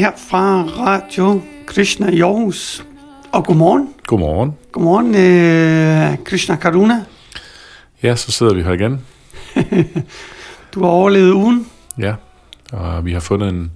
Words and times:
Her 0.00 0.12
fra 0.16 0.62
Radio 0.62 1.40
Krishna 1.66 2.10
i 2.10 2.20
Aarhus. 2.20 2.86
Og 3.32 3.44
godmorgen. 3.44 3.88
Godmorgen. 4.06 4.52
Godmorgen, 4.72 5.14
øh, 5.14 6.24
Krishna 6.24 6.56
Karuna. 6.56 7.04
Ja, 8.02 8.16
så 8.16 8.32
sidder 8.32 8.54
vi 8.54 8.62
her 8.62 8.72
igen. 8.72 9.00
Du 10.74 10.80
har 10.80 10.90
overlevet 10.90 11.32
ugen. 11.32 11.66
Ja, 11.98 12.14
og 12.72 13.04
vi 13.04 13.12
har 13.12 13.20
fundet 13.20 13.48
en, 13.48 13.70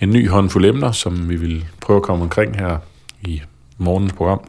en 0.00 0.10
ny 0.10 0.28
håndfuld 0.28 0.64
emner, 0.64 0.92
som 0.92 1.28
vi 1.28 1.36
vil 1.36 1.64
prøve 1.80 1.96
at 1.96 2.02
komme 2.02 2.22
omkring 2.22 2.56
her 2.56 2.78
i 3.22 3.42
morgens 3.78 4.12
program. 4.12 4.40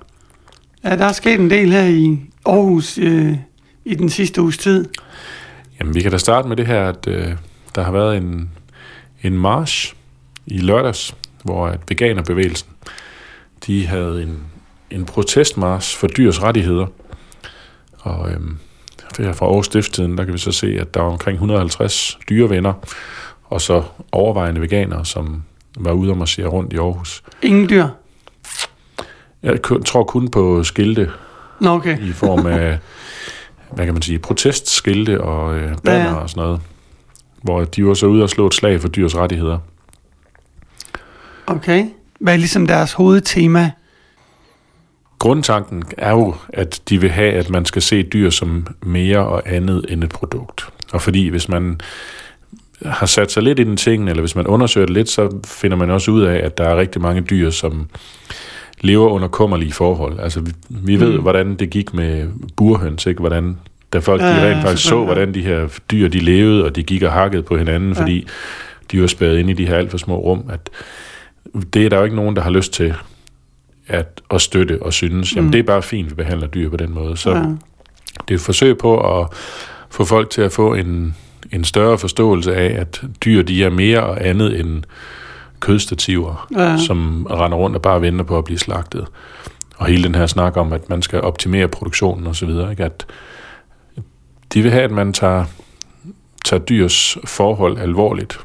Ja, 0.84 0.96
der 0.96 1.06
er 1.06 1.12
sket 1.12 1.40
en 1.40 1.50
del 1.50 1.72
her 1.72 1.86
i 1.86 2.20
Aarhus 2.46 2.98
øh, 2.98 3.34
i 3.86 3.96
den 3.96 4.10
sidste 4.10 4.42
uges 4.42 4.58
tid. 4.58 4.86
Jamen, 5.80 5.96
vi 5.96 6.02
kan 6.02 6.12
da 6.12 6.18
starte 6.18 6.48
med 6.48 6.56
det 6.58 6.68
her, 6.68 6.90
at 6.90 7.08
øh, 7.08 7.32
der 7.76 7.84
har 7.84 7.92
været 7.92 8.18
en, 8.18 8.50
en 9.24 9.38
march 9.38 9.97
i 10.48 10.58
lørdags, 10.58 11.16
hvor 11.44 11.68
at 11.68 11.80
veganerbevægelsen, 11.90 12.70
de 13.68 13.88
havde 13.88 14.24
en, 14.24 14.44
en 14.92 15.06
protestmarch 15.06 15.98
for 15.98 16.08
dyrs 16.08 16.44
rettigheder. 16.44 16.86
Og 18.00 18.32
øhm, 18.32 18.58
her 19.18 19.34
fra 19.34 19.46
Aarhus 19.46 19.66
Stifttiden, 19.66 20.18
der 20.18 20.24
kan 20.24 20.34
vi 20.34 20.38
så 20.38 20.52
se, 20.52 20.78
at 20.80 20.94
der 20.94 21.02
var 21.02 21.10
omkring 21.10 21.36
150 21.36 22.20
dyrevenner, 22.30 22.74
og 23.44 23.62
så 23.62 23.84
overvejende 24.12 24.62
veganere, 24.62 25.06
som 25.06 25.44
var 25.78 25.92
ude 25.92 26.12
og 26.12 26.18
marchere 26.18 26.48
rundt 26.48 26.74
i 26.74 26.78
Aarhus. 26.78 27.24
Ingen 27.42 27.70
dyr. 27.70 27.88
Jeg 29.44 29.60
tror 29.86 30.04
kun 30.04 30.28
på 30.28 30.64
skilte 30.64 31.12
Nå, 31.60 31.70
okay. 31.70 32.00
i 32.00 32.12
form 32.12 32.46
af, 32.46 32.78
hvad 33.72 33.86
kan 33.86 33.94
man 33.94 34.02
sige, 34.02 34.20
protestskilte 34.20 35.22
og 35.22 35.56
øh, 35.56 35.78
banner 35.84 36.06
Ja, 36.06 36.10
ja. 36.10 36.16
og 36.16 36.30
sådan 36.30 36.44
noget, 36.44 36.62
hvor 37.42 37.64
de 37.64 37.86
var 37.86 37.94
så 37.94 38.06
ude 38.06 38.24
og 38.24 38.30
slå 38.30 38.48
et 38.48 38.54
slag 38.54 38.82
for 38.82 38.88
dyrs 38.88 39.16
rettigheder. 39.16 39.60
Okay. 41.48 41.86
Hvad 42.20 42.34
er 42.34 42.38
ligesom 42.38 42.68
deres 42.68 42.94
hovedtema? 42.94 43.72
Grundtanken 45.20 45.84
er 45.98 46.12
jo, 46.12 46.36
at 46.50 46.82
de 46.90 47.02
vil 47.02 47.10
have, 47.10 47.34
at 47.34 47.50
man 47.50 47.66
skal 47.66 47.82
se 47.82 48.04
dyr 48.04 48.30
som 48.30 48.68
mere 48.84 49.20
og 49.20 49.42
andet 49.46 49.86
end 49.90 50.04
et 50.04 50.10
produkt. 50.10 50.68
Og 50.92 51.02
fordi 51.02 51.28
hvis 51.28 51.50
man 51.50 51.80
har 52.86 53.06
sat 53.06 53.32
sig 53.32 53.44
lidt 53.44 53.60
ind 53.60 53.74
i 53.80 53.84
tingene, 53.84 54.12
eller 54.12 54.22
hvis 54.22 54.36
man 54.36 54.48
undersøger 54.48 54.88
det 54.88 54.94
lidt, 54.96 55.10
så 55.10 55.38
finder 55.46 55.78
man 55.78 55.90
også 55.90 56.12
ud 56.12 56.22
af, 56.22 56.36
at 56.46 56.58
der 56.58 56.64
er 56.64 56.78
rigtig 56.78 57.02
mange 57.02 57.22
dyr, 57.22 57.50
som 57.50 57.90
lever 58.82 59.10
under 59.10 59.28
kummerlige 59.28 59.72
forhold. 59.74 60.20
Altså, 60.20 60.40
vi, 60.42 60.52
vi 60.70 61.00
ved, 61.00 61.14
Mm. 61.16 61.22
hvordan 61.22 61.56
det 61.56 61.70
gik 61.70 61.94
med 61.94 62.28
burhøns, 62.58 63.06
ikke? 63.06 63.20
Hvordan, 63.20 63.58
da 63.94 64.00
folk 64.00 64.22
Ja, 64.22 64.28
de 64.28 64.34
ja, 64.48 64.54
rent 64.54 64.62
faktisk 64.64 64.88
så, 64.88 64.98
ja. 65.00 65.04
hvordan 65.06 65.34
de 65.34 65.42
her 65.42 65.68
dyr, 65.92 66.08
de 66.08 66.20
levede, 66.20 66.66
og 66.66 66.76
de 66.76 66.84
gik 66.84 67.04
og 67.04 67.12
hakkede 67.12 67.44
på 67.44 67.58
hinanden, 67.58 67.94
Ja. 67.94 68.02
fordi 68.02 68.28
de 68.92 69.02
var 69.02 69.08
spærret 69.08 69.38
inde 69.40 69.52
i 69.52 69.54
de 69.54 69.68
her 69.68 69.76
alt 69.76 69.92
for 69.92 69.98
små 69.98 70.16
rum, 70.18 70.44
at 70.50 70.70
det 71.74 71.86
er 71.86 71.90
der 71.90 71.98
jo 71.98 72.04
ikke 72.04 72.16
nogen, 72.16 72.36
der 72.36 72.42
har 72.42 72.50
lyst 72.50 72.74
til 72.74 72.94
at, 73.88 74.22
at 74.32 74.42
støtte 74.42 74.84
og 74.84 74.94
synes, 74.94 75.36
jamen 75.36 75.46
Mm. 75.46 75.52
det 75.52 75.60
er 75.60 75.64
bare 75.64 75.82
fint, 75.82 76.10
vi 76.10 76.16
behandler 76.16 76.48
dyr 76.48 76.70
på 76.70 76.78
den 76.78 76.94
måde. 76.94 77.18
Så 77.18 77.30
Ja. 77.32 77.36
det 77.38 78.32
er 78.32 78.36
et 78.36 78.42
forsøg 78.42 78.78
på 78.78 79.20
at 79.22 79.28
få 79.90 80.06
folk 80.06 80.30
til 80.30 80.42
at 80.42 80.52
få 80.52 80.74
en, 80.74 81.16
en 81.52 81.64
større 81.64 81.98
forståelse 81.98 82.56
af, 82.56 82.80
at 82.80 83.02
dyr 83.26 83.42
de 83.42 83.64
er 83.64 83.70
mere 83.70 84.04
og 84.04 84.28
andet 84.28 84.60
end 84.60 84.84
kødstativer, 85.60 86.48
Ja. 86.58 86.78
som 86.78 87.26
render 87.32 87.58
rundt 87.58 87.76
og 87.76 87.82
bare 87.82 88.02
venter 88.02 88.26
på 88.26 88.38
at 88.38 88.46
blive 88.46 88.60
slagtet. 88.60 89.06
Og 89.78 89.86
hele 89.86 90.04
den 90.04 90.16
her 90.16 90.26
snak 90.28 90.58
om, 90.58 90.74
at 90.74 90.90
man 90.90 91.02
skal 91.02 91.22
optimere 91.22 91.68
produktionen 91.68 92.28
osv., 92.28 92.50
ikke? 92.72 92.84
at 92.84 93.06
de 94.54 94.62
vil 94.62 94.72
have, 94.72 94.84
at 94.84 94.92
man 94.92 95.14
tager, 95.14 95.46
tager 96.46 96.64
dyrs 96.64 97.18
forhold 97.26 97.78
alvorligt. 97.78 98.40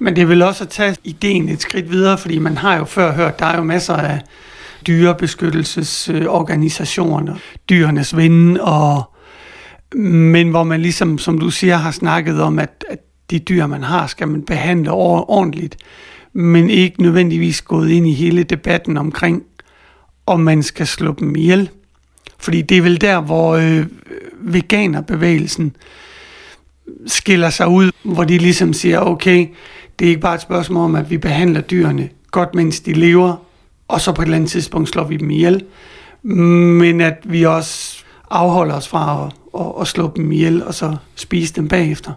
Men 0.00 0.16
det 0.16 0.28
vil 0.28 0.42
også 0.42 0.64
at 0.64 0.70
tage 0.70 0.96
ideen 1.04 1.48
et 1.48 1.62
skridt 1.62 1.90
videre, 1.90 2.18
fordi 2.18 2.38
man 2.38 2.56
har 2.56 2.78
jo 2.78 2.84
før 2.84 3.12
hørt, 3.12 3.38
der 3.38 3.46
er 3.46 3.56
jo 3.56 3.62
masser 3.62 3.94
af 3.94 4.20
dyrebeskyttelsesorganisationer, 4.86 7.36
dyrenes 7.70 8.16
ven, 8.16 8.60
og, 8.60 9.02
men 9.94 10.50
hvor 10.50 10.64
man 10.64 10.82
ligesom, 10.82 11.18
som 11.18 11.38
du 11.38 11.50
siger, 11.50 11.76
har 11.76 11.90
snakket 11.90 12.42
om, 12.42 12.58
at, 12.58 12.84
at 12.90 12.98
de 13.30 13.38
dyr, 13.38 13.66
man 13.66 13.82
har, 13.82 14.06
skal 14.06 14.28
man 14.28 14.42
behandle 14.42 14.92
ordentligt, 14.92 15.76
men 16.32 16.70
ikke 16.70 17.02
nødvendigvis 17.02 17.62
gået 17.62 17.90
ind 17.90 18.06
i 18.06 18.12
hele 18.12 18.42
debatten 18.42 18.96
omkring, 18.96 19.42
om 20.26 20.40
man 20.40 20.62
skal 20.62 20.86
slå 20.86 21.14
dem 21.18 21.36
ihjel. 21.36 21.70
Fordi 22.38 22.62
det 22.62 22.76
er 22.76 22.82
vel 22.82 23.00
der, 23.00 23.20
hvor 23.20 23.54
øh, 23.54 23.86
veganerbevægelsen 24.40 25.76
skiller 27.06 27.50
sig 27.50 27.68
ud, 27.68 27.90
hvor 28.02 28.24
de 28.24 28.38
ligesom 28.38 28.72
siger, 28.72 29.00
okay, 29.00 29.46
det 30.00 30.06
er 30.06 30.10
ikke 30.10 30.20
bare 30.20 30.34
et 30.34 30.40
spørgsmål 30.40 30.84
om, 30.84 30.94
at 30.94 31.10
vi 31.10 31.18
behandler 31.18 31.60
dyrene 31.60 32.08
godt, 32.30 32.54
mens 32.54 32.80
de 32.80 32.92
lever, 32.92 33.36
og 33.88 34.00
så 34.00 34.12
på 34.12 34.22
et 34.22 34.26
eller 34.26 34.36
andet 34.36 34.50
tidspunkt 34.50 34.88
slår 34.88 35.04
vi 35.04 35.16
dem 35.16 35.30
ihjel, 35.30 35.64
men 36.22 37.00
at 37.00 37.18
vi 37.24 37.42
også 37.42 38.04
afholder 38.30 38.74
os 38.74 38.88
fra 38.88 39.26
at, 39.26 39.60
at, 39.60 39.72
at 39.80 39.86
slå 39.86 40.12
dem 40.16 40.32
ihjel, 40.32 40.64
og 40.64 40.74
så 40.74 40.96
spise 41.14 41.54
dem 41.54 41.68
bagefter. 41.68 42.12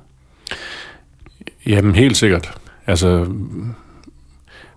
Jamen 1.66 1.96
helt 1.96 2.18
sikkert. 2.18 2.54
Altså, 2.88 3.26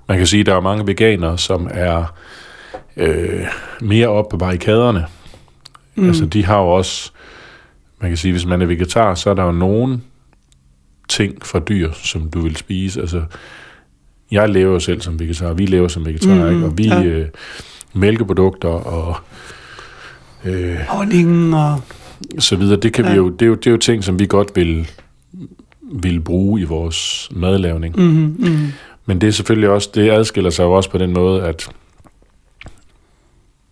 man 0.09 0.19
kan 0.19 0.27
sige, 0.27 0.41
at 0.41 0.47
der 0.47 0.55
er 0.55 0.61
mange 0.61 0.87
veganere, 0.87 1.39
som 1.39 1.69
er 1.71 2.15
øh, 2.97 3.47
mere 3.81 4.09
oppe 4.09 4.31
på 4.31 4.37
barrikaderne. 4.37 5.06
Mm. 5.95 6.06
Altså, 6.06 6.27
de 6.27 6.45
har 6.45 6.59
jo 6.59 6.69
også, 6.69 7.11
man 8.00 8.11
kan 8.11 8.16
sige, 8.16 8.33
hvis 8.33 8.47
man 8.47 8.62
er 8.62 8.66
vegetar, 8.66 9.15
så 9.15 9.31
er 9.31 9.34
der 9.34 9.45
jo 9.45 9.53
nogen 9.53 10.03
ting 11.09 11.47
fra 11.47 11.59
dyr, 11.59 11.93
som 11.93 12.31
du 12.31 12.41
vil 12.41 12.56
spise. 12.56 13.00
Altså, 13.00 13.22
jeg 14.31 14.49
lever 14.49 14.78
selv 14.78 15.00
som 15.00 15.21
vegetar, 15.21 15.53
vi 15.53 15.67
lever 15.67 15.89
som 15.89 16.06
vegetar, 16.06 16.34
mm, 16.34 16.55
ikke? 16.55 16.67
og 16.67 16.78
vi 16.78 16.87
ja. 16.87 17.03
øh, 17.03 17.28
mælkeprodukter 17.94 18.69
og 18.69 19.16
øh, 20.45 20.77
Honningen 20.89 21.55
og... 21.55 21.81
så 22.39 22.56
videre, 22.56 22.81
det, 22.81 22.93
kan 22.93 23.05
ja. 23.05 23.11
Vi 23.11 23.16
jo, 23.16 23.28
det, 23.28 23.43
er 23.43 23.47
jo, 23.47 23.55
det 23.55 23.66
er 23.66 23.71
jo 23.71 23.77
ting, 23.77 24.05
som 24.05 24.19
vi 24.19 24.27
godt 24.27 24.56
vil, 24.56 24.91
vil 25.81 26.21
bruge 26.21 26.61
i 26.61 26.65
vores 26.65 27.28
madlavning. 27.33 27.97
Mm-hmm, 27.97 28.37
mm, 28.39 28.72
Men 29.06 29.21
det 29.21 29.27
er 29.27 29.31
selvfølgelig 29.31 29.69
også, 29.69 29.91
det 29.95 30.11
adskiller 30.11 30.50
sig 30.50 30.65
jo 30.65 30.72
også 30.72 30.91
på 30.91 30.99
den 30.99 31.12
måde, 31.12 31.43
at 31.43 31.69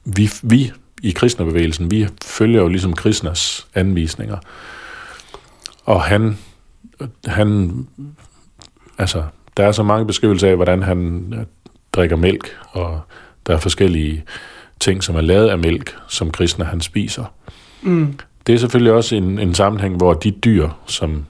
vi, 0.05 0.31
vi 0.43 0.73
i 1.03 1.11
kristnerbevægelsen, 1.11 1.91
vi 1.91 2.07
følger 2.25 2.61
jo 2.61 2.69
ligesom 2.69 2.93
Kristners 2.93 3.67
anvisninger. 3.75 4.37
Og 5.85 6.03
han, 6.03 6.39
han, 7.27 7.73
altså, 8.99 9.23
der 9.57 9.65
er 9.67 9.73
så 9.73 9.83
mange 9.83 10.07
beskrivelser 10.07 10.49
af, 10.49 10.57
hvordan 10.57 10.83
han 10.83 11.33
øh, 11.39 11.45
drikker 11.93 12.17
mælk, 12.17 12.57
og 12.71 13.01
der 13.47 13.55
er 13.55 13.59
forskellige 13.59 14.25
ting, 14.81 15.03
som 15.03 15.17
er 15.17 15.21
lavet 15.21 15.49
af 15.49 15.59
mælk, 15.59 15.97
som 16.09 16.31
kristne 16.31 16.65
han 16.65 16.81
spiser. 16.81 17.25
mm, 17.83 18.19
Det 18.47 18.55
er 18.55 18.59
selvfølgelig 18.59 18.93
også 18.93 19.17
en, 19.17 19.39
en 19.39 19.55
sammenhæng, 19.55 19.97
hvor 19.97 20.15
de 20.15 20.31
dyr, 20.31 20.69
som 20.87 21.25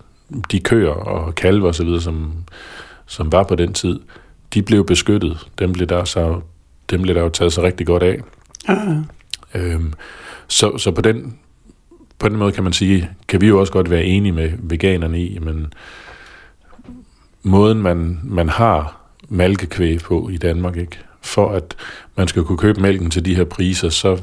de 0.50 0.60
køer 0.60 0.90
og 0.90 1.34
kalve 1.34 1.66
og 1.66 1.74
så 1.74 1.84
videre, 1.84 2.00
som, 2.00 2.32
som 3.06 3.32
var 3.32 3.42
på 3.42 3.54
den 3.54 3.72
tid, 3.72 4.00
de 4.54 4.62
blev 4.62 4.86
beskyttet. 4.86 5.48
Dem 5.58 5.72
blev 5.72 5.86
der, 5.86 6.04
så, 6.04 6.40
dem 6.90 7.02
blev 7.02 7.14
der 7.14 7.20
jo 7.22 7.28
taget 7.28 7.52
så 7.52 7.62
rigtig 7.62 7.86
godt 7.86 8.02
af. 8.02 8.18
ja, 8.68 8.74
Øhm, 9.54 9.92
så, 10.48 10.78
så 10.78 10.90
på 10.90 11.00
den, 11.00 11.38
på 12.18 12.28
den 12.28 12.36
måde 12.36 12.52
kan 12.52 12.64
man 12.64 12.72
sige, 12.72 13.10
kan 13.28 13.40
vi 13.40 13.46
jo 13.46 13.60
også 13.60 13.72
godt 13.72 13.90
være 13.90 14.04
enige 14.04 14.32
med 14.32 14.50
veganerne 14.58 15.22
i, 15.22 15.38
men 15.38 15.72
måden 17.42 17.82
man, 17.82 18.20
man 18.24 18.48
har 18.48 19.00
malkekvæg 19.28 20.00
på 20.00 20.28
i 20.32 20.36
Danmark, 20.36 20.76
ikke? 20.76 20.98
for 21.24 21.50
at 21.50 21.76
man 22.16 22.28
skal 22.28 22.42
kunne 22.42 22.58
købe 22.58 22.80
mælken 22.80 23.10
til 23.10 23.24
de 23.24 23.34
her 23.34 23.44
priser, 23.44 23.88
så, 23.88 24.18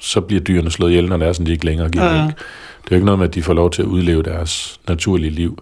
så 0.00 0.20
bliver 0.20 0.42
dyrene 0.42 0.70
slået 0.70 0.90
ihjel, 0.90 1.08
når 1.08 1.16
det 1.16 1.28
er 1.28 1.32
sådan, 1.32 1.46
de 1.46 1.52
ikke 1.52 1.64
længere 1.64 1.88
giver 1.88 2.04
Ja, 2.04 2.24
mælk. 2.24 2.36
Det 2.84 2.90
er 2.90 2.90
jo 2.90 2.96
ikke 2.96 3.06
noget 3.06 3.18
med, 3.18 3.28
at 3.28 3.34
de 3.34 3.42
får 3.42 3.54
lov 3.54 3.70
til 3.70 3.82
at 3.82 3.88
udleve 3.88 4.22
deres 4.22 4.80
naturlige 4.88 5.30
liv. 5.30 5.58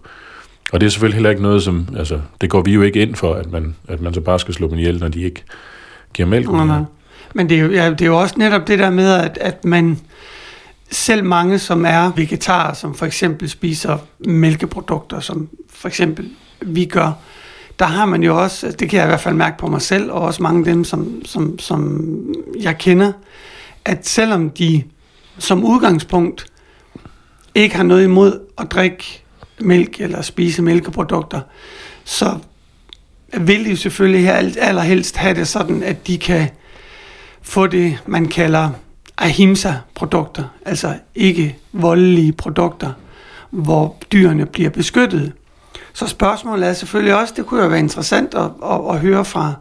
Og 0.73 0.81
det 0.81 0.87
er 0.87 0.91
selvfølgelig 0.91 1.17
heller 1.17 1.31
ikke 1.31 1.43
noget, 1.43 1.63
som, 1.63 1.89
altså, 1.97 2.21
det 2.41 2.51
går 2.51 2.63
vi 2.63 2.75
jo 2.75 2.83
ikke 2.83 3.03
ind 3.03 3.15
for, 3.15 3.35
at 3.35 3.53
man, 3.53 3.75
at 3.89 4.01
man 4.01 4.15
så 4.15 4.21
bare 4.21 4.39
skal 4.39 4.55
slå 4.55 4.69
dem 4.71 4.79
ihjel, 4.79 4.99
når 5.01 5.09
de 5.09 5.23
ikke 5.23 5.43
giver 6.15 6.29
mælk. 6.29 6.51
Nej. 6.51 6.83
Men 7.35 7.49
det 7.49 7.59
er, 7.59 7.63
jo, 7.63 7.71
ja, 7.71 7.91
det 7.91 8.03
er 8.03 8.07
jo 8.07 8.21
også 8.21 8.35
netop 8.39 8.69
det 8.69 8.79
der 8.79 8.91
med, 8.91 9.13
at, 9.13 9.39
at 9.41 9.65
man 9.65 9.99
selv 10.91 11.25
mange, 11.25 11.59
som 11.59 11.85
er 11.85 12.13
vegetarer, 12.17 12.75
som 12.75 12.95
for 12.95 13.07
eksempel 13.07 13.51
spiser 13.51 13.99
mælkeprodukter, 14.27 15.21
som 15.21 15.49
for 15.69 15.89
eksempel 15.89 16.31
vi 16.63 16.85
gør, 16.85 17.13
der 17.79 17.87
har 17.87 18.05
man 18.05 18.23
jo 18.23 18.43
også, 18.43 18.71
det 18.71 18.89
kan 18.89 18.97
jeg 18.97 19.07
i 19.07 19.09
hvert 19.09 19.21
fald 19.21 19.35
mærke 19.35 19.59
på 19.59 19.67
mig 19.67 19.83
selv, 19.83 20.13
og 20.13 20.21
også 20.21 20.43
mange 20.43 20.59
af 20.59 20.65
dem, 20.65 20.85
som, 20.85 21.25
som, 21.25 21.59
som 21.59 22.11
jeg 22.61 22.79
kender, 22.79 23.13
at 23.85 24.09
selvom 24.09 24.51
de 24.51 24.83
som 25.39 25.65
udgangspunkt 25.65 26.47
ikke 27.55 27.77
har 27.77 27.83
noget 27.83 28.05
imod 28.05 28.41
at 28.59 28.71
drikke 28.71 29.23
mælk 29.61 30.01
eller 30.01 30.23
spise 30.23 30.63
mælkeprodukter, 30.63 31.41
så 32.05 32.39
vil 33.39 33.65
de 33.65 33.71
jo 33.71 33.77
selvfølgelig 33.77 34.25
her 34.25 34.35
allerhelst 34.59 35.17
have 35.17 35.35
det 35.35 35.49
sådan, 35.49 35.83
at 35.83 36.07
de 36.07 36.19
kan 36.19 36.49
få 37.43 37.67
det, 37.67 37.99
man 38.07 38.29
kalder 38.29 38.71
ahimsa-produkter, 39.21 40.45
altså 40.65 40.95
ikke 41.15 41.57
voldelige 41.73 42.33
produkter, 42.33 42.93
hvor 43.51 43.97
dyrene 44.13 44.47
bliver 44.47 44.71
beskyttet. 44.71 45.33
Så 45.93 46.07
spørgsmålet 46.07 46.69
er 46.69 46.73
selvfølgelig 46.73 47.15
også, 47.15 47.35
det 47.37 47.47
kunne 47.47 47.63
jo 47.63 47.69
være 47.69 47.79
interessant 47.79 48.35
at, 48.35 48.51
at, 48.65 48.81
at 48.91 49.01
høre 49.01 49.25
fra, 49.25 49.55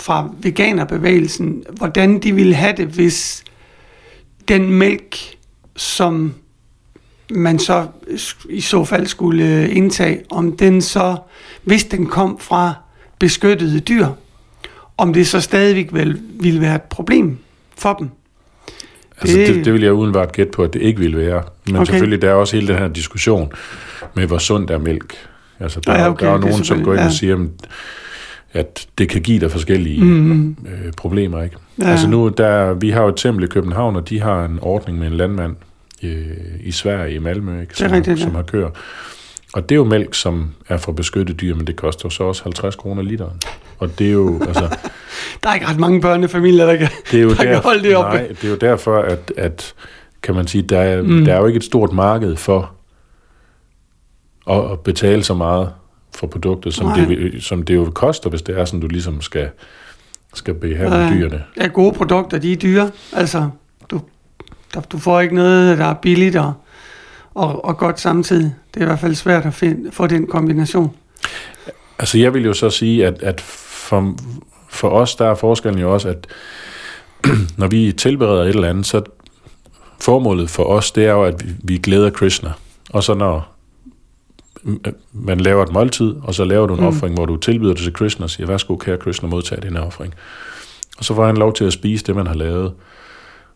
fra 0.00 0.30
veganerbevægelsen, 0.38 1.64
hvordan 1.70 2.18
de 2.18 2.34
ville 2.34 2.54
have 2.54 2.76
det, 2.76 2.86
hvis 2.86 3.44
den 4.48 4.70
mælk, 4.70 5.16
som 5.76 6.34
man 7.30 7.58
så 7.58 7.86
i 8.50 8.60
så 8.60 8.84
fald 8.84 9.06
skulle 9.06 9.70
indtage, 9.70 10.22
om 10.30 10.56
den 10.56 10.82
så, 10.82 11.16
hvis 11.62 11.84
den 11.84 12.06
kom 12.06 12.38
fra 12.38 12.74
beskyttede 13.18 13.80
dyr, 13.80 14.08
om 14.96 15.12
det 15.12 15.26
så 15.26 15.40
stadigvæk 15.40 15.88
vil, 15.92 16.20
ville 16.40 16.60
være 16.60 16.74
et 16.74 16.82
problem 16.82 17.38
for 17.76 17.92
dem. 17.92 18.10
Altså, 19.24 19.38
det, 19.38 19.56
det, 19.56 19.64
det 19.64 19.72
vil 19.72 19.82
jeg 19.82 19.92
udenbart 19.92 20.32
gætte 20.32 20.52
på, 20.52 20.62
at 20.62 20.74
det 20.74 20.82
ikke 20.82 21.00
vil 21.00 21.16
være. 21.16 21.42
Men 21.66 21.76
okay. 21.76 21.84
selvfølgelig, 21.84 22.22
der 22.22 22.30
er 22.30 22.34
også 22.34 22.56
hele 22.56 22.68
den 22.68 22.78
her 22.78 22.88
diskussion 22.88 23.52
med, 24.14 24.26
hvor 24.26 24.38
sundt 24.38 24.70
er 24.70 24.78
mælk. 24.78 25.14
Altså, 25.60 25.80
der, 25.80 25.92
ja, 25.92 26.08
okay, 26.08 26.26
der 26.26 26.32
er 26.32 26.38
nogen, 26.38 26.64
som 26.64 26.82
går 26.82 26.92
ind 26.92 27.00
ja. 27.00 27.06
og 27.06 27.12
siger, 27.12 27.46
at 28.52 28.86
det 28.98 29.08
kan 29.08 29.20
give 29.22 29.40
dig 29.40 29.50
forskellige 29.50 30.04
mm-hmm. 30.04 30.56
øh, 30.66 30.92
problemer. 30.92 31.42
Ikke? 31.42 31.56
Ja. 31.80 31.90
Altså 31.90 32.08
nu, 32.08 32.28
der, 32.28 32.74
vi 32.74 32.90
har 32.90 33.02
jo 33.02 33.08
et 33.08 33.16
tempel 33.16 33.44
i 33.44 33.46
København, 33.46 33.96
og 33.96 34.08
de 34.08 34.20
har 34.20 34.44
en 34.44 34.58
ordning 34.62 34.98
med 34.98 35.06
en 35.06 35.12
landmand 35.12 35.56
øh, 36.02 36.26
i 36.60 36.70
Sverige, 36.70 37.14
i 37.14 37.18
Malmø, 37.18 37.60
ikke? 37.60 37.76
Som, 37.76 37.90
rigtigt, 37.90 38.18
ja. 38.18 38.22
som 38.22 38.34
har 38.34 38.42
kørt. 38.42 38.72
Og 39.54 39.68
det 39.68 39.74
er 39.74 39.76
jo 39.76 39.84
mælk, 39.84 40.14
som 40.14 40.50
er 40.68 40.76
for 40.76 40.92
beskyttet 40.92 41.40
dyr, 41.40 41.54
men 41.54 41.66
det 41.66 41.76
koster 41.76 42.08
så 42.08 42.24
også 42.24 42.42
50 42.42 42.76
kroner 42.76 43.02
literen. 43.02 43.40
Og 43.78 43.98
det 43.98 44.06
er 44.06 44.12
jo, 44.12 44.40
altså... 44.46 44.76
der 45.42 45.50
er 45.50 45.54
ikke 45.54 45.66
ret 45.66 45.78
mange 45.78 46.00
børnefamilier, 46.00 46.66
der 46.66 46.76
kan, 46.76 46.88
det 47.10 47.18
er 47.18 47.22
jo 47.22 47.30
der 47.30 47.34
der, 47.34 47.44
kan 47.44 47.62
holde 47.62 47.82
det 47.82 47.96
oppe. 47.96 48.16
Nej, 48.16 48.26
det 48.28 48.44
er 48.44 48.48
jo 48.48 48.56
derfor, 48.56 48.98
at, 48.98 49.32
at 49.36 49.74
kan 50.22 50.34
man 50.34 50.46
sige, 50.46 50.62
der 50.62 50.78
er, 50.78 51.02
mm. 51.02 51.24
der 51.24 51.34
er 51.34 51.38
jo 51.38 51.46
ikke 51.46 51.56
et 51.56 51.64
stort 51.64 51.92
marked 51.92 52.36
for 52.36 52.72
at, 54.50 54.70
at 54.72 54.80
betale 54.80 55.24
så 55.24 55.34
meget 55.34 55.72
for 56.14 56.26
produktet, 56.26 56.74
som 56.74 56.92
det, 56.96 57.42
som 57.42 57.62
det 57.62 57.74
jo 57.74 57.90
koster, 57.94 58.30
hvis 58.30 58.42
det 58.42 58.58
er 58.58 58.64
sådan, 58.64 58.80
du 58.80 58.86
ligesom 58.86 59.20
skal, 59.20 59.48
skal 60.34 60.54
behandle 60.54 60.96
ja, 60.96 61.10
dyrene. 61.10 61.42
Ja, 61.56 61.66
gode 61.66 61.92
produkter, 61.92 62.38
de 62.38 62.52
er 62.52 62.56
dyre. 62.56 62.90
Altså, 63.12 63.48
du, 63.90 64.00
der, 64.74 64.80
du 64.80 64.98
får 64.98 65.20
ikke 65.20 65.34
noget, 65.34 65.78
der 65.78 65.84
er 65.84 65.94
billigt 65.94 66.36
og, 66.36 66.52
og, 67.34 67.64
og 67.64 67.78
godt 67.78 68.00
samtidig. 68.00 68.54
Det 68.74 68.80
er 68.80 68.84
i 68.84 68.88
hvert 68.88 68.98
fald 68.98 69.14
svært 69.14 69.46
at 69.46 69.54
finde, 69.54 69.92
få 69.92 70.06
den 70.06 70.26
kombination. 70.26 70.96
Altså, 71.98 72.18
jeg 72.18 72.34
vil 72.34 72.44
jo 72.44 72.52
så 72.52 72.70
sige, 72.70 73.06
at, 73.06 73.22
at 73.22 73.40
for, 73.40 74.14
for 74.68 74.88
os, 74.88 75.16
der 75.16 75.26
er 75.26 75.34
forskellen 75.34 75.80
jo 75.80 75.92
også, 75.92 76.08
at 76.08 76.26
når 77.58 77.66
vi 77.66 77.92
tilbereder 77.92 78.42
et 78.42 78.48
eller 78.48 78.68
andet, 78.68 78.86
så 78.86 79.02
formålet 80.00 80.50
for 80.50 80.64
os, 80.64 80.92
det 80.92 81.06
er 81.06 81.12
jo, 81.12 81.24
at 81.24 81.46
vi, 81.46 81.52
vi 81.62 81.78
glæder 81.78 82.10
Krishna. 82.10 82.52
Og 82.90 83.04
så 83.04 83.14
når 83.14 83.54
man 85.12 85.40
laver 85.40 85.62
et 85.62 85.72
måltid, 85.72 86.14
og 86.22 86.34
så 86.34 86.44
laver 86.44 86.66
du 86.66 86.74
en 86.74 86.80
mm. 86.80 86.86
offring, 86.86 87.14
hvor 87.14 87.26
du 87.26 87.36
tilbyder 87.36 87.74
det 87.74 87.82
til 87.82 87.92
Krishna 87.92 88.24
og 88.24 88.30
siger, 88.30 88.46
værsgo 88.46 88.76
kære 88.76 88.98
Krishna, 88.98 89.28
modtage 89.28 89.60
den 89.60 89.76
offring. 89.76 90.14
Og 90.98 91.04
så 91.04 91.14
får 91.14 91.26
han 91.26 91.36
lov 91.36 91.54
til 91.54 91.64
at 91.64 91.72
spise 91.72 92.04
det, 92.04 92.16
man 92.16 92.26
har 92.26 92.34
lavet. 92.34 92.72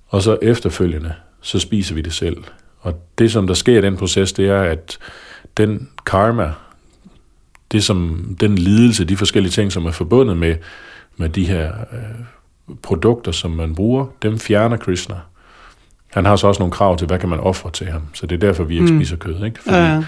Og 0.08 0.22
så 0.22 0.38
efterfølgende, 0.42 1.14
så 1.40 1.58
spiser 1.58 1.94
vi 1.94 2.00
det 2.00 2.12
selv. 2.12 2.36
Og 2.80 2.94
det, 3.18 3.32
som 3.32 3.46
der 3.46 3.54
sker 3.54 3.78
i 3.78 3.82
den 3.82 3.96
proces, 3.96 4.32
det 4.32 4.48
er, 4.48 4.60
at 4.60 4.98
den 5.56 5.88
karma, 6.06 6.52
det 7.72 7.84
som, 7.84 8.36
den 8.40 8.58
lidelse, 8.58 9.04
de 9.04 9.16
forskellige 9.16 9.52
ting, 9.52 9.72
som 9.72 9.86
er 9.86 9.90
forbundet 9.90 10.36
med, 10.36 10.56
med 11.16 11.28
de 11.28 11.46
her 11.46 11.72
øh, 11.92 12.24
produkter, 12.82 13.32
som 13.32 13.50
man 13.50 13.74
bruger, 13.74 14.06
dem 14.22 14.38
fjerner 14.38 14.76
Krishna. 14.76 15.16
Han 16.12 16.24
har 16.24 16.36
så 16.36 16.46
også 16.46 16.58
nogle 16.58 16.72
krav 16.72 16.96
til, 16.96 17.06
hvad 17.06 17.18
kan 17.18 17.28
man 17.28 17.40
ofre 17.40 17.70
til 17.70 17.86
ham. 17.86 18.02
Så 18.12 18.26
det 18.26 18.34
er 18.34 18.46
derfor, 18.46 18.64
vi 18.64 18.74
ikke 18.74 18.92
mm. 18.92 18.98
spiser 18.98 19.16
kød. 19.16 19.44
Ikke? 19.44 19.62
Fordi, 19.62 19.76
ja, 19.76 19.94
ja. 19.94 20.04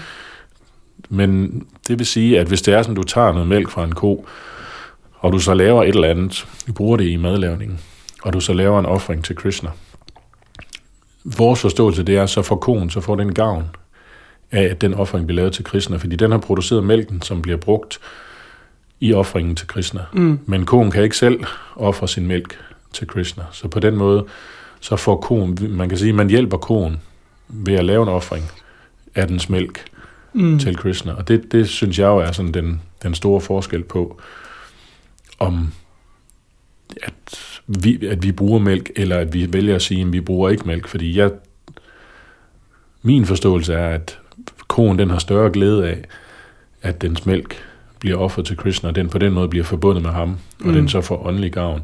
Men 1.09 1.63
det 1.87 1.99
vil 1.99 2.05
sige, 2.05 2.39
at 2.39 2.47
hvis 2.47 2.61
det 2.61 2.73
er 2.73 2.81
sådan, 2.81 2.95
du 2.95 3.03
tager 3.03 3.31
noget 3.31 3.47
mælk 3.47 3.69
fra 3.69 3.83
en 3.83 3.95
ko, 3.95 4.25
og 5.19 5.33
du 5.33 5.39
så 5.39 5.53
laver 5.53 5.83
et 5.83 5.95
eller 5.95 6.07
andet, 6.07 6.47
du 6.67 6.73
bruger 6.73 6.97
det 6.97 7.07
i 7.07 7.15
madlavningen, 7.15 7.79
og 8.23 8.33
du 8.33 8.39
så 8.39 8.53
laver 8.53 8.79
en 8.79 8.85
offring 8.85 9.23
til 9.23 9.35
Krishna. 9.35 9.69
Vores 11.23 11.59
forståelse, 11.59 12.03
det 12.03 12.15
er, 12.15 12.25
så 12.25 12.41
for 12.41 12.55
konen, 12.55 12.89
så 12.89 13.01
får 13.01 13.15
den 13.15 13.33
gavn 13.33 13.63
af, 14.51 14.63
at 14.63 14.81
den 14.81 14.93
offring 14.93 15.27
bliver 15.27 15.35
lavet 15.35 15.53
til 15.53 15.63
Krishna, 15.63 15.97
fordi 15.97 16.15
den 16.15 16.31
har 16.31 16.37
produceret 16.37 16.83
mælken, 16.83 17.21
som 17.21 17.41
bliver 17.41 17.57
brugt 17.57 17.99
i 18.99 19.13
offringen 19.13 19.55
til 19.55 19.67
Krishna. 19.67 20.01
Mm. 20.13 20.39
Men 20.45 20.65
konen 20.65 20.91
kan 20.91 21.03
ikke 21.03 21.17
selv 21.17 21.43
ofre 21.75 22.07
sin 22.07 22.27
mælk 22.27 22.59
til 22.93 23.07
Krishna. 23.07 23.43
Så 23.51 23.67
på 23.67 23.79
den 23.79 23.95
måde, 23.95 24.25
så 24.79 24.95
får 24.95 25.15
konen, 25.15 25.57
man 25.77 25.89
kan 25.89 25.97
sige, 25.97 26.09
at 26.09 26.15
man 26.15 26.29
hjælper 26.29 26.57
konen 26.57 27.01
ved 27.47 27.73
at 27.73 27.85
lave 27.85 28.03
en 28.03 28.09
offring 28.09 28.51
af 29.15 29.27
dens 29.27 29.49
mælk 29.49 29.85
mm. 30.33 30.59
til 30.59 30.77
Krishna. 30.77 31.13
Og 31.13 31.27
det, 31.27 31.51
det 31.51 31.69
synes 31.69 31.99
jeg 31.99 32.05
jo 32.05 32.17
er 32.17 32.31
sådan 32.31 32.51
den, 32.51 32.81
den 33.03 33.15
store 33.15 33.41
forskel 33.41 33.83
på, 33.83 34.21
om 35.39 35.73
at 37.03 37.50
vi, 37.67 38.05
at 38.07 38.23
vi 38.23 38.31
bruger 38.31 38.59
mælk, 38.59 38.91
eller 38.95 39.17
at 39.17 39.33
vi 39.33 39.53
vælger 39.53 39.75
at 39.75 39.81
sige, 39.81 40.01
at 40.01 40.13
vi 40.13 40.21
bruger 40.21 40.49
ikke 40.49 40.67
mælk. 40.67 40.87
Fordi 40.87 41.17
jeg, 41.17 41.31
min 43.03 43.25
forståelse 43.25 43.73
er, 43.73 43.89
at 43.89 44.19
konen 44.67 44.99
den 44.99 45.09
har 45.09 45.19
større 45.19 45.51
glæde 45.51 45.89
af, 45.89 45.97
at 46.81 47.01
dens 47.01 47.25
mælk 47.25 47.55
bliver 47.99 48.17
offret 48.17 48.45
til 48.45 48.57
Krishna, 48.57 48.89
og 48.89 48.95
den 48.95 49.09
på 49.09 49.17
den 49.17 49.33
måde 49.33 49.47
bliver 49.47 49.65
forbundet 49.65 50.03
med 50.03 50.11
ham, 50.11 50.37
og 50.59 50.67
mm. 50.67 50.73
den 50.73 50.89
så 50.89 51.01
får 51.01 51.25
åndelig 51.27 51.51
gavn, 51.51 51.81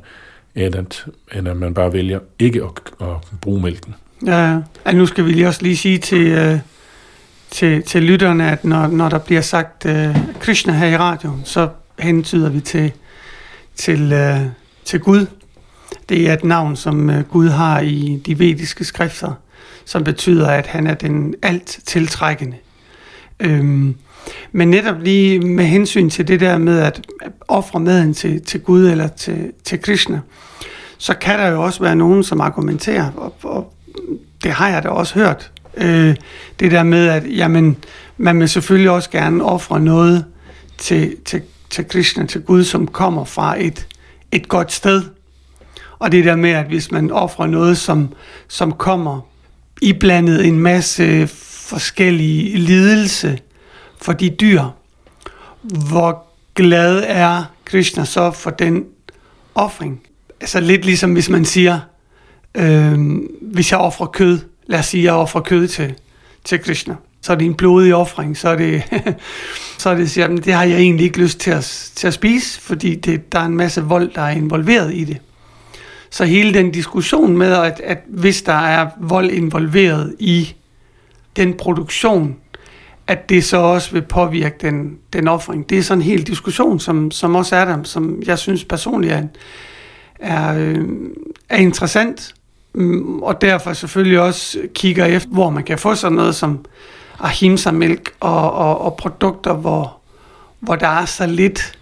end 0.56 0.75
at, 0.75 1.06
end 1.35 1.47
at 1.47 1.57
man 1.57 1.74
bare 1.74 1.94
vælger 1.94 2.19
ikke 2.39 2.63
at, 2.63 3.07
at 3.07 3.15
bruge 3.41 3.62
mælken. 3.62 3.95
Ja, 4.25 4.62
ja. 4.85 4.91
nu 4.91 5.06
skal 5.06 5.25
vi 5.25 5.31
lige 5.31 5.47
også 5.47 5.63
lige 5.63 5.77
sige 5.77 5.97
til, 5.97 6.51
uh, 6.51 6.59
til, 7.50 7.83
til 7.83 8.03
lytterne, 8.03 8.51
at 8.51 8.65
når, 8.65 8.88
når 8.88 9.09
der 9.09 9.19
bliver 9.19 9.41
sagt 9.41 9.85
uh, 9.85 10.15
Krishna 10.39 10.74
her 10.74 10.88
i 10.88 10.97
radioen, 10.97 11.41
så 11.45 11.69
hentyder 12.00 12.50
vi 12.50 12.59
til, 12.59 12.91
til, 13.75 14.13
uh, 14.13 14.45
til 14.85 15.00
Gud. 15.00 15.25
Det 16.10 16.30
er 16.30 16.34
et 16.34 16.44
navn, 16.44 16.76
som 16.76 17.10
øh, 17.10 17.24
Gud 17.24 17.50
har 17.50 17.80
i 17.80 18.22
de 18.26 18.40
vediske 18.40 18.84
skrifter, 18.84 19.34
som 19.86 20.04
betyder, 20.04 20.48
at 20.48 20.68
han 20.68 20.88
er 20.88 20.94
den 20.94 21.36
alt 21.42 21.80
tiltrækkende. 21.86 22.58
Øhm, 23.40 23.96
men 24.52 24.70
netop 24.70 24.96
lige 25.02 25.40
med 25.40 25.66
hensyn 25.66 26.10
til 26.10 26.28
det 26.28 26.40
der 26.40 26.58
med 26.58 26.80
at 26.80 27.08
ofre 27.48 27.80
maden 27.80 28.14
til, 28.14 28.42
til 28.42 28.60
Gud 28.62 28.88
eller 28.88 29.08
til, 29.08 29.52
til 29.64 29.82
Krishna, 29.82 30.20
så 30.98 31.14
kan 31.14 31.40
der 31.40 31.48
jo 31.48 31.64
også 31.64 31.84
være 31.84 31.96
nogen, 31.96 32.24
som 32.24 32.42
argumenterer, 32.42 33.12
og, 33.16 33.34
og 33.44 33.74
det 34.44 34.52
har 34.52 34.70
jeg 34.70 34.84
da 34.84 34.90
også 34.90 35.14
hørt, 35.14 35.52
øh, 35.78 36.16
det 36.60 36.72
der 36.72 36.84
med, 36.84 37.08
at 37.08 37.38
jamen, 37.38 37.78
man 38.18 38.40
vil 38.40 38.50
selvfølgelig 38.50 38.90
også 38.90 39.10
gerne 39.10 39.44
ofre 39.44 39.80
noget 39.80 40.26
til, 40.78 41.16
til, 41.26 41.42
til 41.70 41.88
Krishna, 41.88 42.26
til 42.26 42.42
Gud, 42.42 42.64
som 42.64 42.88
kommer 42.88 43.26
fra 43.26 43.64
et, 43.64 43.88
et 44.32 44.48
godt 44.48 44.72
sted. 44.72 45.04
Og 46.00 46.12
det 46.12 46.25
der 46.25 46.36
med, 46.36 46.50
at 46.50 46.66
hvis 46.66 46.92
man 46.92 47.12
offrer 47.12 47.48
noget, 47.48 47.77
som, 47.77 48.13
som 48.48 48.72
kommer 48.72 49.22
iblandet 49.82 50.46
en 50.46 50.60
masse 50.60 51.27
forskellige 51.68 52.58
lidelse 52.58 53.39
for 54.01 54.13
de 54.13 54.30
dyr, 54.30 54.63
hvor 55.62 56.24
glad 56.56 57.04
er 57.08 57.44
Krishna 57.66 58.06
så 58.06 58.32
for 58.32 58.50
den 58.50 58.86
offring? 59.56 60.01
Altså 60.42 60.60
lidt 60.60 60.86
ligesom 60.86 61.13
hvis 61.13 61.30
man 61.30 61.46
siger, 61.46 61.80
øh, 62.56 63.18
hvis 63.42 63.72
jeg 63.72 63.80
offrer 63.80 64.08
kød, 64.08 64.39
lad 64.68 64.80
os 64.80 64.86
sige, 64.86 65.04
jeg 65.04 65.13
offrer 65.13 65.42
kød 65.42 65.68
til, 65.68 65.94
til 66.44 66.60
Krishna, 66.60 66.96
så 67.22 67.32
er 67.34 67.38
det 67.38 67.46
en 67.46 67.56
blodig 67.56 67.96
offring, 67.96 68.38
så 68.38 68.50
er 68.50 68.56
det, 68.56 68.84
så 69.77 69.89
er 69.89 69.96
det, 69.96 70.18
jamen, 70.18 70.38
det 70.38 70.54
har 70.54 70.63
jeg 70.63 70.77
egentlig 70.77 71.04
ikke 71.04 71.20
lyst 71.20 71.39
til 71.39 71.51
at, 71.51 71.92
til 71.96 72.08
at 72.08 72.13
spise, 72.13 72.62
fordi 72.62 72.96
det, 72.96 73.32
der 73.32 73.39
er 73.39 73.46
en 73.46 73.58
masse 73.58 73.84
vold, 73.84 74.12
der 74.16 74.22
er 74.22 74.32
involveret 74.32 74.94
i 74.94 75.04
det. 75.04 75.18
Så 76.10 76.26
hele 76.26 76.54
den 76.54 76.72
diskussion 76.72 77.38
med, 77.38 77.54
at, 77.54 77.82
at 77.84 77.98
hvis 78.08 78.42
der 78.42 78.54
er 78.54 78.88
vold 79.00 79.32
involveret 79.32 80.16
i 80.20 80.56
den 81.36 81.54
produktion, 81.54 82.36
at 83.08 83.30
det 83.30 83.44
så 83.44 83.58
også 83.58 83.92
vil 83.92 84.02
påvirke 84.02 84.56
den, 84.62 84.98
den 85.14 85.28
offring. 85.28 85.70
Det 85.70 85.78
er 85.78 85.82
sådan 85.84 86.02
en 86.02 86.06
hel 86.06 86.28
diskussion, 86.28 86.80
som, 86.80 87.12
som 87.12 87.36
også 87.36 87.56
er 87.56 87.66
der, 87.66 87.84
som 87.84 88.22
jeg 88.26 88.40
synes 88.40 88.66
personligt 88.66 89.14
er, 89.14 89.24
er, 90.20 90.56
øh, 90.58 90.88
er 91.50 91.58
interessant, 91.58 92.34
mm, 92.74 93.24
og 93.24 93.42
derfor 93.42 93.74
selvfølgelig 93.74 94.20
også 94.20 94.60
kigger 94.74 95.06
efter, 95.06 95.30
hvor 95.30 95.50
man 95.50 95.64
kan 95.64 95.80
få 95.80 95.96
sådan 95.96 96.16
noget 96.16 96.36
som 96.36 96.66
ahimsa-mælk 97.20 98.12
og, 98.20 98.52
og, 98.52 98.82
og 98.82 98.98
produkter, 98.98 99.54
hvor, 99.54 99.98
hvor 100.60 100.76
der 100.76 100.88
er 100.88 101.06
så 101.06 101.26
lidt 101.26 101.78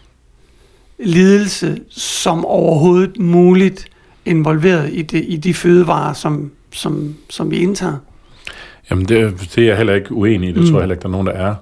lidelse 1.00 1.82
som 1.90 2.46
overhovedet 2.46 3.20
muligt 3.20 3.90
involveret 4.26 4.94
i, 4.94 5.02
det, 5.02 5.26
i 5.28 5.38
de 5.38 5.54
fødevarer, 5.54 6.14
som, 6.14 6.52
som, 6.72 7.16
som 7.30 7.52
vi 7.52 7.58
indtager. 7.58 7.98
Jamen, 8.90 9.06
det, 9.06 9.40
det 9.56 9.64
er 9.64 9.68
jeg 9.68 9.78
heller 9.78 9.94
ikke 9.94 10.14
uenig 10.14 10.50
i. 10.50 10.52
Det 10.52 10.62
mm. 10.62 10.68
tror 10.68 10.78
jeg 10.78 10.82
heller 10.82 10.96
ikke, 10.96 11.02
der 11.02 11.08
er 11.08 11.12
nogen, 11.12 11.28
der 11.28 11.34
er. 11.34 11.56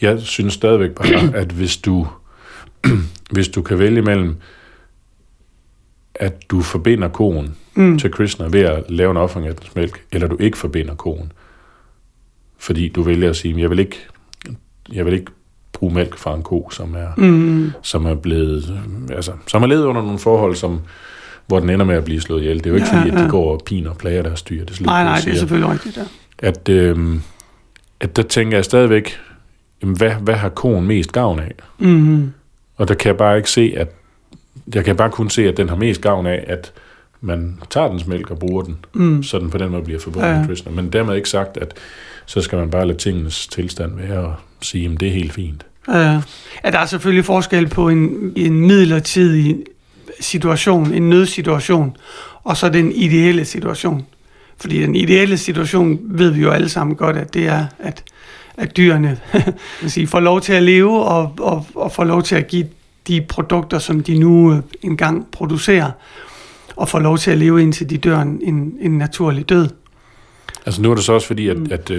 Jeg 0.00 0.20
synes 0.20 0.54
stadigvæk 0.54 0.90
bare, 0.90 1.36
at 1.42 1.52
hvis 1.52 1.76
du, 1.76 2.06
hvis 3.34 3.48
du 3.48 3.62
kan 3.62 3.78
vælge 3.78 4.02
mellem, 4.02 4.36
at 6.14 6.50
du 6.50 6.60
forbinder 6.60 7.08
konen 7.08 7.54
mm. 7.74 7.98
til 7.98 8.10
Krishna 8.10 8.46
ved 8.46 8.60
at 8.60 8.84
lave 8.88 9.10
en 9.10 9.16
offring 9.16 9.46
af 9.46 9.56
dens 9.56 9.74
mælk, 9.74 10.04
eller 10.12 10.28
du 10.28 10.36
ikke 10.40 10.58
forbinder 10.58 10.94
konen, 10.94 11.32
fordi 12.58 12.88
du 12.88 13.02
vælger 13.02 13.30
at 13.30 13.36
sige, 13.36 13.60
jeg 13.60 13.70
vil 13.70 13.78
ikke, 13.78 13.96
jeg 14.92 15.04
vil 15.04 15.12
ikke 15.12 15.30
bruge 15.72 15.94
mælk 15.94 16.18
fra 16.18 16.34
en 16.34 16.42
ko, 16.42 16.70
som 16.70 16.94
er, 16.94 17.08
mm. 17.16 17.72
som 17.82 18.06
er 18.06 18.14
blevet, 18.14 18.80
altså, 19.10 19.32
som 19.46 19.62
har 19.62 19.68
levet 19.68 19.84
under 19.84 20.02
nogle 20.02 20.18
forhold, 20.18 20.54
som, 20.54 20.80
hvor 21.46 21.60
den 21.60 21.70
ender 21.70 21.86
med 21.86 21.94
at 21.94 22.04
blive 22.04 22.20
slået 22.20 22.40
ihjel. 22.40 22.58
Det 22.58 22.66
er 22.66 22.70
jo 22.70 22.76
ikke 22.76 22.88
ja, 22.92 22.98
fordi, 22.98 23.08
at 23.08 23.16
de 23.16 23.22
ja. 23.22 23.28
går 23.28 23.52
og 23.52 23.62
piner 23.66 23.90
og 23.90 23.96
plager 23.96 24.22
deres 24.22 24.42
dyr. 24.42 24.64
Det 24.64 24.80
er 24.80 24.84
nej, 24.84 25.04
nej, 25.04 25.20
det 25.24 25.32
er 25.32 25.38
selvfølgelig 25.38 25.72
rigtigt, 25.72 25.96
ja. 25.96 26.02
At, 26.38 26.68
øh, 26.68 27.16
at 28.00 28.16
der 28.16 28.22
tænker 28.22 28.56
jeg 28.56 28.64
stadigvæk, 28.64 29.18
jamen, 29.82 29.96
hvad, 29.96 30.10
hvad 30.10 30.34
har 30.34 30.48
konen 30.48 30.86
mest 30.86 31.12
gavn 31.12 31.40
af? 31.40 31.54
Mm. 31.78 32.32
Og 32.76 32.88
der 32.88 32.94
kan 32.94 33.08
jeg 33.08 33.16
bare 33.16 33.36
ikke 33.36 33.50
se, 33.50 33.74
at 33.76 33.88
jeg 34.74 34.84
kan 34.84 34.96
bare 34.96 35.10
kun 35.10 35.30
se, 35.30 35.48
at 35.48 35.56
den 35.56 35.68
har 35.68 35.76
mest 35.76 36.00
gavn 36.00 36.26
af, 36.26 36.44
at 36.46 36.72
man 37.20 37.58
tager 37.70 37.88
dens 37.88 38.06
mælk 38.06 38.30
og 38.30 38.38
bruger 38.38 38.62
den, 38.62 38.76
mm. 38.94 39.22
så 39.22 39.38
den 39.38 39.50
på 39.50 39.58
den 39.58 39.70
måde 39.70 39.82
bliver 39.82 40.00
forbundet 40.00 40.28
ja. 40.28 40.38
med 40.38 40.46
Krishna. 40.46 40.72
Men 40.72 40.92
dermed 40.92 41.16
ikke 41.16 41.28
sagt, 41.28 41.56
at 41.56 41.74
så 42.26 42.40
skal 42.40 42.58
man 42.58 42.70
bare 42.70 42.86
lade 42.86 42.98
tingens 42.98 43.46
tilstand 43.46 43.96
være 43.96 44.18
og 44.18 44.34
sige, 44.60 44.90
at 44.94 45.00
det 45.00 45.08
er 45.08 45.12
helt 45.12 45.32
fint. 45.32 45.66
Ja, 45.88 46.20
ja 46.64 46.70
der 46.70 46.78
er 46.78 46.86
selvfølgelig 46.86 47.24
forskel 47.24 47.68
på 47.68 47.88
en, 47.88 48.32
en 48.36 48.60
midlertidig 48.60 49.56
situation, 50.20 50.94
en 50.94 51.10
nødsituation, 51.10 51.96
og 52.44 52.56
så 52.56 52.68
den 52.68 52.92
ideelle 52.92 53.44
situation. 53.44 54.06
Fordi 54.60 54.82
den 54.82 54.96
ideelle 54.96 55.38
situation 55.38 55.98
ved 56.02 56.30
vi 56.30 56.40
jo 56.40 56.50
alle 56.50 56.68
sammen 56.68 56.96
godt, 56.96 57.16
at 57.16 57.34
det 57.34 57.46
er, 57.46 57.66
at, 57.78 58.04
at 58.56 58.76
dyrene 58.76 59.18
sige, 59.86 60.06
får 60.06 60.20
lov 60.20 60.40
til 60.40 60.52
at 60.52 60.62
leve 60.62 61.04
og, 61.04 61.34
og, 61.38 61.66
og 61.74 61.92
får 61.92 62.04
lov 62.04 62.22
til 62.22 62.34
at 62.34 62.46
give 62.46 62.66
de 63.08 63.20
produkter, 63.28 63.78
som 63.78 64.02
de 64.02 64.18
nu 64.18 64.52
øh, 64.52 64.62
engang 64.82 65.26
producerer, 65.32 65.90
og 66.76 66.88
får 66.88 66.98
lov 66.98 67.18
til 67.18 67.30
at 67.30 67.38
leve 67.38 67.62
indtil 67.62 67.90
de 67.90 67.98
dør 67.98 68.20
en, 68.20 68.74
en 68.80 68.98
naturlig 68.98 69.48
død. 69.48 69.68
Altså 70.66 70.82
nu 70.82 70.90
er 70.90 70.94
det 70.94 71.04
så 71.04 71.12
også 71.12 71.26
fordi, 71.26 71.48
at, 71.48 71.58
mm. 71.58 71.66
at 71.70 71.90
uh, 71.90 71.98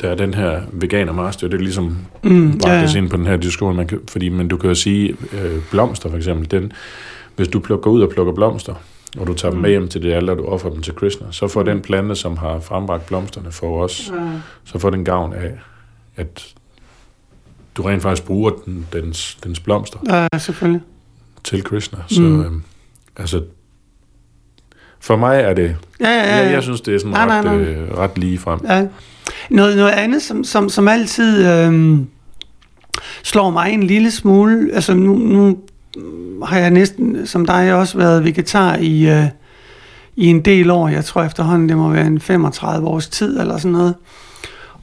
der 0.00 0.10
er 0.10 0.14
den 0.14 0.34
her 0.34 0.60
veganer 0.72 1.12
master, 1.12 1.48
det 1.48 1.56
er 1.56 1.62
ligesom 1.62 1.96
mm, 2.22 2.60
ja, 2.64 2.80
ja. 2.80 2.96
ind 2.96 3.10
på 3.10 3.16
den 3.16 3.26
her 3.26 3.36
diskussion, 3.36 3.76
man 3.76 3.86
kan, 3.86 4.00
fordi 4.08 4.28
men 4.28 4.48
du 4.48 4.56
kan 4.56 4.68
jo 4.68 4.74
sige, 4.74 5.16
uh, 5.32 5.62
blomster 5.70 6.10
for 6.10 6.16
eksempel, 6.16 6.50
den, 6.50 6.72
hvis 7.36 7.48
du 7.48 7.60
plukker 7.60 7.90
ud 7.90 8.02
og 8.02 8.10
plukker 8.10 8.32
blomster, 8.32 8.74
og 9.18 9.26
du 9.26 9.34
tager 9.34 9.52
mm. 9.52 9.56
dem 9.56 9.62
med 9.62 9.70
hjem 9.70 9.88
til 9.88 10.02
det 10.02 10.12
alder, 10.12 10.32
og 10.32 10.38
du 10.38 10.44
offer 10.44 10.70
dem 10.70 10.82
til 10.82 10.94
Krishna, 10.94 11.26
så 11.30 11.48
får 11.48 11.62
den 11.62 11.80
plante, 11.80 12.14
som 12.14 12.36
har 12.36 12.60
frembragt 12.60 13.06
blomsterne 13.06 13.52
for 13.52 13.84
os, 13.84 14.12
ja. 14.14 14.40
så 14.64 14.78
får 14.78 14.90
den 14.90 15.04
gavn 15.04 15.32
af, 15.32 15.52
at 16.16 16.54
du 17.76 17.82
rent 17.82 18.02
faktisk 18.02 18.26
bruger 18.26 18.50
den, 18.50 18.86
dens, 18.92 19.38
dens 19.44 19.60
blomster. 19.60 19.98
Ja, 20.32 20.38
selvfølgelig. 20.38 20.80
Til 21.44 21.64
Krishna. 21.64 21.98
Så 22.06 22.20
mm. 22.20 22.40
øhm, 22.40 22.62
altså, 23.16 23.42
for 25.00 25.16
mig 25.16 25.40
er 25.40 25.54
det, 25.54 25.76
ja, 26.00 26.08
ja, 26.08 26.36
ja. 26.36 26.36
Jeg, 26.36 26.52
jeg 26.52 26.62
synes, 26.62 26.80
det 26.80 26.94
er 26.94 26.98
sådan 26.98 27.12
nej, 27.12 27.26
ret, 27.26 27.44
nej, 27.44 27.56
nej. 27.56 27.64
Øh, 27.64 27.98
ret 27.98 28.18
lige 28.18 28.38
frem. 28.38 28.60
Ja. 28.64 28.86
Noget, 29.50 29.76
noget 29.76 29.92
andet, 29.92 30.22
som, 30.22 30.44
som, 30.44 30.68
som 30.68 30.88
altid 30.88 31.46
øh, 31.46 31.98
slår 33.22 33.50
mig 33.50 33.72
en 33.72 33.82
lille 33.82 34.10
smule, 34.10 34.70
altså 34.74 34.94
nu, 34.94 35.14
nu 35.14 35.58
har 36.44 36.58
jeg 36.58 36.70
næsten, 36.70 37.26
som 37.26 37.46
dig, 37.46 37.74
også 37.74 37.98
været 37.98 38.24
vegetar 38.24 38.76
i, 38.76 39.08
øh, 39.08 39.26
i 40.16 40.26
en 40.26 40.40
del 40.40 40.70
år. 40.70 40.88
Jeg 40.88 41.04
tror 41.04 41.22
efterhånden, 41.22 41.68
det 41.68 41.76
må 41.76 41.88
være 41.88 42.06
en 42.06 42.20
35 42.20 42.88
års 42.88 43.08
tid 43.08 43.40
eller 43.40 43.56
sådan 43.58 43.72
noget. 43.72 43.94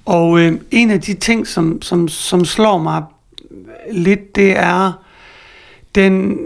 Og 0.05 0.39
øh, 0.39 0.53
en 0.71 0.91
af 0.91 1.01
de 1.01 1.13
ting, 1.13 1.47
som, 1.47 1.81
som, 1.81 2.07
som 2.07 2.45
slår 2.45 2.77
mig 2.77 3.03
lidt, 3.91 4.35
det 4.35 4.57
er 4.57 4.91
den 5.95 6.37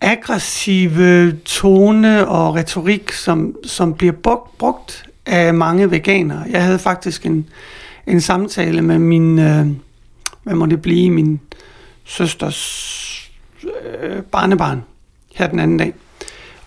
aggressive 0.00 1.32
tone 1.44 2.28
og 2.28 2.54
retorik, 2.54 3.12
som, 3.12 3.54
som 3.64 3.94
bliver 3.94 4.12
brugt 4.58 5.06
af 5.26 5.54
mange 5.54 5.90
veganere. 5.90 6.44
Jeg 6.50 6.64
havde 6.64 6.78
faktisk 6.78 7.26
en, 7.26 7.48
en 8.06 8.20
samtale 8.20 8.82
med 8.82 8.98
min, 8.98 9.38
øh, 9.38 9.66
hvad 10.42 10.54
må 10.54 10.66
det 10.66 10.82
blive, 10.82 11.10
min 11.10 11.40
søsters 12.04 13.30
øh, 13.64 14.22
barnebarn 14.22 14.82
her 15.34 15.46
den 15.46 15.58
anden 15.58 15.78
dag. 15.78 15.92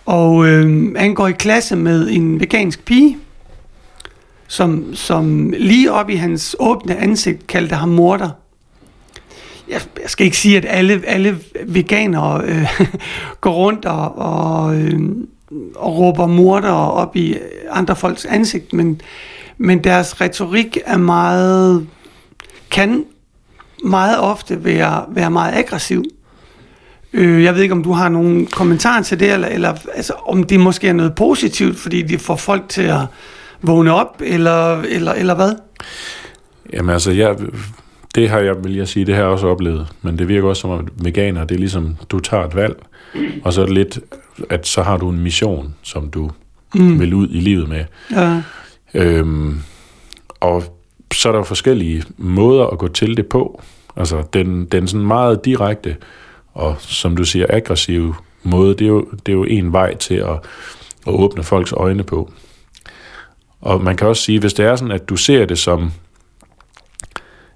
Og 0.06 0.46
øh, 0.46 0.94
han 0.96 1.14
går 1.14 1.28
i 1.28 1.32
klasse 1.32 1.76
med 1.76 2.08
en 2.10 2.40
vegansk 2.40 2.84
pige, 2.84 3.18
som, 4.46 4.94
som 4.94 5.50
lige 5.50 5.92
op 5.92 6.10
i 6.10 6.14
hans 6.14 6.56
åbne 6.58 6.96
ansigt 6.96 7.46
kaldte 7.46 7.74
ham 7.74 7.88
morder. 7.88 8.30
Jeg, 9.68 9.80
jeg 10.02 10.10
skal 10.10 10.24
ikke 10.24 10.36
sige, 10.36 10.56
at 10.56 10.64
alle, 10.68 11.02
alle 11.06 11.38
veganere 11.66 12.42
øh, 12.44 12.80
går 13.40 13.52
rundt 13.52 13.84
og, 13.84 14.18
og, 14.18 14.76
øh, 14.76 15.00
og 15.74 15.98
råber 15.98 16.26
morder 16.26 16.72
op 16.72 17.16
i 17.16 17.36
andre 17.70 17.96
folks 17.96 18.24
ansigt, 18.24 18.72
men, 18.72 19.00
men 19.58 19.84
deres 19.84 20.20
retorik 20.20 20.78
er 20.86 20.96
meget, 20.96 21.86
kan 22.70 23.04
meget 23.84 24.18
ofte 24.18 24.64
være, 24.64 25.04
være 25.08 25.30
meget 25.30 25.54
aggressiv. 25.54 26.04
Øh, 27.12 27.42
jeg 27.42 27.54
ved 27.54 27.62
ikke, 27.62 27.74
om 27.74 27.82
du 27.82 27.92
har 27.92 28.08
nogle 28.08 28.46
kommentarer 28.46 29.02
til 29.02 29.20
det, 29.20 29.32
eller, 29.32 29.48
eller 29.48 29.74
altså, 29.94 30.12
om 30.12 30.42
det 30.42 30.60
måske 30.60 30.88
er 30.88 30.92
noget 30.92 31.14
positivt, 31.14 31.78
fordi 31.78 32.02
det 32.02 32.20
får 32.20 32.36
folk 32.36 32.68
til 32.68 32.82
at 32.82 33.00
vågne 33.62 33.92
op, 33.92 34.22
eller, 34.24 34.82
eller, 34.82 35.12
eller 35.12 35.34
hvad? 35.34 35.52
Jamen 36.72 36.90
altså, 36.90 37.10
jeg, 37.10 37.36
det 38.14 38.28
har 38.28 38.38
jeg, 38.38 38.64
vil 38.64 38.76
jeg 38.76 38.88
sige, 38.88 39.06
det 39.06 39.14
har 39.14 39.22
jeg 39.22 39.30
også 39.30 39.46
oplevet, 39.46 39.86
men 40.02 40.18
det 40.18 40.28
virker 40.28 40.48
også 40.48 40.60
som, 40.60 40.70
at 40.70 40.84
veganer, 41.04 41.44
det 41.44 41.54
er 41.54 41.58
ligesom, 41.58 41.96
du 42.10 42.20
tager 42.20 42.44
et 42.44 42.54
valg, 42.54 42.76
og 43.44 43.52
så 43.52 43.60
er 43.60 43.64
det 43.64 43.74
lidt, 43.74 43.98
at 44.50 44.66
så 44.66 44.82
har 44.82 44.96
du 44.96 45.08
en 45.08 45.20
mission, 45.20 45.74
som 45.82 46.10
du 46.10 46.30
mm. 46.74 47.00
vil 47.00 47.14
ud 47.14 47.28
i 47.30 47.40
livet 47.40 47.68
med. 47.68 47.84
Ja. 48.10 48.42
Øhm, 48.94 49.60
og 50.40 50.62
så 51.14 51.28
er 51.28 51.32
der 51.32 51.38
jo 51.38 51.44
forskellige 51.44 52.04
måder 52.16 52.66
at 52.66 52.78
gå 52.78 52.88
til 52.88 53.16
det 53.16 53.26
på. 53.26 53.62
Altså, 53.96 54.22
den, 54.32 54.64
den 54.64 54.88
sådan 54.88 55.06
meget 55.06 55.44
direkte, 55.44 55.96
og 56.54 56.76
som 56.78 57.16
du 57.16 57.24
siger, 57.24 57.46
aggressive 57.48 58.14
måde, 58.42 58.74
det 58.74 58.84
er 58.84 58.88
jo, 58.88 59.06
det 59.26 59.32
er 59.32 59.36
jo 59.36 59.44
en 59.44 59.72
vej 59.72 59.94
til 59.94 60.14
at, 60.14 60.34
at 61.06 61.12
åbne 61.12 61.42
folks 61.42 61.72
øjne 61.72 62.02
på. 62.02 62.32
Og 63.60 63.84
man 63.84 63.96
kan 63.96 64.06
også 64.06 64.22
sige, 64.22 64.40
hvis 64.40 64.54
det 64.54 64.66
er 64.66 64.76
sådan, 64.76 64.92
at 64.92 65.08
du 65.08 65.16
ser 65.16 65.44
det 65.44 65.58
som, 65.58 65.92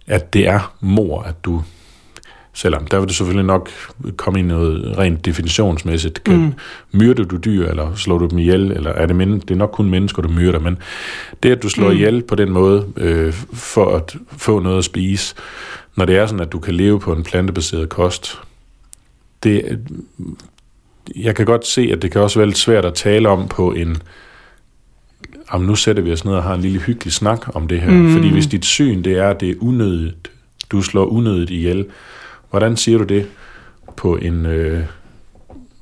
at 0.06 0.32
det 0.32 0.48
er 0.48 0.74
mor, 0.80 1.22
at 1.22 1.44
du, 1.44 1.62
selvom 2.54 2.86
der 2.86 2.98
vil 2.98 3.08
det 3.08 3.16
selvfølgelig 3.16 3.46
nok 3.46 3.70
komme 4.16 4.38
i 4.38 4.42
noget 4.42 4.98
rent 4.98 5.24
definitionsmæssigt, 5.24 6.24
kan, 6.24 6.36
mm. 6.36 6.52
myrder 6.92 7.24
du 7.24 7.36
dyr, 7.36 7.68
eller 7.68 7.94
slår 7.94 8.18
du 8.18 8.26
dem 8.26 8.38
ihjel, 8.38 8.72
eller 8.72 8.90
er 8.90 9.06
det, 9.06 9.16
men, 9.16 9.40
det 9.40 9.50
er 9.50 9.54
nok 9.54 9.70
kun 9.70 9.90
mennesker, 9.90 10.22
du 10.22 10.28
myrder, 10.28 10.58
men 10.58 10.78
det, 11.42 11.50
at 11.50 11.62
du 11.62 11.68
slår 11.68 11.88
mm. 11.88 11.94
ihjel 11.94 12.22
på 12.22 12.34
den 12.34 12.50
måde, 12.50 12.86
øh, 12.96 13.32
for 13.52 13.96
at 13.96 14.16
få 14.36 14.60
noget 14.60 14.78
at 14.78 14.84
spise, 14.84 15.34
når 15.96 16.04
det 16.04 16.16
er 16.16 16.26
sådan, 16.26 16.40
at 16.40 16.52
du 16.52 16.58
kan 16.58 16.74
leve 16.74 17.00
på 17.00 17.12
en 17.12 17.22
plantebaseret 17.22 17.88
kost, 17.88 18.38
det, 19.42 19.78
jeg 21.16 21.34
kan 21.36 21.46
godt 21.46 21.66
se, 21.66 21.88
at 21.92 22.02
det 22.02 22.10
kan 22.10 22.20
også 22.20 22.38
være 22.38 22.46
lidt 22.46 22.58
svært 22.58 22.84
at 22.84 22.94
tale 22.94 23.28
om 23.28 23.48
på 23.48 23.72
en, 23.72 23.96
jamen 25.52 25.66
nu 25.66 25.74
sætter 25.74 26.02
vi 26.02 26.12
os 26.12 26.24
ned 26.24 26.34
og 26.34 26.42
har 26.42 26.54
en 26.54 26.60
lille 26.60 26.80
hyggelig 26.80 27.12
snak 27.12 27.56
om 27.56 27.68
det 27.68 27.80
her. 27.80 27.90
Mm. 27.90 28.12
Fordi 28.12 28.32
hvis 28.32 28.46
dit 28.46 28.64
syn, 28.64 29.02
det 29.04 29.18
er, 29.18 29.28
at 29.28 29.40
det 29.40 29.50
er 29.50 29.54
unødigt, 29.60 30.30
du 30.70 30.82
slår 30.82 31.04
unødigt 31.06 31.50
ihjel, 31.50 31.86
hvordan 32.52 32.76
siger 32.76 32.98
du 32.98 33.04
det 33.04 33.26
på 33.96 34.16
en, 34.16 34.46
øh, 34.46 34.82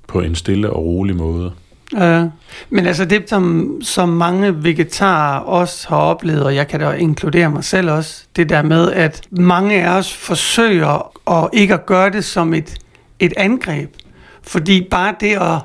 på 0.06 0.20
en 0.20 0.34
stille 0.34 0.70
og 0.70 0.84
rolig 0.84 1.16
måde? 1.16 1.52
Ja, 1.96 2.28
men 2.70 2.86
altså 2.86 3.04
det, 3.04 3.30
som, 3.30 3.74
som 3.82 4.08
mange 4.08 4.64
vegetarer 4.64 5.40
også 5.40 5.88
har 5.88 5.96
oplevet, 5.96 6.44
og 6.44 6.54
jeg 6.54 6.68
kan 6.68 6.80
da 6.80 6.90
inkludere 6.90 7.50
mig 7.50 7.64
selv 7.64 7.90
også, 7.90 8.24
det 8.36 8.48
der 8.48 8.62
med, 8.62 8.92
at 8.92 9.22
mange 9.30 9.84
af 9.84 9.98
os 9.98 10.14
forsøger 10.14 11.12
at 11.30 11.50
ikke 11.52 11.74
at 11.74 11.86
gøre 11.86 12.10
det 12.10 12.24
som 12.24 12.54
et 12.54 12.78
et 13.20 13.32
angreb. 13.36 13.94
Fordi 14.42 14.88
bare 14.90 15.14
det 15.20 15.32
at... 15.32 15.58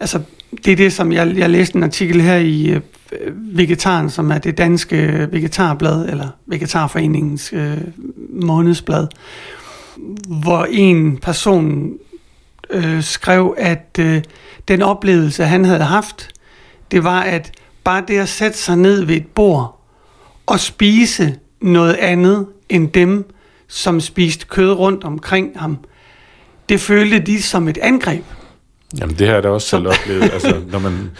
Altså, 0.00 0.20
det 0.64 0.72
er 0.72 0.76
det, 0.76 0.92
som 0.92 1.12
jeg, 1.12 1.36
jeg 1.36 1.50
læste 1.50 1.76
en 1.76 1.82
artikel 1.82 2.20
her 2.20 2.36
i 2.36 2.68
øh, 2.70 2.80
Vegetaren, 3.34 4.10
som 4.10 4.30
er 4.30 4.38
det 4.38 4.58
danske 4.58 5.28
vegetarblad, 5.32 6.08
eller 6.08 6.28
Vegetarforeningens 6.46 7.52
øh, 7.52 7.78
månedsblad, 8.30 9.06
hvor 10.26 10.64
en 10.70 11.16
person 11.16 11.92
øh, 12.70 13.02
skrev, 13.02 13.54
at 13.58 13.98
øh, 14.00 14.22
den 14.68 14.82
oplevelse, 14.82 15.44
han 15.44 15.64
havde 15.64 15.84
haft, 15.84 16.30
det 16.90 17.04
var, 17.04 17.20
at 17.20 17.52
bare 17.84 18.04
det 18.08 18.18
at 18.18 18.28
sætte 18.28 18.58
sig 18.58 18.76
ned 18.76 19.04
ved 19.04 19.16
et 19.16 19.26
bord 19.26 19.80
og 20.46 20.60
spise 20.60 21.34
noget 21.60 21.94
andet 21.94 22.46
end 22.68 22.88
dem, 22.88 23.30
som 23.68 24.00
spiste 24.00 24.46
kød 24.46 24.72
rundt 24.72 25.04
omkring 25.04 25.52
ham, 25.56 25.78
det 26.68 26.80
følte 26.80 27.18
de 27.18 27.42
som 27.42 27.68
et 27.68 27.78
angreb. 27.78 28.24
Jamen 29.00 29.16
det 29.18 29.26
har 29.26 29.34
jeg 29.34 29.42
da 29.42 29.48
også 29.48 29.68
selv 29.68 29.88
oplevet. 29.88 30.22
altså, 30.34 30.60
når 30.72 30.78
man 30.78 31.10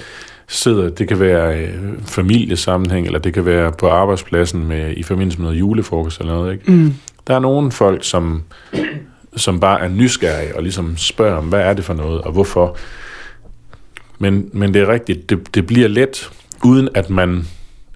sidder, 0.49 0.91
det 0.91 1.09
kan 1.09 1.21
være 1.21 1.59
øh, 1.59 1.75
familiesammenhæng, 2.05 3.07
eller 3.07 3.19
det 3.19 3.35
kan 3.35 3.45
være 3.45 3.73
på 3.73 3.89
arbejdspladsen 3.89 4.69
med, 4.69 4.95
i 4.97 5.03
forbindelse 5.03 5.39
med 5.39 5.47
noget 5.47 5.61
julefrokost 5.61 6.21
eller 6.21 6.35
noget. 6.35 6.53
Ikke? 6.53 6.73
Mm. 6.73 6.95
Der 7.29 7.35
er 7.35 7.39
nogle 7.39 7.73
folk, 7.73 8.05
som, 8.05 8.43
som 9.37 9.61
bare 9.61 9.81
er 9.81 9.89
nysgerrige 9.89 10.57
og 10.57 10.63
ligesom 10.63 10.97
spørger 10.97 11.37
om, 11.37 11.45
hvad 11.45 11.61
er 11.61 11.75
det 11.75 11.85
for 11.85 11.95
noget, 11.95 12.21
og 12.21 12.33
hvorfor. 12.33 12.77
Men, 14.19 14.51
men 14.53 14.75
det 14.75 14.83
er 14.83 14.89
rigtigt, 14.89 15.31
det, 15.31 15.55
det 15.55 15.67
bliver 15.67 15.89
let, 15.89 16.31
uden 16.65 16.89
at 16.95 17.11
man 17.11 17.47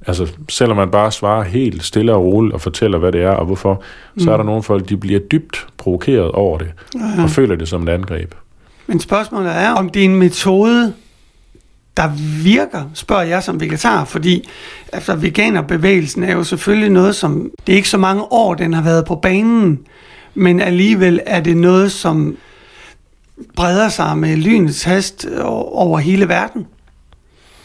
Altså, 0.06 0.32
selvom 0.48 0.76
man 0.76 0.90
bare 0.90 1.12
svarer 1.12 1.42
helt 1.42 1.84
stille 1.84 2.14
og 2.14 2.24
roligt 2.24 2.54
og 2.54 2.60
fortæller, 2.60 2.98
hvad 2.98 3.12
det 3.12 3.22
er 3.22 3.30
og 3.30 3.46
hvorfor, 3.46 3.82
mm. 4.14 4.20
så 4.20 4.32
er 4.32 4.36
der 4.36 4.44
nogle 4.44 4.62
folk, 4.62 4.88
de 4.88 4.96
bliver 4.96 5.20
dybt 5.20 5.66
provokeret 5.76 6.30
over 6.30 6.58
det, 6.58 6.72
ja. 6.94 7.22
og 7.22 7.30
føler 7.30 7.56
det 7.56 7.68
som 7.68 7.82
et 7.82 7.88
angreb. 7.88 8.34
Men 8.86 9.00
spørgsmålet 9.00 9.52
er, 9.52 9.72
om 9.72 9.90
en 9.96 10.16
metode, 10.16 10.94
der 11.96 12.08
virker, 12.42 12.90
spørger 12.94 13.22
jeg 13.22 13.42
som 13.42 13.60
vegetar, 13.60 14.04
fordi 14.04 14.48
altså, 14.92 15.14
veganerbevægelsen 15.14 16.22
er 16.22 16.32
jo 16.32 16.44
selvfølgelig 16.44 16.90
noget, 16.90 17.16
som 17.16 17.50
det 17.66 17.72
er 17.72 17.76
ikke 17.76 17.88
så 17.88 17.98
mange 17.98 18.22
år, 18.22 18.54
den 18.54 18.74
har 18.74 18.82
været 18.82 19.04
på 19.04 19.14
banen, 19.14 19.78
men 20.34 20.60
alligevel 20.60 21.20
er 21.26 21.40
det 21.40 21.56
noget, 21.56 21.92
som 21.92 22.36
breder 23.56 23.88
sig 23.88 24.18
med 24.18 24.36
lynets 24.36 24.82
hast 24.82 25.26
over 25.72 25.98
hele 25.98 26.28
verden. 26.28 26.66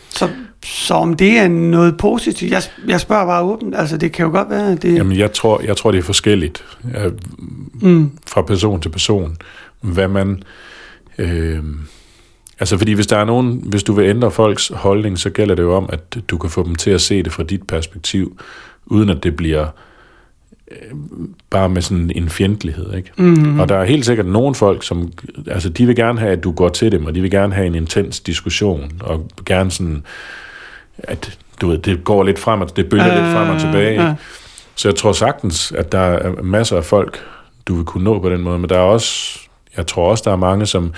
Så, 0.10 0.30
så 0.66 0.94
om 0.94 1.14
det 1.14 1.38
er 1.38 1.48
noget 1.48 1.98
positivt, 1.98 2.52
jeg, 2.52 2.64
jeg 2.88 3.02
spørger 3.02 3.26
bare 3.26 3.44
åbent, 3.44 3.76
altså 3.76 3.98
det 3.98 4.12
kan 4.12 4.26
jo 4.26 4.32
godt 4.32 4.50
være, 4.50 4.76
det... 4.76 4.96
Jamen 4.96 5.18
jeg 5.18 5.34
tror, 5.34 5.62
jeg 5.62 5.78
tror 5.78 5.92
det 5.92 5.98
er 5.98 6.04
forskelligt 6.04 6.66
mm. 7.82 8.12
fra 8.28 8.42
person 8.42 8.82
til 8.82 8.90
person, 8.90 9.38
hvad 9.82 10.08
man... 10.08 10.44
Øh, 11.18 11.64
altså 12.60 12.78
fordi 12.78 12.92
hvis 12.92 13.08
der 13.08 13.18
er 13.18 13.26
nogen, 13.26 13.64
hvis 13.66 13.84
du 13.84 13.94
vil 13.94 14.06
ændre 14.06 14.32
folks 14.32 14.72
holdning, 14.76 15.20
så 15.20 15.30
gælder 15.30 15.56
det 15.56 15.64
jo 15.64 15.76
om, 15.76 15.90
at 15.94 16.18
du 16.30 16.38
kan 16.38 16.50
få 16.50 16.64
dem 16.64 16.76
til 16.76 16.92
at 16.92 17.02
se 17.02 17.24
det 17.24 17.34
fra 17.34 17.44
dit 17.44 17.68
perspektiv, 17.68 18.40
uden 18.86 19.10
at 19.10 19.24
det 19.24 19.36
bliver 19.36 19.68
øh, 20.72 20.78
bare 21.50 21.70
med 21.70 21.82
sådan 21.82 22.12
en 22.16 22.30
fjendtlighed, 22.30 22.94
ikke? 22.94 23.12
Mm-hmm. 23.18 23.60
Og 23.60 23.70
der 23.70 23.78
er 23.78 23.86
helt 23.86 24.06
sikkert 24.06 24.26
nogle 24.26 24.56
folk, 24.56 24.84
som, 24.84 25.12
altså 25.48 25.70
de 25.70 25.86
vil 25.86 25.96
gerne 25.96 26.20
have, 26.20 26.32
at 26.32 26.44
du 26.44 26.52
går 26.52 26.70
til 26.70 26.92
dem, 26.92 27.06
og 27.06 27.16
de 27.16 27.22
vil 27.22 27.32
gerne 27.32 27.54
have 27.54 27.68
en 27.68 27.76
intens 27.76 28.20
diskussion, 28.20 28.92
og 29.00 29.28
gerne 29.46 29.72
sådan, 29.72 30.04
at 30.98 31.38
du 31.62 31.68
ved, 31.68 31.78
det 31.78 32.04
går 32.04 32.24
lidt 32.24 32.40
frem, 32.40 32.62
og 32.62 32.76
det 32.76 32.90
bølger 32.90 33.18
uh, 33.18 33.24
lidt 33.24 33.34
frem 33.34 33.50
og 33.50 33.60
tilbage, 33.60 34.00
uh. 34.00 34.16
Så 34.78 34.88
jeg 34.88 34.96
tror 34.96 35.12
sagtens, 35.12 35.72
at 35.72 35.92
der 35.92 36.00
er 36.00 36.42
masser 36.42 36.78
af 36.78 36.84
folk, 36.84 37.20
du 37.68 37.76
vil 37.76 37.86
kunne 37.86 38.04
nå 38.04 38.20
på 38.20 38.30
den 38.30 38.42
måde, 38.42 38.60
men 38.60 38.70
der 38.70 38.76
er 38.76 38.82
også, 38.82 39.40
jeg 39.78 39.88
tror 39.88 40.10
også, 40.10 40.24
der 40.26 40.32
er 40.32 40.36
mange, 40.36 40.66
som 40.66 40.94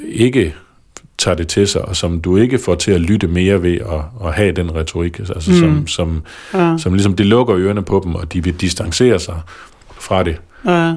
ikke 0.00 0.54
tager 1.18 1.34
det 1.34 1.48
til 1.48 1.68
sig, 1.68 1.82
og 1.82 1.96
som 1.96 2.20
du 2.20 2.36
ikke 2.36 2.58
får 2.58 2.74
til 2.74 2.92
at 2.92 3.00
lytte 3.00 3.26
mere 3.26 3.62
ved 3.62 3.74
at, 3.74 4.26
at 4.26 4.34
have 4.34 4.52
den 4.52 4.74
retorik, 4.74 5.18
altså 5.18 5.50
mm. 5.50 5.56
som, 5.56 5.86
som, 5.86 6.22
ja. 6.54 6.74
som 6.78 6.94
ligesom 6.94 7.16
det 7.16 7.26
lukker 7.26 7.56
ørerne 7.56 7.82
på 7.82 8.00
dem, 8.04 8.14
og 8.14 8.32
de 8.32 8.44
vil 8.44 8.60
distancere 8.60 9.20
sig 9.20 9.40
fra 9.98 10.22
det. 10.22 10.36
Ja. 10.66 10.94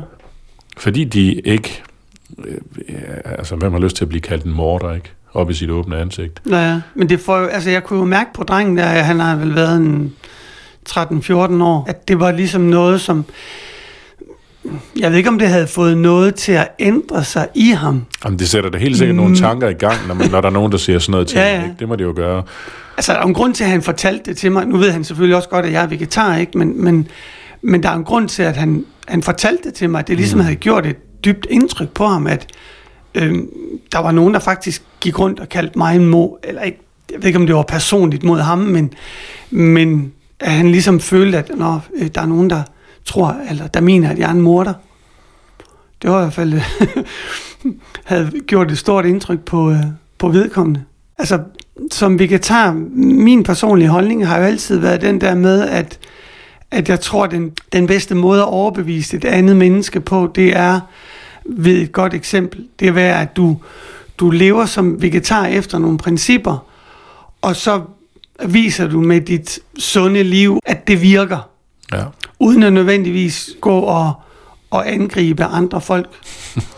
Fordi 0.78 1.04
de 1.04 1.34
ikke, 1.34 1.82
øh, 2.46 2.58
altså 3.26 3.56
hvem 3.56 3.72
har 3.72 3.80
lyst 3.80 3.96
til 3.96 4.06
at 4.06 4.10
blive 4.10 4.22
kaldt 4.22 4.44
en 4.44 4.54
morder, 4.54 4.94
ikke? 4.94 5.12
Op 5.34 5.50
i 5.50 5.54
sit 5.54 5.70
åbne 5.70 5.98
ansigt. 5.98 6.42
Ja, 6.50 6.82
men 6.96 7.10
det 7.10 7.20
får 7.20 7.38
jo, 7.38 7.46
altså 7.46 7.70
jeg 7.70 7.84
kunne 7.84 8.00
jo 8.00 8.06
mærke 8.06 8.30
på 8.34 8.44
drengen 8.44 8.78
der, 8.78 8.84
han 8.84 9.20
har 9.20 9.36
vel 9.36 9.56
været 9.56 9.78
en 9.78 10.14
13-14 10.90 11.64
år, 11.64 11.86
at 11.88 12.08
det 12.08 12.20
var 12.20 12.32
ligesom 12.32 12.62
noget, 12.62 13.02
som, 13.02 13.26
jeg 15.00 15.12
ved 15.12 15.18
ikke, 15.18 15.30
om 15.30 15.40
det 15.40 15.48
havde 15.48 15.68
fået 15.68 15.98
noget 15.98 16.36
til 16.36 16.52
at 16.52 16.68
ændre 16.80 17.24
sig 17.24 17.48
i 17.56 17.70
ham. 17.70 18.06
Jamen, 18.26 18.40
det 18.40 18.50
sætter 18.50 18.70
da 18.70 18.78
helt 18.78 18.98
sikkert 18.98 19.16
mm. 19.16 19.22
nogle 19.22 19.36
tanker 19.36 19.70
i 19.70 19.74
gang, 19.74 20.08
når, 20.08 20.16
man, 20.16 20.32
når 20.32 20.42
der 20.42 20.48
er 20.48 20.54
nogen, 20.54 20.72
der 20.72 20.78
siger 20.78 21.00
sådan 21.00 21.12
noget 21.12 21.28
til 21.28 21.38
ja, 21.38 21.56
ja. 21.56 21.64
Ikke? 21.64 21.76
Det 21.80 21.88
må 21.88 21.96
det 21.96 22.04
jo 22.04 22.14
gøre. 22.16 22.44
Altså, 22.98 23.14
der 23.14 23.20
er 23.20 23.24
en 23.24 23.34
grund 23.34 23.54
til, 23.54 23.64
at 23.64 23.70
han 23.70 23.82
fortalte 23.82 24.24
det 24.26 24.38
til 24.38 24.52
mig. 24.52 24.66
Nu 24.66 24.78
ved 24.78 24.92
han 24.92 25.04
selvfølgelig 25.04 25.36
også 25.36 25.50
godt, 25.50 25.66
at 25.66 25.72
jeg 25.72 25.84
er 25.84 25.88
vegetar, 25.88 26.38
ikke? 26.38 26.58
Men, 26.58 26.84
men, 26.84 27.08
men 27.62 27.84
der 27.84 27.90
er 27.90 27.94
en 27.94 28.04
grund 28.04 28.30
til, 28.30 28.44
at 28.44 28.58
han, 28.58 28.86
han 29.08 29.24
fortalte 29.24 29.64
det 29.64 29.74
til 29.74 29.90
mig. 29.90 30.08
Det 30.08 30.18
ligesom 30.18 30.38
mm. 30.38 30.44
havde 30.44 30.56
gjort 30.56 30.86
et 30.86 31.24
dybt 31.26 31.48
indtryk 31.50 31.90
på 31.90 32.08
ham, 32.08 32.28
at 32.28 32.48
øh, 33.16 33.34
der 33.92 34.00
var 34.00 34.12
nogen, 34.12 34.34
der 34.34 34.40
faktisk 34.40 34.84
gik 35.00 35.20
rundt 35.20 35.40
og 35.40 35.50
kaldte 35.50 35.78
mig 35.78 35.96
en 35.96 36.06
mo, 36.06 36.30
eller 36.44 36.62
ikke, 36.62 36.80
jeg 37.12 37.18
ved 37.20 37.28
ikke, 37.28 37.40
om 37.40 37.46
det 37.46 37.56
var 37.56 37.64
personligt 37.64 38.24
mod 38.24 38.40
ham, 38.40 38.58
men, 38.58 38.94
men 39.50 40.12
at 40.40 40.52
han 40.52 40.72
ligesom 40.72 41.00
følte, 41.00 41.38
at 41.38 41.52
når, 41.56 41.86
øh, 41.96 42.08
der 42.16 42.22
er 42.22 42.26
nogen, 42.26 42.50
der 42.50 42.64
tror, 43.06 43.38
eller 43.50 43.68
der 43.68 43.82
mener, 43.82 44.10
at 44.10 44.20
jeg 44.20 44.28
er 44.28 44.34
en 44.34 44.42
morder. 44.42 44.74
Det 46.02 46.10
var 46.10 46.20
i 46.20 46.22
hvert 46.22 46.34
fald, 46.34 46.54
øh, 46.54 46.64
havde 48.04 48.32
gjort 48.48 48.72
et 48.72 48.78
stort 48.78 49.06
indtryk 49.06 49.40
på, 49.40 49.72
øh, 49.72 49.78
på 50.18 50.30
vedkommende. 50.30 50.84
Altså, 51.18 51.40
som 51.92 52.20
vegetar, 52.20 52.72
min 52.94 53.44
personlige 53.44 53.90
holdning 53.90 54.28
har 54.28 54.38
jo 54.38 54.44
altid 54.44 54.78
været 54.78 55.02
den 55.02 55.22
der 55.22 55.36
med, 55.36 55.62
at, 55.62 56.00
at 56.72 56.90
jeg 56.90 57.00
tror, 57.00 57.26
den, 57.26 57.52
den 57.74 57.88
bedste 57.88 58.16
måde 58.16 58.42
at 58.42 58.48
overbevise 58.48 59.18
et 59.18 59.26
andet 59.26 59.56
menneske 59.56 60.00
på, 60.00 60.32
det 60.36 60.58
er 60.58 60.80
ved 61.46 61.82
et 61.82 61.92
godt 61.92 62.14
eksempel. 62.14 62.68
Det 62.80 62.88
er, 62.88 63.16
at 63.16 63.36
du, 63.36 63.58
du 64.18 64.30
lever 64.30 64.66
som 64.66 65.02
vegetar 65.02 65.46
efter 65.46 65.78
nogle 65.78 65.98
principper, 65.98 66.66
og 67.42 67.56
så 67.56 67.82
viser 68.46 68.88
du 68.88 69.02
med 69.02 69.22
dit 69.22 69.60
sunde 69.80 70.24
liv, 70.24 70.60
at 70.66 70.88
det 70.88 71.02
virker. 71.02 71.50
Ja 71.94 72.04
uden 72.40 72.64
at 72.64 72.74
nødvendigvis 72.74 73.50
gå 73.62 73.80
og, 73.80 74.14
og 74.72 74.92
angribe 74.92 75.44
andre 75.44 75.82
folk. 75.82 76.10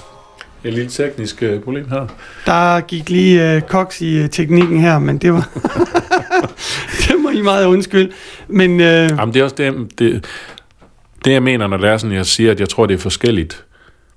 Et 0.63 0.74
lille 0.74 0.89
teknisk 0.89 1.43
uh, 1.54 1.63
problem 1.63 1.89
her. 1.89 2.08
Der 2.46 2.80
gik 2.80 3.10
lige 3.10 3.56
uh, 3.56 3.62
koks 3.62 4.02
i 4.02 4.24
uh, 4.24 4.30
teknikken 4.30 4.80
her, 4.80 5.00
men 5.00 5.17
det 5.17 5.34
var... 5.34 5.50
det 7.08 7.22
må 7.22 7.30
I 7.30 7.41
meget 7.41 7.65
undskyld. 7.65 8.12
Men, 8.48 8.72
uh... 8.72 8.80
Jamen, 8.80 9.34
det 9.34 9.39
er 9.39 9.43
også 9.43 9.56
det, 9.56 10.00
det, 10.00 10.26
det, 11.26 11.32
jeg 11.32 11.43
mener, 11.43 11.67
når 11.67 11.78
det 11.78 11.89
er 11.89 11.98
sådan, 11.98 12.15
jeg 12.15 12.26
siger, 12.26 12.52
at 12.52 12.60
jeg 12.60 12.70
tror, 12.70 12.86
det 12.86 12.93
er 12.93 12.98
forskelligt. 12.98 13.65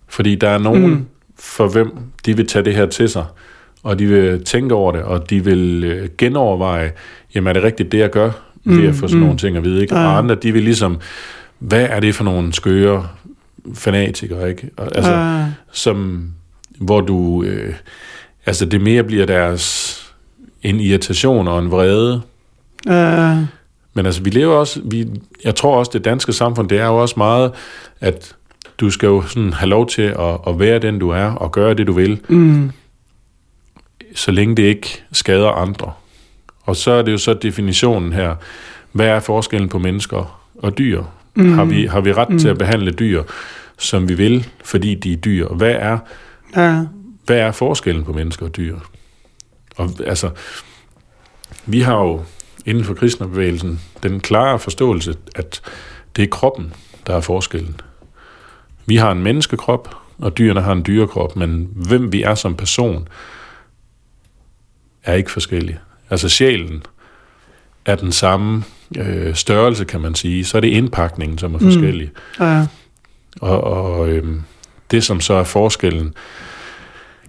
Fordi 0.08 0.34
der 0.34 0.48
er 0.48 0.58
nogen, 0.58 0.90
mm. 0.90 1.06
for 1.38 1.68
hvem 1.68 1.90
de 2.26 2.36
vil 2.36 2.46
tage 2.46 2.64
det 2.64 2.74
her 2.74 2.86
til 2.86 3.08
sig, 3.08 3.24
og 3.82 3.98
de 3.98 4.06
vil 4.06 4.44
tænke 4.44 4.74
over 4.74 4.92
det, 4.92 5.02
og 5.02 5.30
de 5.30 5.44
vil 5.44 5.92
uh, 6.02 6.08
genoverveje, 6.18 6.92
jamen 7.34 7.48
er 7.48 7.52
det 7.52 7.62
rigtigt, 7.62 7.92
det 7.92 7.98
jeg 7.98 8.10
gør? 8.10 8.30
Ved 8.64 8.88
at 8.88 8.94
få 8.94 9.08
sådan 9.08 9.16
mm. 9.16 9.22
nogle 9.22 9.38
ting 9.38 9.56
at 9.56 9.64
vide. 9.64 9.82
Ikke? 9.82 9.94
Og 9.94 10.18
andre, 10.18 10.34
de 10.34 10.52
vil 10.52 10.62
ligesom, 10.62 11.00
hvad 11.58 11.86
er 11.90 12.00
det 12.00 12.14
for 12.14 12.24
nogle 12.24 12.52
skøre 12.52 13.08
fanatikere, 13.74 14.50
ikke? 14.50 14.70
Altså, 14.78 15.12
ja. 15.12 15.44
som, 15.72 16.30
hvor 16.78 17.00
du, 17.00 17.42
øh, 17.42 17.74
altså 18.46 18.66
det 18.66 18.80
mere 18.80 19.04
bliver 19.04 19.26
deres 19.26 19.96
en 20.62 20.80
irritation 20.80 21.48
og 21.48 21.58
en 21.58 21.70
vrede. 21.70 22.22
Ja. 22.86 23.36
Men 23.94 24.06
altså, 24.06 24.22
vi 24.22 24.30
lever 24.30 24.54
også, 24.54 24.80
vi, 24.84 25.06
jeg 25.44 25.54
tror 25.54 25.78
også, 25.78 25.90
det 25.94 26.04
danske 26.04 26.32
samfund, 26.32 26.68
det 26.68 26.78
er 26.78 26.86
jo 26.86 26.96
også 26.96 27.14
meget, 27.16 27.52
at 28.00 28.36
du 28.78 28.90
skal 28.90 29.06
jo 29.06 29.22
sådan 29.22 29.52
have 29.52 29.68
lov 29.68 29.88
til 29.88 30.02
at, 30.02 30.38
at 30.46 30.58
være 30.58 30.78
den, 30.78 30.98
du 30.98 31.10
er, 31.10 31.24
og 31.24 31.52
gøre 31.52 31.74
det, 31.74 31.86
du 31.86 31.92
vil, 31.92 32.20
mm. 32.28 32.70
så 34.14 34.30
længe 34.30 34.56
det 34.56 34.62
ikke 34.62 35.02
skader 35.12 35.48
andre. 35.48 35.92
Og 36.70 36.76
så 36.76 36.90
er 36.90 37.02
det 37.02 37.12
jo 37.12 37.18
så 37.18 37.34
definitionen 37.34 38.12
her. 38.12 38.34
Hvad 38.92 39.06
er 39.06 39.20
forskellen 39.20 39.68
på 39.68 39.78
mennesker 39.78 40.40
og 40.54 40.78
dyr? 40.78 41.02
Mm. 41.34 41.52
Har, 41.52 41.64
vi, 41.64 41.86
har 41.86 42.00
vi 42.00 42.12
ret 42.12 42.30
mm. 42.30 42.38
til 42.38 42.48
at 42.48 42.58
behandle 42.58 42.90
dyr, 42.90 43.22
som 43.78 44.08
vi 44.08 44.14
vil, 44.14 44.48
fordi 44.64 44.94
de 44.94 45.12
er 45.12 45.16
dyr? 45.16 45.48
Hvad 45.48 45.74
er, 45.78 45.98
ja. 46.56 46.84
hvad 47.24 47.36
er 47.36 47.52
forskellen 47.52 48.04
på 48.04 48.12
mennesker 48.12 48.46
og 48.46 48.56
dyr? 48.56 48.76
Og 49.76 49.90
altså, 50.06 50.30
vi 51.66 51.80
har 51.80 51.96
jo 51.96 52.22
inden 52.66 52.84
for 52.84 52.94
kristnebevægelsen 52.94 53.80
den 54.02 54.20
klare 54.20 54.58
forståelse, 54.58 55.14
at 55.36 55.60
det 56.16 56.22
er 56.22 56.28
kroppen, 56.28 56.74
der 57.06 57.16
er 57.16 57.20
forskellen. 57.20 57.80
Vi 58.86 58.96
har 58.96 59.12
en 59.12 59.22
menneskekrop, 59.22 59.96
og 60.18 60.38
dyrene 60.38 60.60
har 60.60 60.72
en 60.72 60.84
dyrekrop, 60.86 61.36
men 61.36 61.68
hvem 61.74 62.12
vi 62.12 62.22
er 62.22 62.34
som 62.34 62.56
person, 62.56 63.08
er 65.04 65.14
ikke 65.14 65.30
forskellige 65.30 65.78
altså 66.10 66.28
sjælen, 66.28 66.82
er 67.84 67.96
den 67.96 68.12
samme 68.12 68.64
øh, 68.98 69.34
størrelse, 69.34 69.84
kan 69.84 70.00
man 70.00 70.14
sige, 70.14 70.44
så 70.44 70.56
er 70.56 70.60
det 70.60 70.68
indpakningen, 70.68 71.38
som 71.38 71.54
er 71.54 71.58
mm. 71.58 71.64
forskellig. 71.64 72.10
Mm. 72.38 72.44
Ja. 72.44 72.66
Og, 73.40 73.64
og 73.64 74.08
øh, 74.08 74.24
det, 74.90 75.04
som 75.04 75.20
så 75.20 75.34
er 75.34 75.44
forskellen, 75.44 76.14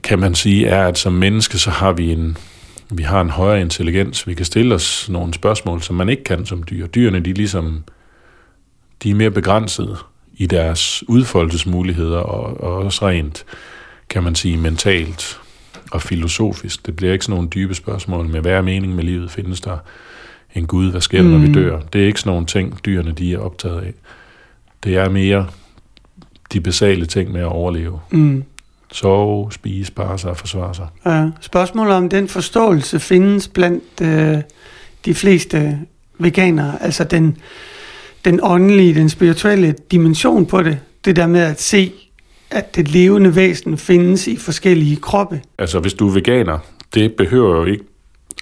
kan 0.03 0.19
man 0.19 0.35
sige, 0.35 0.67
er, 0.67 0.87
at 0.87 0.97
som 0.97 1.13
menneske, 1.13 1.57
så 1.57 1.69
har 1.69 1.91
vi 1.91 2.11
en, 2.11 2.37
vi 2.89 3.03
har 3.03 3.21
en 3.21 3.29
højere 3.29 3.61
intelligens. 3.61 4.27
Vi 4.27 4.33
kan 4.33 4.45
stille 4.45 4.75
os 4.75 5.09
nogle 5.09 5.33
spørgsmål, 5.33 5.81
som 5.81 5.95
man 5.95 6.09
ikke 6.09 6.23
kan 6.23 6.45
som 6.45 6.63
dyr. 6.63 6.87
Dyrene, 6.87 7.19
de 7.19 7.29
er 7.29 7.33
ligesom, 7.33 7.83
de 9.03 9.09
er 9.09 9.15
mere 9.15 9.31
begrænsede 9.31 9.97
i 10.33 10.45
deres 10.45 11.03
udfoldelsesmuligheder, 11.07 12.19
og, 12.19 12.61
og 12.61 12.77
også 12.77 13.07
rent, 13.07 13.45
kan 14.09 14.23
man 14.23 14.35
sige, 14.35 14.57
mentalt 14.57 15.39
og 15.91 16.01
filosofisk. 16.01 16.85
Det 16.85 16.95
bliver 16.95 17.13
ikke 17.13 17.25
sådan 17.25 17.35
nogle 17.35 17.49
dybe 17.49 17.75
spørgsmål 17.75 18.27
med, 18.27 18.41
hvad 18.41 18.51
er 18.51 18.61
meningen 18.61 18.95
med 18.95 19.03
livet? 19.03 19.31
Findes 19.31 19.61
der 19.61 19.77
en 20.55 20.67
Gud? 20.67 20.91
Hvad 20.91 21.01
sker 21.01 21.21
der, 21.21 21.29
når 21.29 21.37
vi 21.37 21.47
mm. 21.47 21.53
dør? 21.53 21.79
Det 21.79 22.01
er 22.01 22.05
ikke 22.05 22.19
sådan 22.19 22.29
nogle 22.29 22.45
ting, 22.45 22.85
dyrene 22.85 23.11
de 23.11 23.33
er 23.33 23.39
optaget 23.39 23.81
af. 23.81 23.93
Det 24.83 24.95
er 24.95 25.09
mere 25.09 25.47
de 26.53 26.61
basale 26.61 27.05
ting 27.05 27.31
med 27.31 27.41
at 27.41 27.47
overleve. 27.47 27.99
Mm. 28.09 28.43
Sove, 28.91 29.51
spise, 29.51 29.85
spare 29.85 30.19
sig 30.19 30.29
og 30.29 30.37
forsvare 30.37 30.75
sig. 30.75 30.87
Ja. 31.05 31.29
Spørgsmålet 31.41 31.95
om 31.95 32.09
den 32.09 32.27
forståelse 32.27 32.99
findes 32.99 33.47
blandt 33.47 34.01
øh, 34.01 34.37
de 35.05 35.13
fleste 35.13 35.79
veganere, 36.19 36.83
altså 36.83 37.03
den, 37.03 37.37
den 38.25 38.39
åndelige, 38.43 38.95
den 38.95 39.09
spirituelle 39.09 39.75
dimension 39.91 40.45
på 40.45 40.63
det. 40.63 40.79
Det 41.05 41.15
der 41.15 41.27
med 41.27 41.41
at 41.41 41.61
se 41.61 41.91
at 42.51 42.75
det 42.75 42.87
levende 42.87 43.35
væsen 43.35 43.77
findes 43.77 44.27
i 44.27 44.37
forskellige 44.37 44.95
kroppe. 44.95 45.41
Altså, 45.59 45.79
hvis 45.79 45.93
du 45.93 46.09
er 46.09 46.13
veganer, 46.13 46.59
det 46.93 47.13
behøver 47.13 47.55
jo 47.57 47.65
ikke 47.65 47.83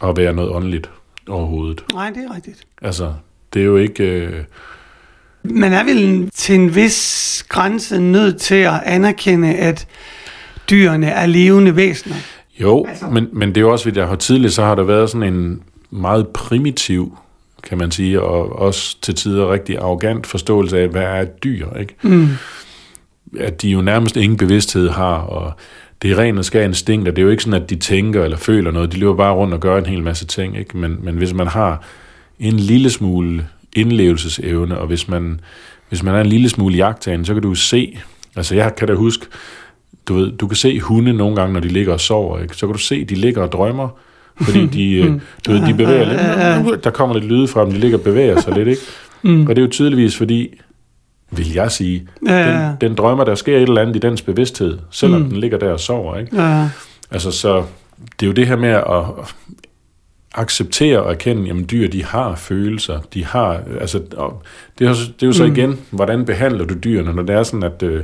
at 0.04 0.18
være 0.18 0.34
noget 0.34 0.52
åndeligt. 0.52 0.90
overhovedet. 1.30 1.84
Nej, 1.94 2.10
det 2.10 2.26
er 2.30 2.36
rigtigt. 2.36 2.58
Altså, 2.82 3.14
det 3.54 3.60
er 3.62 3.66
jo 3.66 3.78
ikke... 3.78 4.04
Øh, 4.04 4.44
Man 5.44 5.74
er 5.74 5.84
vel 5.84 6.30
til 6.36 6.56
en 6.56 6.76
vis 6.76 7.46
grænse 7.50 8.00
nødt 8.02 8.38
til 8.42 8.56
at 8.56 8.74
anerkende, 8.86 9.54
at 9.56 9.88
dyrene 10.70 11.08
er 11.08 11.26
levende 11.26 11.76
væsener. 11.76 12.16
jo, 12.62 12.86
Altså- 12.90 13.06
men, 13.08 13.28
men 13.34 13.50
det 13.50 13.58
er 13.58 13.62
jo 13.62 13.72
også, 13.72 13.84
fordi 13.86 14.00
der 14.00 14.08
har 14.08 14.16
tidligere, 14.16 14.52
så 14.52 14.64
har 14.64 14.76
der 14.76 14.84
været 14.84 15.10
sådan 15.10 15.34
en 15.34 15.62
meget 15.90 16.28
primitiv, 16.28 17.18
kan 17.64 17.78
man 17.78 17.92
sige, 17.92 18.22
og 18.22 18.60
også 18.60 18.98
til 19.02 19.16
tider 19.16 19.52
rigtig 19.54 19.78
arrogant 19.78 20.28
forståelse 20.28 20.80
af, 20.80 20.88
hvad 20.88 21.02
er 21.04 21.22
et 21.22 21.44
dyr, 21.44 21.68
ikke? 21.80 21.96
Mm. 22.02 22.28
At 23.38 23.62
de 23.62 23.70
jo 23.70 23.82
nærmest 23.82 24.18
ingen 24.18 24.38
bevidsthed 24.38 24.90
har, 24.90 25.18
og 25.18 25.54
det 26.02 26.12
er 26.12 26.20
ren 26.20 26.38
og 26.38 26.46
skær 26.46 26.64
instinkt, 26.64 27.08
og 27.08 27.16
det 27.16 27.22
er 27.22 27.24
jo 27.24 27.32
ikke 27.32 27.44
sådan, 27.44 27.62
at 27.62 27.70
de 27.70 27.76
tænker 27.76 28.24
eller 28.24 28.38
føler 28.38 28.72
noget, 28.72 28.92
de 28.92 28.98
løber 28.98 29.16
bare 29.16 29.34
rundt 29.34 29.54
og 29.54 29.60
gør 29.60 29.78
en 29.78 29.86
hel 29.86 30.04
masse 30.04 30.26
ting, 30.26 30.58
ikke? 30.58 30.78
Men, 30.78 30.98
men 31.02 31.16
hvis 31.16 31.34
man 31.34 31.48
har 31.48 31.84
en 32.40 32.54
lille 32.54 32.90
smule 32.90 33.48
indlevelsesevne, 33.76 34.78
og 34.78 34.88
hvis 34.88 35.08
man, 35.08 35.40
hvis 35.90 36.04
man 36.04 36.16
er 36.16 36.22
en 36.22 36.28
lille 36.28 36.50
smule 36.50 36.76
jagttagen, 36.76 37.26
så 37.26 37.34
kan 37.34 37.44
du 37.44 37.56
se, 37.56 37.98
altså 38.36 38.56
jeg 38.56 38.76
kan 38.76 38.88
da 38.88 38.94
huske, 38.94 39.26
du 40.08 40.14
ved, 40.14 40.32
du 40.32 40.48
kan 40.48 40.56
se 40.56 40.80
hunde 40.80 41.14
nogle 41.14 41.36
gange, 41.36 41.54
når 41.54 41.60
de 41.60 41.68
ligger 41.68 41.94
og 41.94 42.00
sover, 42.00 42.40
ikke? 42.40 42.56
så 42.56 42.68
kan 42.68 42.74
du 42.74 42.80
se, 42.80 43.06
de 43.06 43.16
ligger 43.16 43.42
og 43.42 43.52
drømmer, 43.52 43.90
fordi 44.42 44.66
de, 44.66 44.92
øh, 45.00 45.22
du 45.46 45.52
ved, 45.52 45.68
de 45.68 45.74
bevæger 45.74 46.06
lidt, 46.64 46.84
der 46.84 46.90
kommer 46.90 47.16
lidt 47.16 47.26
lyde 47.26 47.48
fra 47.48 47.66
dem, 47.66 47.72
de 47.72 47.80
ligger 47.80 47.98
og 47.98 48.04
bevæger 48.04 48.42
sig 48.42 48.54
lidt, 48.54 48.68
ikke? 48.68 48.82
Mm. 49.22 49.42
Og 49.42 49.56
det 49.56 49.58
er 49.58 49.66
jo 49.66 49.72
tydeligvis 49.72 50.18
fordi, 50.18 50.60
vil 51.32 51.54
jeg 51.54 51.72
sige, 51.72 52.08
Ja, 52.28 52.34
ja, 52.40 52.50
ja. 52.50 52.68
den, 52.68 52.76
den 52.82 52.96
drømmer, 52.96 53.24
der 53.24 53.36
sker 53.36 53.56
et 53.58 53.62
eller 53.62 53.82
andet 53.82 53.96
i 53.96 54.00
dens 54.00 54.22
bevidsthed, 54.22 54.80
selvom 54.92 55.22
Mm. 55.22 55.30
den 55.30 55.38
ligger 55.40 55.58
der 55.58 55.72
og 55.72 55.80
sover, 55.80 56.18
ikke? 56.18 56.44
Ja, 56.44 56.70
Altså, 57.12 57.32
så 57.32 57.64
det 58.20 58.26
er 58.26 58.28
jo 58.28 58.34
det 58.34 58.48
her 58.48 58.56
med 58.56 58.70
at 58.70 59.04
acceptere 60.36 61.00
og 61.04 61.12
erkende, 61.12 61.44
jamen 61.48 61.68
dyr, 61.72 61.88
de 61.88 62.06
har 62.06 62.36
følelser, 62.36 63.00
de 63.14 63.26
har, 63.26 63.62
altså, 63.82 64.02
og 64.18 64.42
det 64.80 64.86
er, 64.86 64.90
jo, 64.90 64.96
det 64.96 65.24
er 65.24 65.28
jo 65.28 65.34
så 65.34 65.46
Mm. 65.46 65.52
igen, 65.54 65.80
hvordan 65.92 66.26
behandler 66.26 66.66
du 66.66 66.74
dyrene, 66.84 67.14
når 67.14 67.24
det 67.24 67.36
er 67.36 67.44
sådan, 67.44 67.64
at, 67.64 67.84
øh, 67.84 68.04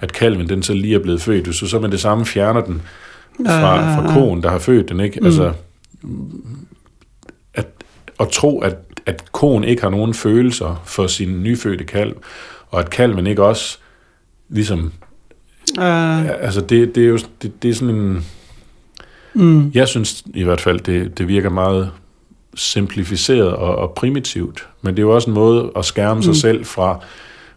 at 0.00 0.12
kalven, 0.12 0.48
den 0.48 0.62
så 0.62 0.72
lige 0.74 0.94
er 0.94 0.98
blevet 0.98 1.22
født, 1.22 1.46
du 1.46 1.52
så 1.52 1.78
med 1.78 1.88
det 1.88 2.00
samme 2.00 2.26
fjerner 2.26 2.60
den 2.60 2.82
fra, 3.46 3.96
fra 3.96 4.14
koen, 4.14 4.42
der 4.42 4.50
har 4.50 4.58
født 4.58 4.88
den, 4.88 5.00
ikke? 5.00 5.20
Altså, 5.24 5.52
at, 7.54 7.66
at 8.20 8.28
tro, 8.28 8.60
at, 8.60 8.76
at 9.06 9.32
koen 9.32 9.64
ikke 9.64 9.82
har 9.82 9.90
nogen 9.90 10.14
følelser 10.14 10.82
for 10.84 11.06
sin 11.06 11.42
nyfødte 11.42 11.84
kalv, 11.84 12.12
og 12.70 12.80
at 12.80 12.90
kalven 12.90 13.26
ikke 13.26 13.44
også 13.44 13.78
ligesom 14.48 14.92
ja. 15.76 16.18
Ja, 16.18 16.32
altså 16.32 16.60
det, 16.60 16.94
det 16.94 17.04
er 17.04 17.08
jo 17.08 17.18
det, 17.42 17.62
det 17.62 17.70
er 17.70 17.74
sådan 17.74 17.94
en... 17.94 18.24
Mm. 19.34 19.70
Jeg 19.74 19.88
synes 19.88 20.24
i 20.34 20.42
hvert 20.44 20.60
fald, 20.60 20.80
det, 20.80 21.18
det 21.18 21.28
virker 21.28 21.48
meget 21.50 21.90
simplificeret 22.54 23.48
og, 23.52 23.76
og 23.76 23.90
primitivt. 23.90 24.68
Men 24.82 24.94
det 24.96 24.98
er 24.98 25.06
jo 25.06 25.14
også 25.14 25.30
en 25.30 25.34
måde 25.34 25.70
at 25.76 25.84
skærme 25.84 26.22
sig 26.22 26.30
Mm. 26.30 26.34
selv 26.34 26.64
fra, 26.64 26.98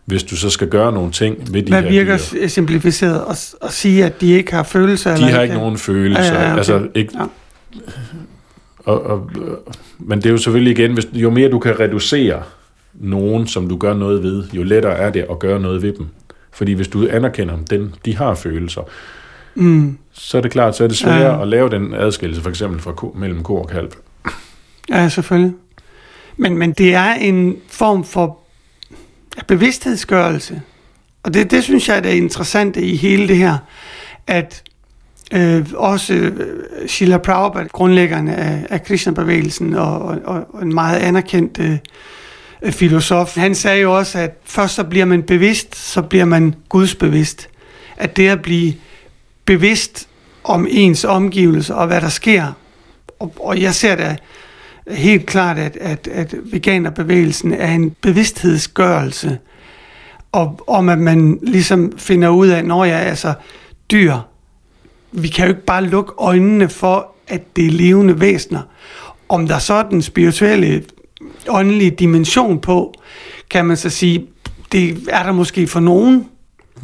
hvis 0.05 0.23
du 0.23 0.35
så 0.35 0.49
skal 0.49 0.67
gøre 0.67 0.91
nogle 0.91 1.11
ting 1.11 1.53
ved 1.53 1.61
de 1.63 1.71
Hvad 1.71 1.81
her 1.81 1.89
virker 1.89 2.17
s- 2.17 2.35
simplificeret 2.47 3.21
at, 3.29 3.53
at 3.61 3.71
sige, 3.73 4.05
at 4.05 4.21
de 4.21 4.31
ikke 4.31 4.53
har 4.53 4.63
følelser? 4.63 5.09
De 5.09 5.15
eller 5.15 5.27
har 5.35 5.41
ikke 5.41 5.55
nogen 5.55 5.77
følelser. 5.77 6.23
Ja, 6.23 6.41
ja, 6.41 6.47
okay. 6.49 6.57
altså, 6.57 6.87
ikke, 6.95 7.13
Ja. 7.19 7.25
og, 8.85 9.03
og, 9.03 9.29
men 9.99 10.17
det 10.19 10.25
er 10.25 10.29
jo 10.31 10.37
selvfølgelig 10.37 10.79
igen, 10.79 10.93
hvis, 10.93 11.07
jo 11.13 11.29
mere 11.29 11.49
du 11.51 11.59
kan 11.59 11.79
reducere 11.79 12.43
nogen, 12.93 13.47
som 13.47 13.69
du 13.69 13.77
gør 13.77 13.93
noget 13.93 14.23
ved, 14.23 14.43
jo 14.53 14.63
lettere 14.63 14.93
er 14.97 15.09
det 15.09 15.25
at 15.29 15.39
gøre 15.39 15.59
noget 15.59 15.81
ved 15.81 15.93
dem. 15.93 16.07
Fordi 16.51 16.73
hvis 16.73 16.87
du 16.87 17.07
anerkender 17.11 17.55
dem, 17.55 17.65
den, 17.65 17.95
de 18.05 18.17
har 18.17 18.35
følelser, 18.35 18.81
Mm. 19.55 19.97
så 20.11 20.37
er 20.37 20.41
det 20.41 20.51
klart, 20.51 20.75
så 20.75 20.83
er 20.83 20.87
det 20.87 20.97
sværere 20.97 21.35
Ja. 21.35 21.41
at 21.41 21.47
lave 21.47 21.69
den 21.69 21.93
adskillelse, 21.93 22.41
for 22.41 22.49
eksempel 22.49 22.79
fra 22.79 22.91
ko, 22.91 23.15
mellem 23.19 23.43
ko 23.43 23.55
og 23.55 23.67
kalv. 23.69 23.89
Ja, 24.89 25.09
selvfølgelig. 25.09 25.53
Men, 26.37 26.57
men 26.57 26.71
det 26.71 26.93
er 26.93 27.13
en 27.13 27.55
form 27.69 28.03
for 28.03 28.37
bevidsthedsgørelse. 29.47 30.61
Og 31.23 31.33
det, 31.33 31.51
det 31.51 31.63
synes 31.63 31.89
jeg 31.89 31.97
er 31.97 32.01
det 32.01 32.09
interessante 32.13 32.81
i 32.81 32.95
hele 32.95 33.27
det 33.27 33.37
her, 33.37 33.57
at 34.27 34.63
øh, 35.33 35.65
også 35.75 36.13
øh, 36.13 36.31
Sheila 36.87 37.17
Prabhupada, 37.17 37.67
grundlæggeren 37.71 38.27
af, 38.27 38.65
af 38.69 38.83
Krishna-bevægelsen 38.83 39.73
og, 39.73 39.97
og, 39.99 40.45
og 40.53 40.61
en 40.61 40.73
meget 40.73 40.99
anerkendt 40.99 41.59
øh, 41.59 41.77
filosof, 42.71 43.35
han 43.37 43.55
sagde 43.55 43.81
jo 43.81 43.97
også, 43.97 44.19
at 44.19 44.37
først 44.45 44.75
så 44.75 44.83
bliver 44.83 45.05
man 45.05 45.23
bevidst, 45.23 45.75
så 45.75 46.01
bliver 46.01 46.25
man 46.25 46.55
gudsbevidst. 46.69 47.49
At 47.97 48.17
det 48.17 48.27
at 48.27 48.41
blive 48.41 48.73
bevidst 49.45 50.07
om 50.43 50.67
ens 50.69 51.03
omgivelser 51.03 51.75
og 51.75 51.87
hvad 51.87 52.01
der 52.01 52.09
sker, 52.09 52.53
og, 53.19 53.33
og 53.39 53.61
jeg 53.61 53.73
ser 53.73 53.95
da 53.95 54.17
helt 54.87 55.25
klart, 55.25 55.57
at, 55.57 55.77
at, 55.77 56.07
at 56.07 56.35
veganerbevægelsen 56.43 57.53
er 57.53 57.71
en 57.71 57.95
bevidsthedsgørelse, 58.01 59.37
og, 60.31 60.59
om 60.67 60.89
at 60.89 60.99
man 60.99 61.39
ligesom 61.41 61.93
finder 61.97 62.29
ud 62.29 62.47
af, 62.47 62.65
når 62.65 62.85
jeg 62.85 62.99
altså 62.99 63.33
dyr, 63.91 64.15
vi 65.11 65.27
kan 65.27 65.45
jo 65.45 65.49
ikke 65.49 65.65
bare 65.65 65.85
lukke 65.85 66.11
øjnene 66.17 66.69
for, 66.69 67.15
at 67.27 67.55
det 67.55 67.65
er 67.65 67.71
levende 67.71 68.19
væsener. 68.19 68.61
Om 69.29 69.47
der 69.47 69.59
så 69.59 69.73
er 69.73 69.83
den 69.83 70.01
spirituelle, 70.01 70.83
åndelige 71.49 71.91
dimension 71.91 72.59
på, 72.59 72.93
kan 73.49 73.65
man 73.65 73.77
så 73.77 73.89
sige, 73.89 74.25
det 74.71 74.97
er 75.09 75.23
der 75.23 75.31
måske 75.31 75.67
for 75.67 75.79
nogen. 75.79 76.27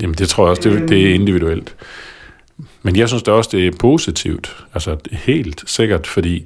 Jamen 0.01 0.15
det 0.15 0.29
tror 0.29 0.43
jeg 0.43 0.49
også, 0.49 0.69
det, 0.69 0.89
det 0.89 1.09
er 1.09 1.13
individuelt. 1.13 1.75
Men 2.83 2.95
jeg 2.95 3.07
synes 3.07 3.23
da 3.23 3.31
også, 3.31 3.49
det 3.53 3.67
er 3.67 3.71
positivt. 3.79 4.55
Altså 4.73 4.97
helt 5.11 5.63
sikkert, 5.67 6.07
fordi 6.07 6.45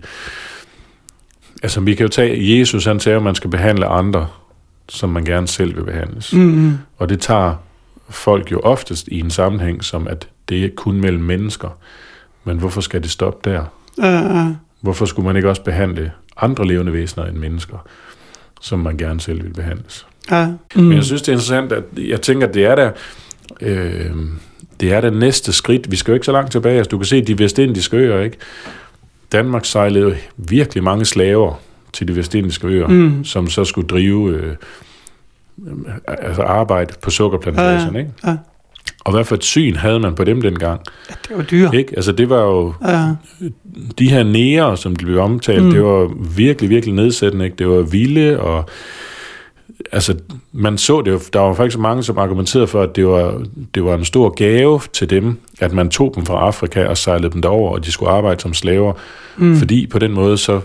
altså 1.63 1.81
vi 1.81 1.95
kan 1.95 2.03
jo 2.03 2.09
tage, 2.09 2.59
Jesus 2.59 2.85
han 2.85 2.99
siger, 2.99 3.17
at 3.17 3.23
man 3.23 3.35
skal 3.35 3.49
behandle 3.49 3.85
andre, 3.85 4.27
som 4.89 5.09
man 5.09 5.25
gerne 5.25 5.47
selv 5.47 5.75
vil 5.75 5.83
behandles. 5.83 6.33
Mm, 6.33 6.77
Og 6.97 7.09
det 7.09 7.19
tager 7.19 7.55
folk 8.09 8.51
jo 8.51 8.59
oftest 8.59 9.07
i 9.07 9.19
en 9.19 9.31
sammenhæng, 9.31 9.83
som 9.83 10.07
at 10.07 10.27
det 10.49 10.65
er 10.65 10.69
kun 10.75 11.01
mellem 11.01 11.23
mennesker. 11.23 11.69
Men 12.43 12.57
hvorfor 12.57 12.81
skal 12.81 13.03
det 13.03 13.11
stoppe 13.11 13.49
der? 13.49 13.63
øh, 13.99 14.55
Hvorfor 14.81 15.05
skulle 15.05 15.25
man 15.25 15.35
ikke 15.35 15.49
også 15.49 15.63
behandle 15.63 16.11
andre 16.37 16.67
levende 16.67 16.93
væsener 16.93 17.25
end 17.25 17.37
mennesker, 17.37 17.77
som 18.61 18.79
man 18.79 18.97
gerne 18.97 19.21
selv 19.21 19.43
vil 19.43 19.53
behandles? 19.53 20.07
ja, 20.31 20.47
Mm. 20.75 20.81
Men 20.83 20.93
jeg 20.97 21.03
synes, 21.03 21.21
det 21.21 21.29
er 21.29 21.33
interessant, 21.33 21.71
at 21.71 21.83
jeg 21.97 22.21
tænker, 22.21 22.47
at 22.47 22.53
det 22.53 22.65
er 22.65 22.75
der, 22.75 22.91
øh, 23.61 24.11
det 24.79 24.93
er 24.93 25.01
der 25.01 25.09
næste 25.09 25.53
skridt. 25.53 25.91
Vi 25.91 25.95
skal 25.95 26.11
jo 26.11 26.13
ikke 26.13 26.25
så 26.25 26.31
langt 26.31 26.51
tilbage. 26.51 26.77
Altså, 26.77 26.89
du 26.89 26.97
kan 26.97 27.05
se 27.05 27.21
de 27.25 27.39
vestindiske 27.39 27.97
øer, 27.97 28.21
ikke? 28.21 28.37
Danmark 29.31 29.65
sejlede 29.65 30.05
jo 30.09 30.15
virkelig 30.37 30.83
mange 30.83 31.05
slaver 31.05 31.59
til 31.93 32.07
de 32.07 32.15
vestindiske 32.15 32.67
øer, 32.67 32.87
Mm. 32.87 33.23
som 33.23 33.47
så 33.49 33.65
skulle 33.65 33.87
drive 33.87 34.33
øh, 34.35 34.55
altså 36.07 36.41
arbejde 36.41 36.93
på 37.01 37.09
sukkerplantagerne, 37.09 37.99
ikke? 37.99 38.11
ja, 38.25 38.37
Og 39.05 39.11
hvad 39.13 39.23
for 39.23 39.35
et 39.35 39.43
syn 39.43 39.75
havde 39.75 39.99
man 39.99 40.15
på 40.15 40.23
dem 40.23 40.41
dengang? 40.41 40.81
ja, 41.09 41.15
det 41.27 41.37
var 41.37 41.43
dyr. 41.43 41.71
Ikke? 41.71 41.93
Altså 41.95 42.11
det 42.11 42.29
var 42.29 42.41
jo 42.41 42.73
Ja, 42.87 43.09
de 43.99 44.09
her 44.09 44.23
nære, 44.23 44.77
som 44.77 44.95
de 44.95 45.05
blev 45.05 45.19
omtalt, 45.19 45.63
Mm. 45.63 45.71
det 45.71 45.83
var 45.83 46.11
virkelig, 46.35 46.69
virkelig 46.69 46.95
nedsættende. 46.95 47.45
Ikke? 47.45 47.57
Det 47.57 47.67
var 47.67 47.81
vilde, 47.81 48.39
og 48.39 48.65
altså, 49.91 50.15
man 50.51 50.77
så 50.77 51.01
det 51.01 51.11
jo, 51.11 51.19
der 51.33 51.39
var 51.39 51.53
faktisk 51.53 51.79
mange, 51.79 52.03
som 52.03 52.17
argumenterede 52.17 52.67
for, 52.67 52.81
at 52.81 52.95
det 52.95 53.07
var, 53.07 53.41
det 53.75 53.83
var 53.85 53.93
en 53.95 54.05
stor 54.05 54.29
gave 54.29 54.79
til 54.93 55.09
dem, 55.09 55.37
at 55.59 55.73
man 55.73 55.89
tog 55.89 56.11
dem 56.15 56.25
fra 56.25 56.39
Afrika 56.39 56.85
og 56.85 56.97
sejlede 56.97 57.33
dem 57.33 57.41
derover, 57.41 57.71
og 57.71 57.85
de 57.85 57.91
skulle 57.91 58.11
arbejde 58.11 58.41
som 58.41 58.53
slaver, 58.53 58.93
mm, 59.37 59.55
fordi 59.57 59.87
på 59.87 59.99
den 59.99 60.11
måde, 60.13 60.37
så 60.37 60.61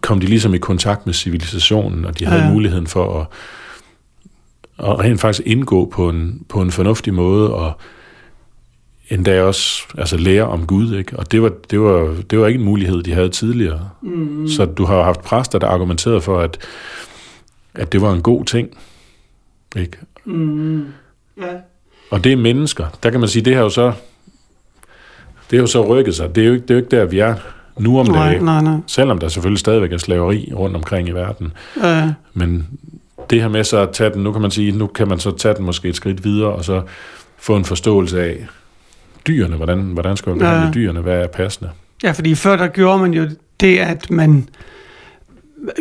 kom 0.00 0.20
de 0.20 0.26
ligesom 0.26 0.54
i 0.54 0.58
kontakt 0.58 1.06
med 1.06 1.14
civilisationen, 1.14 2.04
og 2.04 2.18
de 2.18 2.26
havde 2.26 2.42
ja. 2.42 2.50
muligheden 2.52 2.86
for 2.86 3.20
at, 3.20 3.26
at 4.78 4.98
rent 5.00 5.20
faktisk 5.20 5.46
indgå 5.46 5.84
på 5.92 6.08
en, 6.08 6.42
på 6.48 6.62
en 6.62 6.70
fornuftig 6.70 7.14
måde, 7.14 7.54
og 7.54 7.72
endda 9.10 9.42
også 9.42 9.82
altså 9.98 10.16
lære 10.16 10.44
om 10.44 10.66
Gud, 10.66 10.94
ikke? 10.96 11.18
Og 11.18 11.32
det 11.32 11.42
var, 11.42 11.52
det, 11.70 11.80
var, 11.80 12.16
det 12.30 12.38
var 12.38 12.46
ikke 12.46 12.58
en 12.58 12.64
mulighed, 12.64 13.02
de 13.02 13.12
havde 13.12 13.28
tidligere. 13.28 13.88
mm, 14.02 14.48
Så 14.48 14.64
du 14.64 14.84
har 14.84 15.02
haft 15.02 15.20
præster, 15.22 15.58
der 15.58 15.66
argumenterede 15.66 16.20
for, 16.20 16.40
at, 16.40 16.58
at 17.74 17.92
det 17.92 18.00
var 18.00 18.12
en 18.12 18.22
god 18.22 18.44
ting. 18.44 18.68
Ikke? 19.76 19.96
mm, 20.24 20.80
ja. 21.40 21.46
Og 22.10 22.24
det 22.24 22.32
er 22.32 22.36
mennesker. 22.36 22.86
Der 23.02 23.10
kan 23.10 23.20
man 23.20 23.28
sige, 23.28 23.42
det 23.44 23.54
har 23.54 23.62
jo 23.62 23.68
så, 23.70 23.92
det 25.50 25.56
har 25.56 25.62
jo 25.62 25.66
så 25.66 25.86
rykket 25.86 26.14
sig. 26.14 26.34
Det 26.34 26.42
er 26.42 26.46
jo 26.46 26.52
ikke, 26.54 26.62
det 26.62 26.70
er 26.70 26.74
jo 26.74 26.84
ikke 26.84 26.96
der, 26.96 27.04
vi 27.04 27.18
er 27.18 27.34
nu 27.78 27.98
om 28.00 28.06
Nej, 28.06 28.28
dagen. 28.28 28.44
nej, 28.44 28.62
nej. 28.62 28.76
Selvom 28.86 29.18
der 29.18 29.28
selvfølgelig 29.28 29.58
stadigvæk 29.60 29.92
er 29.92 29.98
slaveri 29.98 30.52
rundt 30.54 30.76
omkring 30.76 31.08
i 31.08 31.10
verden. 31.12 31.52
Ja, 31.82 32.12
Men 32.34 32.68
det 33.30 33.40
her 33.40 33.48
med 33.48 33.64
så 33.64 33.78
at 33.78 33.90
tage 33.90 34.10
den, 34.10 34.22
nu 34.22 34.32
kan 34.32 34.42
man 34.42 34.50
sige, 34.50 34.72
nu 34.72 34.86
kan 34.86 35.08
man 35.08 35.18
så 35.18 35.36
tage 35.36 35.54
den 35.54 35.64
måske 35.64 35.88
et 35.88 35.96
skridt 35.96 36.24
videre, 36.24 36.48
og 36.52 36.64
så 36.64 36.82
få 37.38 37.56
en 37.56 37.64
forståelse 37.64 38.22
af 38.24 38.46
dyrene, 39.26 39.56
hvordan, 39.56 39.80
hvordan 39.80 40.16
skal 40.16 40.30
man 40.30 40.38
behandle 40.38 40.66
Ja. 40.66 40.72
dyrene, 40.72 41.00
hvad 41.00 41.22
er 41.22 41.26
passende. 41.26 41.70
Ja, 42.02 42.10
fordi 42.10 42.34
før 42.34 42.56
der 42.56 42.66
gjorde 42.66 42.98
man 42.98 43.14
jo 43.14 43.28
det, 43.60 43.78
at 43.78 44.10
man 44.10 44.48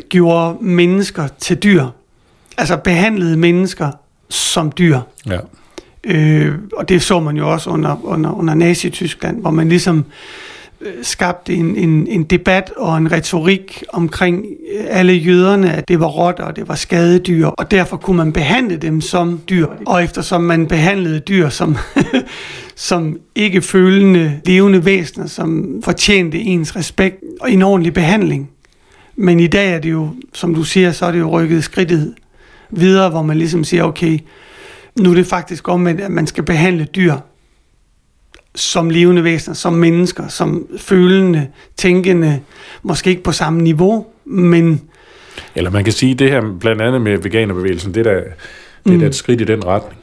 gjorde 0.10 0.58
mennesker 0.62 1.28
til 1.40 1.58
dyr. 1.58 1.86
Altså 2.58 2.78
behandlede 2.78 3.38
mennesker 3.38 3.92
som 4.30 4.72
dyr. 4.78 5.00
Ja. 5.30 5.40
Øh, 6.04 6.56
og 6.78 6.90
det 6.90 7.02
så 7.02 7.20
man 7.20 7.38
jo 7.38 7.52
også 7.52 7.70
under, 7.70 8.06
under, 8.06 8.32
under 8.32 8.54
Nazi-Tyskland, 8.54 9.42
hvor 9.42 9.52
man 9.52 9.70
ligesom 9.70 9.98
øh, 9.98 10.04
skabte 11.02 11.54
en, 11.54 11.76
en, 11.76 12.08
en 12.08 12.24
debat 12.24 12.72
og 12.78 12.98
en 12.98 13.12
retorik 13.12 13.84
omkring 13.90 14.46
øh, 14.74 14.86
alle 14.90 15.14
jøderne, 15.14 15.74
at 15.74 15.88
det 15.88 16.00
var 16.00 16.08
rotter 16.08 16.44
og 16.44 16.56
det 16.56 16.68
var 16.68 16.76
skadedyr, 16.76 17.48
og 17.48 17.72
derfor 17.72 17.98
kunne 17.98 18.18
man 18.18 18.34
behandle 18.34 18.78
dem 18.78 19.02
som 19.02 19.42
dyr. 19.50 19.68
Og 19.86 20.04
eftersom 20.04 20.42
man 20.42 20.68
behandlede 20.68 21.20
dyr 21.20 21.50
som, 21.50 21.78
som 22.76 23.18
ikke 23.36 23.62
følende 23.62 24.40
levende 24.46 24.86
væsener, 24.86 25.28
som 25.28 25.82
fortjente 25.84 26.38
ens 26.38 26.76
respekt 26.76 27.24
og 27.42 27.52
en 27.52 27.62
ordentlig 27.62 27.94
behandling. 27.94 28.50
Men 29.16 29.40
i 29.40 29.48
dag 29.48 29.74
er 29.74 29.80
det 29.80 29.92
jo, 29.92 30.10
som 30.34 30.56
du 30.56 30.64
siger, 30.64 30.92
så 30.92 31.06
er 31.06 31.12
det 31.12 31.20
jo 31.20 31.30
rykket 31.30 31.64
skridtet 31.64 32.14
videre, 32.70 33.10
hvor 33.10 33.22
man 33.22 33.38
ligesom 33.38 33.64
siger, 33.64 33.84
okay, 33.84 34.20
nu 35.00 35.12
er 35.12 35.16
det 35.16 35.28
faktisk 35.28 35.70
om, 35.70 35.88
at 35.88 36.12
man 36.12 36.28
skal 36.28 36.44
behandle 36.44 36.86
dyr 36.86 37.14
som 38.56 38.90
levende 38.90 39.24
væsener, 39.24 39.56
som 39.56 39.74
mennesker, 39.74 40.28
som 40.28 40.68
følende, 40.78 41.48
tænkende, 41.78 42.40
måske 42.84 43.10
ikke 43.10 43.24
på 43.24 43.32
samme 43.32 43.62
niveau, 43.62 44.06
men... 44.26 44.82
Eller 45.56 45.70
man 45.72 45.84
kan 45.84 45.94
sige, 45.94 46.16
det 46.16 46.30
her 46.30 46.42
blandt 46.60 46.82
andet 46.82 47.02
med 47.02 47.18
veganerbevægelsen, 47.18 47.94
det 47.94 48.08
er 48.08 48.14
da, 48.14 48.24
det 48.86 48.96
er 48.96 49.00
da 49.00 49.06
et 49.06 49.16
skridt 49.16 49.42
i 49.42 49.44
den 49.44 49.66
retning. 49.66 50.00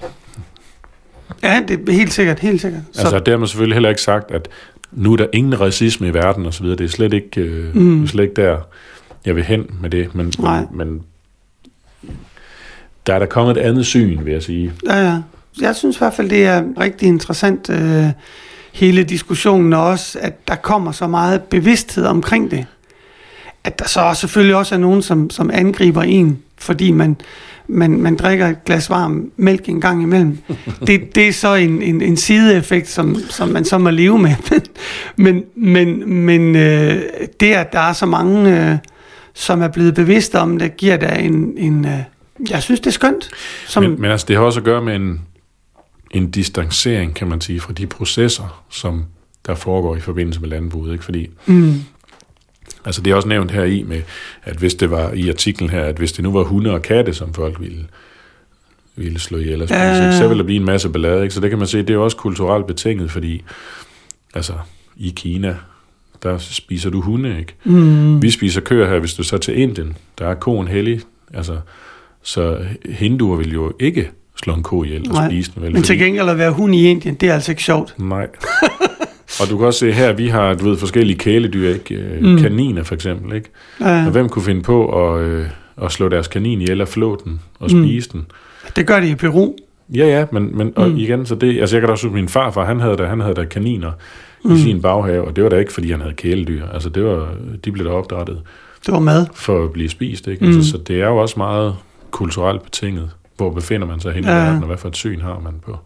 Ja, 1.42 1.62
det 1.68 1.88
er 1.88 1.92
helt 1.92 2.12
sikkert, 2.12 2.40
helt 2.40 2.60
sikkert. 2.60 2.82
Så. 2.92 3.00
Altså, 3.00 3.18
dermed 3.18 3.46
selvfølgelig 3.46 3.74
heller 3.74 3.88
ikke 3.88 4.02
sagt, 4.02 4.30
at 4.30 4.48
nu 4.92 5.12
er 5.12 5.16
der 5.16 5.26
ingen 5.32 5.60
racisme 5.60 6.08
i 6.08 6.14
verden 6.14 6.46
og 6.46 6.54
så 6.54 6.62
videre. 6.62 6.78
Det 6.78 6.84
er 6.84 6.88
slet 6.88 7.12
ikke, 7.12 7.40
øh, 7.40 7.76
mm. 7.76 8.06
slet 8.06 8.22
ikke 8.22 8.42
der, 8.42 8.58
jeg 9.26 9.36
vil 9.36 9.44
hen 9.44 9.66
med 9.80 9.90
det. 9.90 10.14
Men, 10.14 10.32
men, 10.38 10.66
men 10.72 11.02
der 13.06 13.14
er 13.14 13.18
der 13.18 13.26
kommet 13.26 13.56
et 13.56 13.60
andet 13.60 13.86
syn, 13.86 14.24
vil 14.24 14.32
jeg 14.32 14.42
sige. 14.42 14.72
Ja, 14.86 14.96
ja. 14.96 15.18
Jeg 15.60 15.76
synes 15.76 15.96
i 15.96 15.98
hvert 15.98 16.14
fald, 16.14 16.30
det 16.30 16.44
er 16.44 16.64
rigtig 16.80 17.08
interessant, 17.08 17.70
øh, 17.70 18.06
hele 18.72 19.04
diskussionen, 19.04 19.72
og 19.72 19.86
også, 19.86 20.18
at 20.22 20.48
der 20.48 20.54
kommer 20.54 20.92
så 20.92 21.06
meget 21.06 21.42
bevidsthed 21.42 22.04
omkring 22.04 22.50
det. 22.50 22.66
At 23.64 23.78
der 23.78 23.88
så 23.88 24.14
selvfølgelig 24.14 24.56
også 24.56 24.74
er 24.74 24.78
nogen, 24.78 25.02
som, 25.02 25.30
som 25.30 25.50
angriber 25.52 26.02
en, 26.02 26.38
fordi 26.58 26.90
man, 26.90 27.16
man, 27.66 27.90
man 27.90 28.16
drikker 28.16 28.46
et 28.46 28.64
glas 28.64 28.90
varm 28.90 29.30
mælk 29.36 29.68
en 29.68 29.80
gang 29.80 30.02
imellem. 30.02 30.38
Det, 30.86 31.14
det 31.14 31.28
er 31.28 31.32
så 31.32 31.54
en, 31.54 31.82
en, 31.82 32.02
en 32.02 32.16
sideeffekt, 32.16 32.88
som, 32.88 33.16
som 33.28 33.48
man 33.48 33.64
så 33.64 33.78
må 33.78 33.90
leve 33.90 34.18
med. 34.18 34.34
men 35.16 35.44
men, 35.54 36.14
men 36.14 36.56
øh, 36.56 37.02
det, 37.40 37.52
at 37.52 37.72
der 37.72 37.80
er 37.80 37.92
så 37.92 38.06
mange, 38.06 38.70
øh, 38.70 38.78
som 39.34 39.62
er 39.62 39.68
blevet 39.68 39.94
bevidste 39.94 40.38
om 40.38 40.58
det, 40.58 40.76
giver 40.76 40.96
da 40.96 41.14
en... 41.18 41.54
en 41.56 41.84
øh, 41.84 41.98
jeg 42.50 42.62
synes, 42.62 42.80
det 42.80 42.86
er 42.86 42.92
skønt. 42.92 43.30
Som... 43.66 43.82
Men, 43.82 44.00
men 44.00 44.10
altså, 44.10 44.26
det 44.28 44.36
har 44.36 44.42
også 44.42 44.60
at 44.60 44.64
gøre 44.64 44.82
med 44.82 44.96
en, 44.96 45.20
en 46.10 46.30
distancering, 46.30 47.14
kan 47.14 47.28
man 47.28 47.40
sige, 47.40 47.60
fra 47.60 47.72
de 47.72 47.86
processer, 47.86 48.64
som 48.70 49.04
der 49.46 49.54
foregår 49.54 49.96
i 49.96 50.00
forbindelse 50.00 50.40
med 50.40 50.48
landbruget. 50.48 50.92
Ikke? 50.92 51.04
Fordi 51.04 51.30
mm. 51.46 51.74
Altså 52.84 53.02
det 53.02 53.10
er 53.10 53.14
også 53.14 53.28
nævnt 53.28 53.50
her 53.50 53.64
i 53.64 53.82
med, 53.82 54.02
at 54.42 54.56
hvis 54.56 54.74
det 54.74 54.90
var 54.90 55.12
i 55.12 55.28
artiklen 55.28 55.70
her, 55.70 55.84
at 55.84 55.96
hvis 55.96 56.12
det 56.12 56.22
nu 56.22 56.32
var 56.32 56.42
hunde 56.42 56.70
og 56.70 56.82
katte, 56.82 57.14
som 57.14 57.34
folk 57.34 57.60
ville, 57.60 57.86
ville 58.96 59.18
slå 59.18 59.38
ihjel 59.38 59.58
spise, 59.58 59.74
ja. 59.74 60.18
så 60.18 60.28
ville 60.28 60.38
der 60.38 60.44
blive 60.44 60.60
en 60.60 60.66
masse 60.66 60.88
ballade. 60.88 61.22
Ikke? 61.22 61.34
Så 61.34 61.40
det 61.40 61.50
kan 61.50 61.58
man 61.58 61.68
se, 61.68 61.78
det 61.82 61.90
er 61.90 61.98
også 61.98 62.16
kulturelt 62.16 62.66
betinget, 62.66 63.10
fordi 63.10 63.42
altså 64.34 64.52
i 64.96 65.12
Kina, 65.16 65.56
der 66.22 66.38
spiser 66.38 66.90
du 66.90 67.00
hunde, 67.00 67.38
ikke? 67.38 67.54
Mm. 67.64 68.22
Vi 68.22 68.30
spiser 68.30 68.60
køer 68.60 68.88
her, 68.88 68.98
hvis 68.98 69.14
du 69.14 69.22
så 69.22 69.38
til 69.38 69.58
Indien, 69.58 69.96
der 70.18 70.28
er 70.28 70.34
koen 70.34 70.68
hellig, 70.68 71.00
altså, 71.34 71.60
så 72.22 72.66
hinduer 72.84 73.36
vil 73.36 73.52
jo 73.52 73.72
ikke 73.80 74.10
slå 74.42 74.54
en 74.54 74.62
ko 74.62 74.84
ihjel 74.84 75.08
og 75.08 75.14
Nej. 75.14 75.28
spise 75.28 75.52
den. 75.54 75.62
Vel, 75.62 75.72
Men 75.72 75.82
til 75.82 75.98
gengæld 75.98 76.28
at 76.28 76.38
være 76.38 76.50
hund 76.50 76.74
i 76.74 76.90
Indien, 76.90 77.14
det 77.14 77.28
er 77.28 77.34
altså 77.34 77.52
ikke 77.52 77.62
sjovt. 77.62 77.94
Nej. 77.98 78.28
Og 79.40 79.50
du 79.50 79.58
kan 79.58 79.66
også 79.66 79.78
se 79.78 79.92
her, 79.92 80.12
vi 80.12 80.28
har 80.28 80.54
du 80.54 80.68
ved, 80.68 80.76
forskellige 80.76 81.18
kæledyr, 81.18 81.68
ikke? 81.68 81.94
Øh, 81.94 82.22
mm. 82.22 82.38
kaniner 82.38 82.82
for 82.82 82.94
eksempel. 82.94 83.36
Ikke? 83.36 83.50
Ja. 83.80 84.06
Og 84.06 84.10
hvem 84.10 84.28
kunne 84.28 84.42
finde 84.42 84.62
på 84.62 85.06
at, 85.06 85.20
øh, 85.22 85.46
at 85.82 85.92
slå 85.92 86.08
deres 86.08 86.28
kanin 86.28 86.60
ihjel 86.60 86.80
og 86.80 86.88
flå 86.88 87.20
den 87.24 87.40
og 87.58 87.70
mm. 87.72 87.84
spise 87.84 88.08
den? 88.12 88.26
Det 88.76 88.86
gør 88.86 89.00
de 89.00 89.10
i 89.10 89.14
Peru. 89.14 89.54
Ja, 89.94 90.06
ja, 90.06 90.26
men, 90.32 90.56
men 90.56 90.72
og 90.76 90.88
mm. 90.88 90.96
igen, 90.96 91.26
så 91.26 91.34
det, 91.34 91.60
altså 91.60 91.76
jeg 91.76 91.80
kan 91.80 91.88
da 91.88 91.92
også 91.92 92.08
min 92.08 92.28
farfar, 92.28 92.64
han 92.64 92.80
havde 92.80 92.96
da, 92.96 93.04
han 93.04 93.20
havde 93.20 93.34
da 93.34 93.44
kaniner 93.44 93.90
mm. 94.44 94.54
i 94.54 94.58
sin 94.58 94.82
baghave, 94.82 95.24
og 95.24 95.36
det 95.36 95.44
var 95.44 95.50
da 95.50 95.56
ikke, 95.56 95.72
fordi 95.72 95.90
han 95.90 96.00
havde 96.00 96.14
kæledyr. 96.14 96.66
Altså 96.66 96.88
det 96.88 97.04
var, 97.04 97.28
de 97.64 97.72
blev 97.72 97.86
da 97.86 97.90
opdrettet. 97.90 98.40
Det 98.86 98.94
var 98.94 99.00
mad. 99.00 99.26
For 99.34 99.64
at 99.64 99.72
blive 99.72 99.88
spist, 99.88 100.28
ikke? 100.28 100.44
Altså, 100.44 100.52
mm. 100.52 100.56
Altså, 100.56 100.70
så 100.70 100.78
det 100.78 101.00
er 101.00 101.06
jo 101.06 101.16
også 101.16 101.34
meget 101.36 101.74
kulturelt 102.10 102.62
betinget. 102.62 103.10
Hvor 103.40 103.50
befinder 103.50 103.86
man 103.86 104.00
sig 104.00 104.12
hen 104.12 104.24
ja. 104.24 104.30
i 104.30 104.34
verden, 104.34 104.62
og 104.62 104.66
hvad 104.66 104.76
for 104.76 104.88
et 104.88 104.96
syn 104.96 105.20
har 105.20 105.38
man 105.38 105.54
på, 105.62 105.78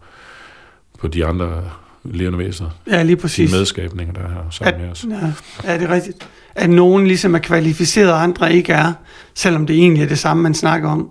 på 0.99 1.07
de 1.07 1.25
andre 1.25 1.63
levende 2.03 2.39
væsener. 2.39 2.69
Ja, 2.87 3.03
lige 3.03 3.15
præcis. 3.15 3.51
De 3.51 3.57
medskabninger, 3.57 4.13
der 4.13 4.21
er 4.21 4.29
her 4.29 4.49
sammen 4.49 4.73
at, 4.73 4.81
med 4.81 4.91
os. 4.91 5.05
Ja, 5.09 5.71
ja, 5.71 5.77
det 5.77 5.89
er 5.89 5.93
rigtigt. 5.93 6.27
At 6.55 6.69
nogen 6.69 7.07
ligesom 7.07 7.35
er 7.35 7.39
kvalificeret, 7.39 8.11
og 8.11 8.23
andre 8.23 8.53
ikke 8.53 8.73
er, 8.73 8.93
selvom 9.33 9.67
det 9.67 9.75
egentlig 9.75 10.03
er 10.03 10.07
det 10.07 10.19
samme, 10.19 10.43
man 10.43 10.53
snakker 10.53 10.89
om. 10.89 11.09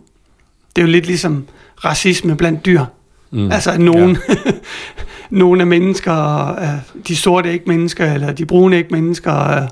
Det 0.77 0.83
er 0.83 0.87
jo 0.87 0.93
lidt 0.93 1.07
ligesom 1.07 1.47
racisme 1.85 2.37
blandt 2.37 2.67
dyr. 2.67 2.85
Mm. 3.31 3.53
Altså 3.53 3.71
at 3.71 3.81
nogen, 3.81 4.19
ja. 4.29 4.35
nogen 5.31 5.61
er 5.61 5.65
mennesker, 5.65 6.57
de 7.09 7.17
sorte 7.17 7.49
er 7.49 7.53
ikke 7.53 7.69
mennesker, 7.69 8.13
eller 8.13 8.33
de 8.33 8.47
brune 8.47 8.77
er 8.77 8.79
ikke 8.79 8.93
mennesker, 8.93 9.67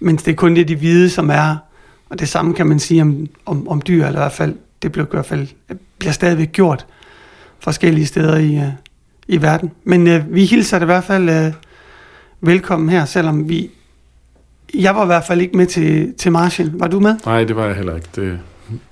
mens 0.00 0.22
det 0.22 0.32
er 0.32 0.36
kun 0.36 0.56
det 0.56 0.68
de 0.68 0.76
hvide, 0.76 1.10
som 1.10 1.30
er. 1.30 1.56
Og 2.10 2.18
det 2.18 2.28
samme 2.28 2.54
kan 2.54 2.66
man 2.66 2.78
sige 2.78 3.02
om, 3.02 3.26
om, 3.46 3.68
om 3.68 3.82
dyr, 3.82 4.06
eller 4.06 4.20
i 4.20 4.22
hvert 4.22 4.32
fald, 4.32 4.54
det 4.82 4.92
bliver, 4.92 5.06
i 5.06 5.08
hvert 5.10 5.26
fald, 5.26 5.48
bliver 5.98 6.12
stadigvæk 6.12 6.52
gjort 6.52 6.86
forskellige 7.58 8.06
steder 8.06 8.36
i, 8.38 8.60
i 9.28 9.42
verden. 9.42 9.70
Men 9.84 10.06
øh, 10.06 10.34
vi 10.34 10.44
hilser 10.44 10.78
det 10.78 10.84
i 10.84 10.86
hvert 10.86 11.04
fald 11.04 11.28
øh, 11.28 11.52
velkommen 12.40 12.88
her, 12.88 13.04
selvom 13.04 13.48
vi... 13.48 13.70
Jeg 14.74 14.94
var 14.94 15.02
i 15.02 15.06
hvert 15.06 15.24
fald 15.24 15.40
ikke 15.40 15.56
med 15.56 15.66
til, 15.66 16.14
til 16.18 16.32
Marshall. 16.32 16.72
Var 16.74 16.86
du 16.86 17.00
med? 17.00 17.16
Nej, 17.26 17.44
det 17.44 17.56
var 17.56 17.66
jeg 17.66 17.74
heller 17.74 17.94
ikke. 17.94 18.08
Det, 18.16 18.38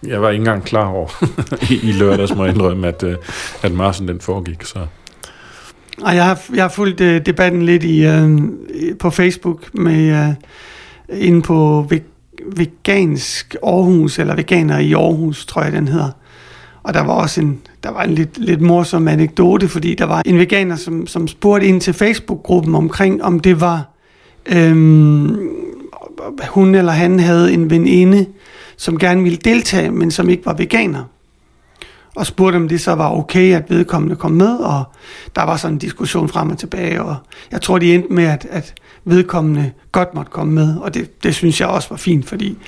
jeg 0.07 0.23
var 0.23 0.31
ikke 0.31 0.41
engang 0.41 0.65
klar 0.65 0.87
over 0.87 1.25
i, 1.73 1.89
i 1.89 1.93
lørdags, 1.93 2.35
må 2.35 2.45
jeg 2.45 2.55
indrømme, 2.55 2.89
at, 2.89 3.03
øh, 3.03 3.17
at 3.63 3.73
Marshall 3.73 4.09
den 4.09 4.21
foregik. 4.21 4.65
Så. 4.65 4.87
Og 6.03 6.17
jeg 6.17 6.25
har, 6.25 6.41
jeg 6.55 6.65
har 6.65 6.69
fulgt 6.69 7.01
øh, 7.01 7.27
debatten 7.27 7.63
lidt 7.63 7.85
i, 7.85 8.07
øh, 8.07 8.41
på 8.99 9.11
Facebook 9.11 9.75
med 9.75 10.29
øh, 10.29 10.35
inde 11.21 11.43
på 11.43 11.87
vegansk 12.47 13.57
Aarhus, 13.63 14.19
eller 14.19 14.35
veganer 14.35 14.79
i 14.79 14.93
Aarhus, 14.93 15.47
tror 15.47 15.63
jeg 15.63 15.73
den 15.73 15.89
hedder. 15.89 16.11
Og 16.83 16.95
der 16.95 17.01
var 17.01 17.13
også 17.13 17.41
en, 17.41 17.61
der 17.83 17.91
var 17.91 18.03
en 18.03 18.15
lidt, 18.15 18.39
lidt 18.39 18.61
morsom 18.61 19.09
anekdote, 19.09 19.69
fordi 19.69 19.95
der 19.95 20.05
var 20.05 20.23
en 20.27 20.39
veganer, 20.39 20.77
som, 20.77 21.07
som 21.07 21.29
spurgte 21.29 21.67
ind 21.67 21.81
til 21.81 21.95
Facebook-gruppen 21.95 22.75
omkring, 22.75 23.23
om 23.23 23.41
det 23.41 23.61
var, 23.61 23.85
øhm, 24.47 25.37
hun 26.49 26.75
eller 26.75 26.93
han 26.93 27.21
havde 27.21 27.53
en 27.53 27.71
veninde, 27.71 28.27
som 28.77 28.99
gerne 28.99 29.23
ville 29.23 29.39
deltage, 29.39 29.91
men 29.91 30.11
som 30.11 30.29
ikke 30.29 30.47
var 30.47 30.55
veganer. 30.55 31.05
Og 32.17 32.27
spurgte, 32.27 32.57
om 32.57 32.69
det 32.69 32.81
så 32.81 32.95
var 32.95 33.11
okay, 33.11 33.55
at 33.55 33.71
vedkommende 33.71 34.17
kom 34.17 34.33
med, 34.33 34.57
og 34.57 34.85
der 35.37 35.43
var 35.43 35.57
sådan 35.57 35.75
en 35.75 35.79
diskussion 35.79 36.29
frem 36.29 36.51
og 36.51 36.59
tilbage, 36.59 37.03
og 37.03 37.17
jeg 37.51 37.63
tror, 37.63 37.79
de 37.79 37.95
endte 37.95 38.13
med, 38.13 38.25
at, 38.25 38.47
at 38.51 38.75
vedkommende 39.11 39.73
godt 39.93 40.15
måtte 40.15 40.31
komme 40.31 40.55
med, 40.55 40.77
og 40.77 40.95
det, 40.95 41.23
det 41.25 41.35
synes 41.35 41.61
jeg 41.61 41.69
også 41.69 41.89
var 41.91 41.97
fint, 41.97 42.29
fordi 42.29 42.59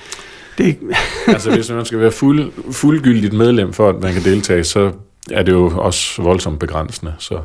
det... 0.59 0.79
altså 1.26 1.50
hvis 1.50 1.70
man 1.70 1.85
skal 1.85 1.98
være 1.98 2.11
fuld, 2.11 2.53
fuldgyldigt 2.72 3.33
medlem 3.33 3.72
for, 3.72 3.88
at 3.88 4.00
man 4.00 4.12
kan 4.12 4.24
deltage, 4.24 4.64
så 4.64 4.92
er 5.31 5.42
det 5.42 5.53
jo 5.53 5.72
også 5.79 6.22
voldsomt 6.22 6.59
begrænsende. 6.59 7.14
Så. 7.18 7.40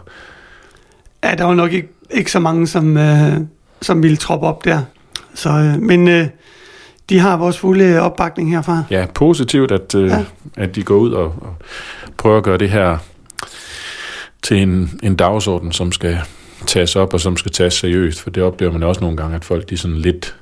Ja, 1.24 1.36
der 1.36 1.44
var 1.44 1.54
nok 1.54 1.74
ikke, 1.74 1.90
ikke 2.12 2.32
så 2.32 2.40
mange, 2.40 2.68
som, 2.68 2.98
øh, 2.98 3.34
som 3.82 4.04
ville 4.04 4.18
troppe 4.18 4.48
op 4.48 4.66
der. 4.66 4.82
Så, 5.34 5.50
øh, 5.50 5.82
men 5.82 6.08
øh, 6.08 6.28
de 7.10 7.20
har 7.20 7.38
vores 7.38 7.58
fulde 7.58 8.02
opbakning 8.02 8.52
herfra. 8.52 8.84
Ja, 8.90 9.06
positivt, 9.14 9.72
at, 9.72 9.96
øh, 9.96 10.10
ja. 10.10 10.26
at 10.56 10.76
de 10.76 10.84
går 10.84 10.96
ud 10.96 11.12
og, 11.12 11.26
og 11.26 11.56
prøver 12.18 12.38
at 12.38 12.44
gøre 12.44 12.58
det 12.58 12.70
her 12.70 12.98
til 14.42 14.58
en, 14.62 15.00
en 15.04 15.16
dagsorden, 15.16 15.72
som 15.72 15.92
skal 15.92 16.20
tages 16.66 16.96
op 16.96 17.14
og 17.14 17.22
som 17.22 17.38
skal 17.38 17.52
tages 17.52 17.74
seriøst, 17.74 18.22
for 18.22 18.30
det 18.30 18.44
oplever 18.44 18.72
man 18.72 18.84
også 18.84 19.02
nogle 19.02 19.18
gange, 19.18 19.36
at 19.36 19.46
folk 19.46 19.70
de 19.70 19.78
sådan 19.78 19.98
lidt 19.98 20.36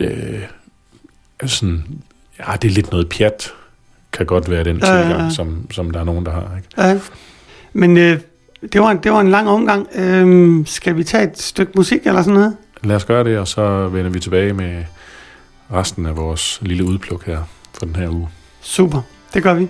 øh, 0.00 0.42
sådan, 1.46 1.84
ja, 2.38 2.52
det 2.62 2.68
er 2.68 2.74
lidt 2.74 2.90
noget 2.90 3.08
pjat, 3.08 3.52
kan 4.12 4.26
godt 4.26 4.50
være 4.50 4.64
den 4.64 4.80
tilgang, 4.80 5.10
ja, 5.10 5.24
ja. 5.24 5.30
Som, 5.30 5.66
som 5.70 5.90
der 5.90 6.00
er 6.00 6.04
nogen, 6.04 6.26
der 6.26 6.32
har. 6.32 6.56
Ikke? 6.56 6.68
Ja. 6.78 7.00
Men 7.72 7.96
øh, 7.96 8.20
det, 8.72 8.80
var, 8.80 8.92
det 8.92 9.12
var 9.12 9.20
en 9.20 9.30
lang 9.30 9.48
omgang. 9.48 9.88
Øh, 9.94 10.66
skal 10.66 10.96
vi 10.96 11.04
tage 11.04 11.24
et 11.24 11.38
stykke 11.38 11.72
musik 11.76 12.06
eller 12.06 12.22
sådan 12.22 12.34
noget? 12.34 12.56
Lad 12.82 12.96
os 12.96 13.04
gøre 13.04 13.24
det, 13.24 13.38
og 13.38 13.48
så 13.48 13.88
vender 13.88 14.10
vi 14.10 14.20
tilbage 14.20 14.52
med 14.52 14.84
resten 15.72 16.06
af 16.06 16.16
vores 16.16 16.58
lille 16.62 16.84
udpluk 16.84 17.26
her 17.26 17.42
for 17.74 17.86
den 17.86 17.96
her 17.96 18.08
uge. 18.08 18.28
Super, 18.60 19.00
det 19.34 19.42
gør 19.42 19.54
vi. 19.54 19.68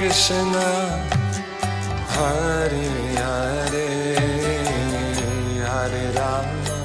Krishna 0.00 0.68
hari 2.08 2.88
hari 3.20 3.88
Hare 5.60 6.04
Rama 6.16 6.78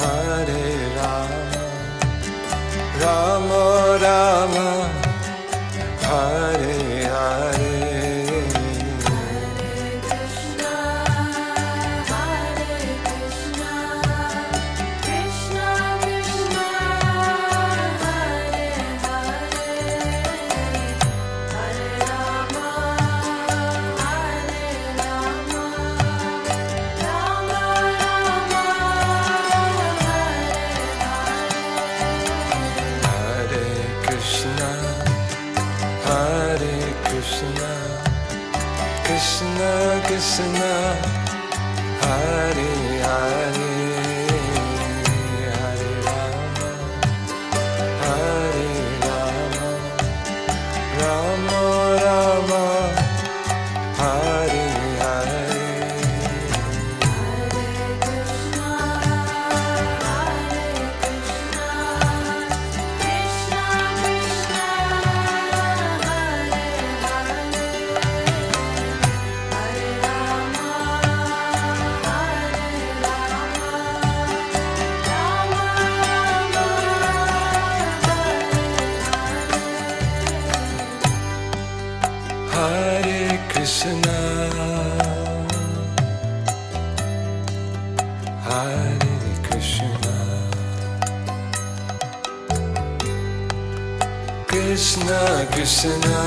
Hare 0.00 0.64
Rama 0.98 1.64
Rama 3.00 3.64
Rama 4.04 4.68
Hare 6.04 6.77
Krishna 95.78 96.17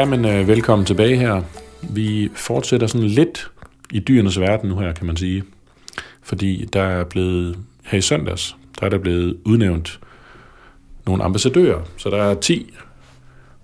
Ja, 0.00 0.04
men 0.04 0.24
øh, 0.24 0.48
velkommen 0.48 0.86
tilbage 0.86 1.16
her. 1.16 1.42
Vi 1.82 2.30
fortsætter 2.34 2.86
sådan 2.86 3.06
lidt 3.06 3.50
i 3.92 3.98
dyrenes 3.98 4.40
verden 4.40 4.68
nu 4.68 4.78
her, 4.78 4.92
kan 4.92 5.06
man 5.06 5.16
sige. 5.16 5.42
Fordi 6.22 6.64
der 6.72 6.82
er 6.82 7.04
blevet, 7.04 7.58
her 7.84 7.98
i 7.98 8.00
søndags, 8.00 8.56
der 8.80 8.86
er 8.86 8.90
der 8.90 8.98
blevet 8.98 9.36
udnævnt 9.44 10.00
nogle 11.06 11.24
ambassadører. 11.24 11.80
Så 11.96 12.10
der 12.10 12.22
er 12.22 12.34
10 12.34 12.74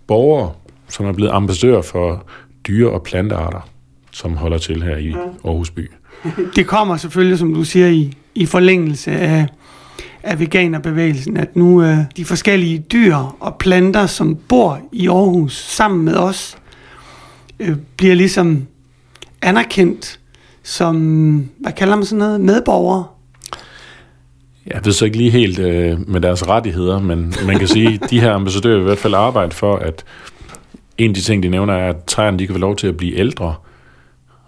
borgere, 0.07 0.53
som 0.89 1.07
er 1.07 1.13
blevet 1.13 1.31
ambassadører 1.31 1.83
for 1.83 2.27
dyre- 2.69 2.91
og 2.91 3.03
plantearter, 3.03 3.69
som 4.11 4.37
holder 4.37 4.59
til 4.59 4.83
her 4.83 4.97
i 4.97 5.13
Aarhus 5.45 5.71
by. 5.71 5.91
Det 6.57 6.67
kommer 6.67 6.97
selvfølgelig, 6.97 7.39
som 7.39 7.55
du 7.55 7.65
siger, 7.65 7.89
i, 7.89 8.13
i 8.35 8.47
forlængelse 8.47 9.11
af, 9.11 9.47
af 10.27 10.41
veganerbevægelsen, 10.41 11.37
at 11.37 11.57
nu 11.57 11.83
øh, 11.83 11.99
de 12.17 12.25
forskellige 12.25 12.79
dyr 12.79 13.17
og 13.41 13.57
planter, 13.59 14.07
som 14.07 14.37
bor 14.49 14.81
i 14.93 15.09
Aarhus 15.09 15.57
sammen 15.57 16.05
med 16.05 16.15
os, 16.15 16.57
øh, 17.61 17.77
bliver 17.97 18.15
ligesom 18.15 18.67
anerkendt 19.43 20.21
som, 20.63 20.97
hvad 21.59 21.73
kalder 21.73 21.97
man 21.97 22.05
sådan 22.05 22.19
noget, 22.19 22.41
medborgere. 22.41 23.05
Jeg 24.67 24.81
ved 24.85 24.93
så 24.93 25.05
ikke 25.05 25.17
lige 25.17 25.31
helt 25.31 25.59
øh, 25.59 26.09
med 26.09 26.21
deres 26.21 26.49
rettigheder, 26.49 26.99
men 27.01 27.35
man 27.47 27.59
kan 27.59 27.69
sige, 27.69 27.99
at 28.03 28.11
de 28.11 28.21
her 28.21 28.33
ambassadører 28.33 28.75
vil 28.75 28.83
i 28.83 28.85
hvert 28.85 28.99
fald 28.99 29.15
arbejde 29.15 29.53
for, 29.53 29.77
at 29.77 30.05
en 30.99 31.11
af 31.11 31.15
de 31.15 31.21
ting, 31.21 31.43
de 31.43 31.49
nævner, 31.49 31.75
er, 31.75 31.89
at 31.89 32.05
træerne 32.05 32.39
de 32.39 32.47
kan 32.47 32.55
få 32.55 32.59
lov 32.59 32.77
til 32.77 32.87
at 32.87 32.97
blive 32.97 33.17
ældre, 33.19 33.55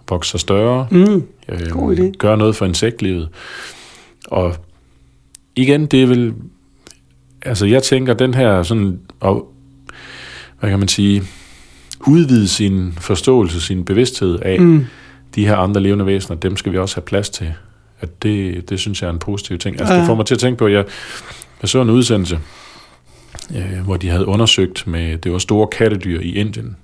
vokse 0.09 0.31
sig 0.31 0.39
større, 0.39 0.87
Mm. 0.91 1.23
øh, 1.49 2.13
gøre 2.17 2.37
noget 2.37 2.55
for 2.55 2.65
insektlivet. 2.65 3.29
Og 4.27 4.55
igen, 5.55 5.85
det 5.85 6.03
er 6.03 6.07
vel... 6.07 6.33
Altså, 7.41 7.65
jeg 7.65 7.83
tænker, 7.83 8.13
den 8.13 8.33
her 8.33 8.63
sådan... 8.63 8.99
Og, 9.19 9.53
hvad 10.59 10.69
kan 10.69 10.79
man 10.79 10.87
sige? 10.87 11.23
Udvide 12.07 12.47
sin 12.47 12.93
forståelse, 13.01 13.61
sin 13.61 13.85
bevidsthed 13.85 14.39
af 14.39 14.59
Mm. 14.59 14.85
de 15.35 15.45
her 15.45 15.55
andre 15.55 15.81
levende 15.81 16.05
væsener, 16.05 16.37
dem 16.37 16.57
skal 16.57 16.71
vi 16.71 16.77
også 16.77 16.95
have 16.95 17.03
plads 17.05 17.29
til. 17.29 17.53
At 18.01 18.23
det, 18.23 18.69
det 18.69 18.79
synes 18.79 19.01
jeg 19.01 19.07
er 19.07 19.13
en 19.13 19.19
positiv 19.19 19.57
ting. 19.57 19.79
Altså, 19.79 19.93
Ja. 19.93 19.99
det 19.99 20.07
får 20.07 20.15
mig 20.15 20.25
til 20.25 20.35
at 20.35 20.39
tænke 20.39 20.57
på, 20.57 20.65
at 20.65 20.71
jeg, 20.73 20.85
jeg 21.61 21.69
så 21.69 21.81
en 21.81 21.89
udsendelse, 21.89 22.39
øh, 23.55 23.79
hvor 23.83 23.97
de 23.97 24.09
havde 24.09 24.25
undersøgt 24.27 24.87
med, 24.87 25.17
det 25.17 25.31
var 25.31 25.37
store 25.37 25.67
kattedyr 25.67 26.19
i 26.19 26.35
Indien, 26.35 26.75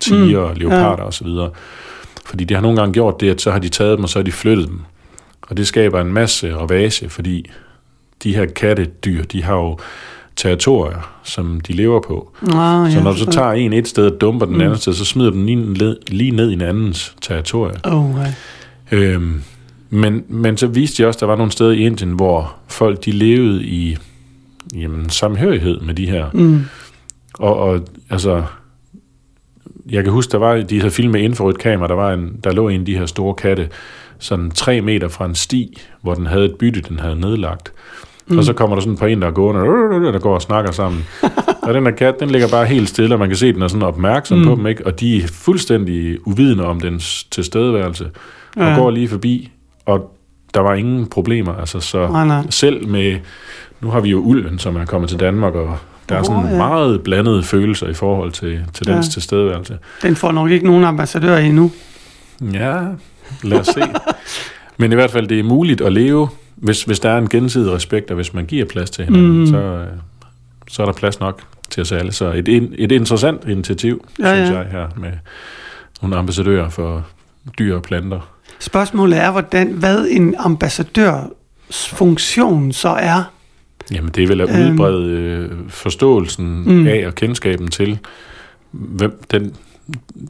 tiger, 0.00 0.48
mm, 0.48 0.54
leoparder 0.60 1.02
ja. 1.02 1.08
osv., 1.08 1.26
fordi 2.24 2.44
de 2.44 2.54
har 2.54 2.60
nogle 2.60 2.78
gange 2.78 2.92
gjort 2.94 3.20
det, 3.20 3.30
at 3.30 3.40
så 3.40 3.50
har 3.50 3.58
de 3.58 3.68
taget 3.68 3.96
dem, 3.96 4.02
og 4.04 4.08
så 4.08 4.18
har 4.18 4.24
de 4.24 4.32
flyttet 4.32 4.68
dem. 4.68 4.80
Og 5.42 5.56
det 5.56 5.66
skaber 5.66 6.00
en 6.00 6.12
masse 6.12 6.56
ravage, 6.56 7.08
fordi 7.08 7.50
de 8.24 8.34
her 8.34 8.46
kattedyr, 8.46 9.24
de 9.24 9.42
har 9.42 9.54
jo 9.54 9.78
territorier, 10.36 11.20
som 11.24 11.60
de 11.60 11.72
lever 11.72 12.00
på. 12.00 12.32
Ah, 12.42 12.92
Så 12.92 13.00
når 13.04 13.12
du 13.12 13.18
så 13.18 13.26
tager 13.30 13.52
en 13.52 13.72
et 13.72 13.88
sted 13.88 14.06
og 14.12 14.20
dumper 14.20 14.46
den 14.46 14.54
Mm. 14.54 14.60
anden 14.60 14.78
sted, 14.78 14.92
så 14.92 15.04
smider 15.04 15.30
du 15.30 15.36
den 15.36 15.46
lige, 15.46 15.56
ned- 15.72 15.96
lige 16.08 16.30
ned 16.30 16.50
i 16.50 16.52
en 16.52 16.60
andens 16.60 17.16
territorie. 17.22 17.74
Oh, 17.84 18.10
ja. 18.90 18.96
Øhm, 18.96 19.42
men, 19.90 20.24
men 20.28 20.56
så 20.56 20.66
viste 20.66 21.02
de 21.02 21.08
også, 21.08 21.16
at 21.16 21.20
der 21.20 21.26
var 21.26 21.36
nogle 21.36 21.52
steder 21.52 21.70
i 21.70 21.78
Indien, 21.86 22.10
hvor 22.10 22.54
folk 22.68 23.04
de 23.04 23.10
levede 23.10 23.64
i 23.64 23.96
jamen, 24.76 25.08
samhørighed 25.10 25.80
med 25.80 25.94
de 25.94 26.06
her. 26.10 26.30
Mm. 26.34 26.60
Og, 27.34 27.56
og 27.56 27.80
altså, 28.10 28.42
jeg 29.90 30.04
kan 30.04 30.12
huske, 30.12 30.32
der 30.32 30.38
var 30.38 30.56
de 30.56 30.82
her 30.82 30.88
film 30.90 31.12
med 31.12 31.20
infrarødt 31.20 31.58
kamera, 31.58 31.88
der, 31.88 31.94
var 31.94 32.12
en, 32.12 32.36
der 32.44 32.52
lå 32.52 32.68
en 32.68 32.80
af 32.80 32.86
de 32.86 32.98
her 32.98 33.06
store 33.06 33.34
katte, 33.34 33.68
sådan 34.18 34.50
tre 34.50 34.80
meter 34.80 35.08
fra 35.08 35.26
en 35.26 35.34
sti, 35.34 35.78
hvor 36.02 36.14
den 36.14 36.26
havde 36.26 36.44
et 36.44 36.54
bytte, 36.58 36.80
den 36.88 36.98
havde 36.98 37.20
nedlagt. 37.20 37.72
Mm. 38.30 38.38
Og 38.38 38.44
så 38.44 38.52
kommer 38.52 38.76
der 38.76 38.80
sådan 38.80 38.96
på 38.96 39.06
en, 39.06 39.22
der 39.22 39.30
går, 39.30 39.52
der 40.12 40.18
går 40.18 40.34
og 40.34 40.42
snakker 40.42 40.70
sammen. 40.72 41.06
og 41.62 41.74
den 41.74 41.84
der 41.84 41.90
kat, 41.90 42.20
den 42.20 42.30
ligger 42.30 42.48
bare 42.48 42.66
helt 42.66 42.88
stille, 42.88 43.14
og 43.14 43.18
man 43.18 43.28
kan 43.28 43.36
se, 43.36 43.46
at 43.48 43.54
den 43.54 43.62
er 43.62 43.68
sådan 43.68 43.82
opmærksom 43.82 44.38
mm. 44.38 44.44
på 44.44 44.54
dem, 44.54 44.66
ikke? 44.66 44.86
og 44.86 45.00
de 45.00 45.22
er 45.22 45.28
fuldstændig 45.28 46.18
uvidende 46.28 46.64
om 46.66 46.80
dens 46.80 47.24
tilstedeværelse, 47.24 48.04
og 48.56 48.62
Ja. 48.62 48.74
går 48.74 48.90
lige 48.90 49.08
forbi, 49.08 49.50
og 49.86 50.16
der 50.54 50.60
var 50.60 50.74
ingen 50.74 51.06
problemer. 51.06 51.54
Altså, 51.54 51.80
så 51.80 52.08
Nej, 52.08 52.26
nej. 52.26 52.42
selv 52.50 52.88
med, 52.88 53.16
nu 53.80 53.90
har 53.90 54.00
vi 54.00 54.08
jo 54.10 54.18
ulven, 54.18 54.58
som 54.58 54.76
er 54.76 54.84
kommet 54.84 55.10
til 55.10 55.20
Danmark, 55.20 55.54
og 55.54 55.76
der 56.08 56.16
er 56.16 56.22
sådan 56.22 56.44
Åh, 56.44 56.50
ja. 56.50 56.56
meget 56.56 57.02
blandede 57.02 57.42
følelser 57.42 57.88
i 57.88 57.94
forhold 57.94 58.32
til, 58.32 58.60
til 58.74 58.86
dens 58.86 59.06
Ja. 59.06 59.10
tilstedeværelse. 59.10 59.78
Den 60.02 60.16
får 60.16 60.32
nok 60.32 60.50
ikke 60.50 60.66
nogen 60.66 60.84
ambassadør 60.84 61.36
endnu. 61.36 61.70
Ja, 62.52 62.78
lad 63.42 63.58
os 63.60 63.66
se. 63.66 63.82
Men 64.78 64.92
i 64.92 64.94
hvert 64.94 65.10
fald, 65.10 65.26
det 65.28 65.38
er 65.38 65.42
muligt 65.44 65.80
at 65.80 65.92
leve, 65.92 66.28
hvis, 66.60 66.82
hvis 66.84 67.00
der 67.00 67.10
er 67.10 67.18
en 67.18 67.28
gensidig 67.28 67.72
respekt, 67.72 68.10
og 68.10 68.14
hvis 68.14 68.34
man 68.34 68.46
giver 68.46 68.64
plads 68.64 68.90
til 68.90 69.04
hinanden, 69.04 69.40
Mm. 69.40 69.46
så, 69.46 69.56
øh, 69.56 69.86
så 70.68 70.82
er 70.82 70.86
der 70.86 70.92
plads 70.92 71.20
nok 71.20 71.42
til 71.70 71.80
os 71.80 71.92
alle. 71.92 72.12
Så 72.12 72.32
et, 72.32 72.48
et, 72.78 72.92
interessant 72.92 73.44
initiativ, 73.48 74.06
Ja, 74.18 74.34
synes 74.34 74.50
ja. 74.50 74.58
jeg, 74.58 74.66
her 74.70 74.88
med 74.96 75.12
nogle 76.02 76.16
ambassadører 76.16 76.68
for 76.68 77.06
dyr 77.58 77.76
og 77.76 77.82
planter. 77.82 78.20
Spørgsmålet 78.58 79.18
er, 79.18 79.30
hvordan, 79.30 79.68
hvad 79.72 80.06
en 80.10 80.34
ambassadørs 80.38 81.88
funktion 81.88 82.72
så 82.72 82.88
er. 82.88 83.22
Jamen, 83.92 84.10
det 84.14 84.24
er 84.24 84.28
vel 84.28 84.40
at 84.40 84.60
Øhm. 84.60 84.72
udbrede 84.72 85.10
øh, 85.10 85.50
forståelsen 85.68 86.62
Mm. 86.66 86.86
af 86.86 87.06
og 87.06 87.14
kendskaben 87.14 87.68
til, 87.68 87.98
hvem 88.70 89.22
den, 89.30 89.54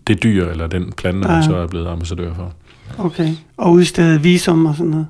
det 0.07 0.23
dyr 0.23 0.47
eller 0.51 0.67
den 0.67 0.93
plante, 0.93 1.29
man 1.29 1.37
Ja. 1.37 1.43
så 1.43 1.57
er 1.57 1.67
blevet 1.67 1.87
ambassadør 1.89 2.35
for. 2.35 2.53
Okay. 2.99 3.29
Og 3.57 3.73
udstede 3.73 4.23
visum 4.23 4.67
og 4.67 4.75
sådan 4.75 4.91
noget 4.91 5.07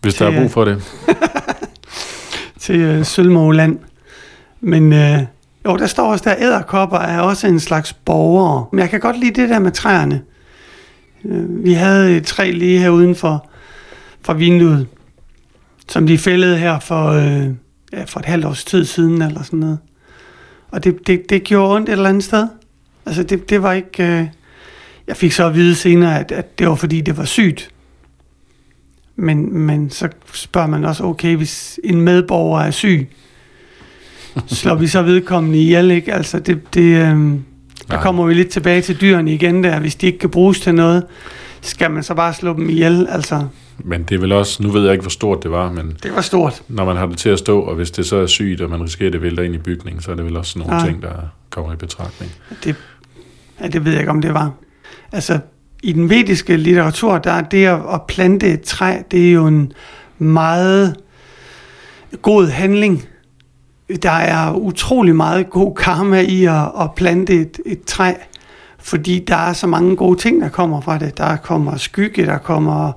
Hvis 0.00 0.14
Til, 0.14 0.26
der 0.26 0.32
er 0.32 0.40
brug 0.40 0.50
for 0.50 0.64
det. 0.64 0.82
til 2.60 2.80
øh, 2.80 3.04
Sølvmåland. 3.04 3.78
Men 4.60 4.92
øh, 4.92 5.18
jo, 5.64 5.76
der 5.76 5.86
står 5.86 6.12
også 6.12 6.30
der, 6.30 6.36
æderkopper 6.38 6.98
er 6.98 7.20
også 7.20 7.46
en 7.46 7.60
slags 7.60 7.92
borgere. 7.92 8.66
Men 8.72 8.80
jeg 8.80 8.90
kan 8.90 9.00
godt 9.00 9.20
lide 9.20 9.40
det 9.40 9.48
der 9.48 9.58
med 9.58 9.72
træerne. 9.72 10.22
Øh, 11.24 11.64
vi 11.64 11.72
havde 11.72 12.16
et 12.16 12.26
træ 12.26 12.50
lige 12.50 12.78
her 12.78 12.90
uden 12.90 13.14
for, 13.14 13.48
for 14.22 14.32
vinduet, 14.32 14.86
som 15.88 16.06
de 16.06 16.18
fældede 16.18 16.58
her 16.58 16.78
for, 16.78 17.06
øh, 17.06 17.48
ja, 17.92 18.04
for 18.04 18.20
et 18.20 18.26
halvt 18.26 18.44
års 18.44 18.64
tid 18.64 18.84
siden, 18.84 19.22
eller 19.22 19.42
sådan 19.42 19.58
noget. 19.58 19.78
Og 20.70 20.84
det, 20.84 21.06
det, 21.06 21.30
det 21.30 21.44
gjorde 21.44 21.74
ondt 21.74 21.88
et 21.88 21.92
eller 21.92 22.08
andet 22.08 22.24
sted. 22.24 22.48
Altså, 23.06 23.22
det, 23.22 23.50
det 23.50 23.62
var 23.62 23.72
ikke... 23.72 24.02
Øh, 24.02 24.26
jeg 25.06 25.16
fik 25.16 25.32
så 25.32 25.46
at 25.46 25.54
vide 25.54 25.74
senere, 25.74 26.20
at, 26.20 26.32
at 26.32 26.58
det 26.58 26.68
var 26.68 26.74
fordi, 26.74 27.00
det 27.00 27.16
var 27.16 27.24
sygt. 27.24 27.70
Men, 29.20 29.58
men 29.58 29.90
så 29.90 30.08
spørger 30.32 30.66
man 30.68 30.84
også, 30.84 31.04
okay, 31.04 31.36
hvis 31.36 31.80
en 31.84 32.00
medborger 32.00 32.60
er 32.60 32.70
syg, 32.70 33.08
slår 34.46 34.74
vi 34.74 34.86
så 34.86 35.02
vedkommende 35.02 35.58
ihjel, 35.58 35.90
ikke? 35.90 36.14
Altså, 36.14 36.38
det, 36.38 36.74
det, 36.74 36.80
øh, 36.82 36.98
der 37.00 37.14
Nej. 37.88 38.02
kommer 38.02 38.26
vi 38.26 38.34
lidt 38.34 38.48
tilbage 38.48 38.80
til 38.82 39.00
dyrene 39.00 39.34
igen 39.34 39.64
der. 39.64 39.80
Hvis 39.80 39.94
de 39.94 40.06
ikke 40.06 40.18
kan 40.18 40.30
bruges 40.30 40.60
til 40.60 40.74
noget, 40.74 41.04
skal 41.60 41.90
man 41.90 42.02
så 42.02 42.14
bare 42.14 42.34
slå 42.34 42.52
dem 42.54 42.70
ihjel. 42.70 43.06
Altså, 43.10 43.46
Men 43.78 44.02
det 44.02 44.14
er 44.14 44.18
vel 44.18 44.32
også, 44.32 44.62
nu 44.62 44.68
ved 44.70 44.82
jeg 44.82 44.92
ikke, 44.92 45.02
hvor 45.02 45.10
stort 45.10 45.42
det 45.42 45.50
var, 45.50 45.72
men 45.72 45.96
det 46.02 46.14
var 46.14 46.20
stort. 46.20 46.62
når 46.68 46.84
man 46.84 46.96
har 46.96 47.06
det 47.06 47.18
til 47.18 47.28
at 47.28 47.38
stå, 47.38 47.60
og 47.60 47.74
hvis 47.74 47.90
det 47.90 48.06
så 48.06 48.16
er 48.16 48.26
sygt, 48.26 48.60
og 48.60 48.70
man 48.70 48.82
risikerer, 48.82 49.08
at 49.08 49.12
det 49.12 49.22
vælter 49.22 49.42
ind 49.42 49.54
i 49.54 49.58
bygningen, 49.58 50.02
så 50.02 50.10
er 50.10 50.14
det 50.14 50.24
vel 50.24 50.36
også 50.36 50.58
nogle 50.58 50.76
Ja. 50.76 50.84
ting, 50.86 51.02
der 51.02 51.12
kommer 51.50 51.72
i 51.72 51.76
betragtning. 51.76 52.32
Det, 52.64 52.76
ja, 53.60 53.66
det 53.68 53.84
ved 53.84 53.92
jeg 53.92 54.00
ikke, 54.00 54.10
om 54.10 54.22
det 54.22 54.34
var. 54.34 54.50
Altså, 55.12 55.38
i 55.82 55.92
den 55.92 56.10
vediske 56.10 56.56
litteratur, 56.56 57.18
der 57.18 57.32
er 57.32 57.42
det 57.42 57.66
at, 57.66 57.80
at 57.92 58.02
plante 58.08 58.52
et 58.52 58.60
træ, 58.60 58.96
det 59.10 59.28
er 59.28 59.32
jo 59.32 59.46
en 59.46 59.72
meget 60.18 60.96
god 62.22 62.46
handling. 62.46 63.04
Der 64.02 64.10
er 64.10 64.52
utrolig 64.54 65.16
meget 65.16 65.50
god 65.50 65.74
karma 65.74 66.20
i 66.20 66.44
at, 66.44 66.72
at 66.80 66.94
plante 66.96 67.34
et, 67.34 67.60
et 67.66 67.84
træ, 67.84 68.12
fordi 68.78 69.24
der 69.28 69.36
er 69.36 69.52
så 69.52 69.66
mange 69.66 69.96
gode 69.96 70.18
ting, 70.18 70.40
der 70.40 70.48
kommer 70.48 70.80
fra 70.80 70.98
det. 70.98 71.18
Der 71.18 71.36
kommer 71.36 71.76
skygge, 71.76 72.26
der 72.26 72.38
kommer 72.38 72.92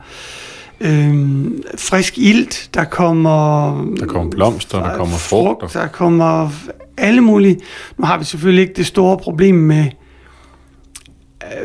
øhm, 0.81 1.63
frisk 1.77 2.17
ilt, 2.17 2.69
der 2.73 2.83
kommer... 2.83 3.71
Der 3.99 4.05
kommer 4.05 4.31
blomster, 4.31 4.83
der 4.83 4.97
kommer 4.97 5.17
frugter. 5.17 5.67
Der 5.67 5.87
kommer 5.87 6.49
alle 6.97 7.21
mulige... 7.21 7.59
Nu 7.97 8.05
har 8.05 8.17
vi 8.17 8.23
selvfølgelig 8.23 8.61
ikke 8.61 8.73
det 8.73 8.85
store 8.85 9.17
problem 9.17 9.55
med, 9.55 9.85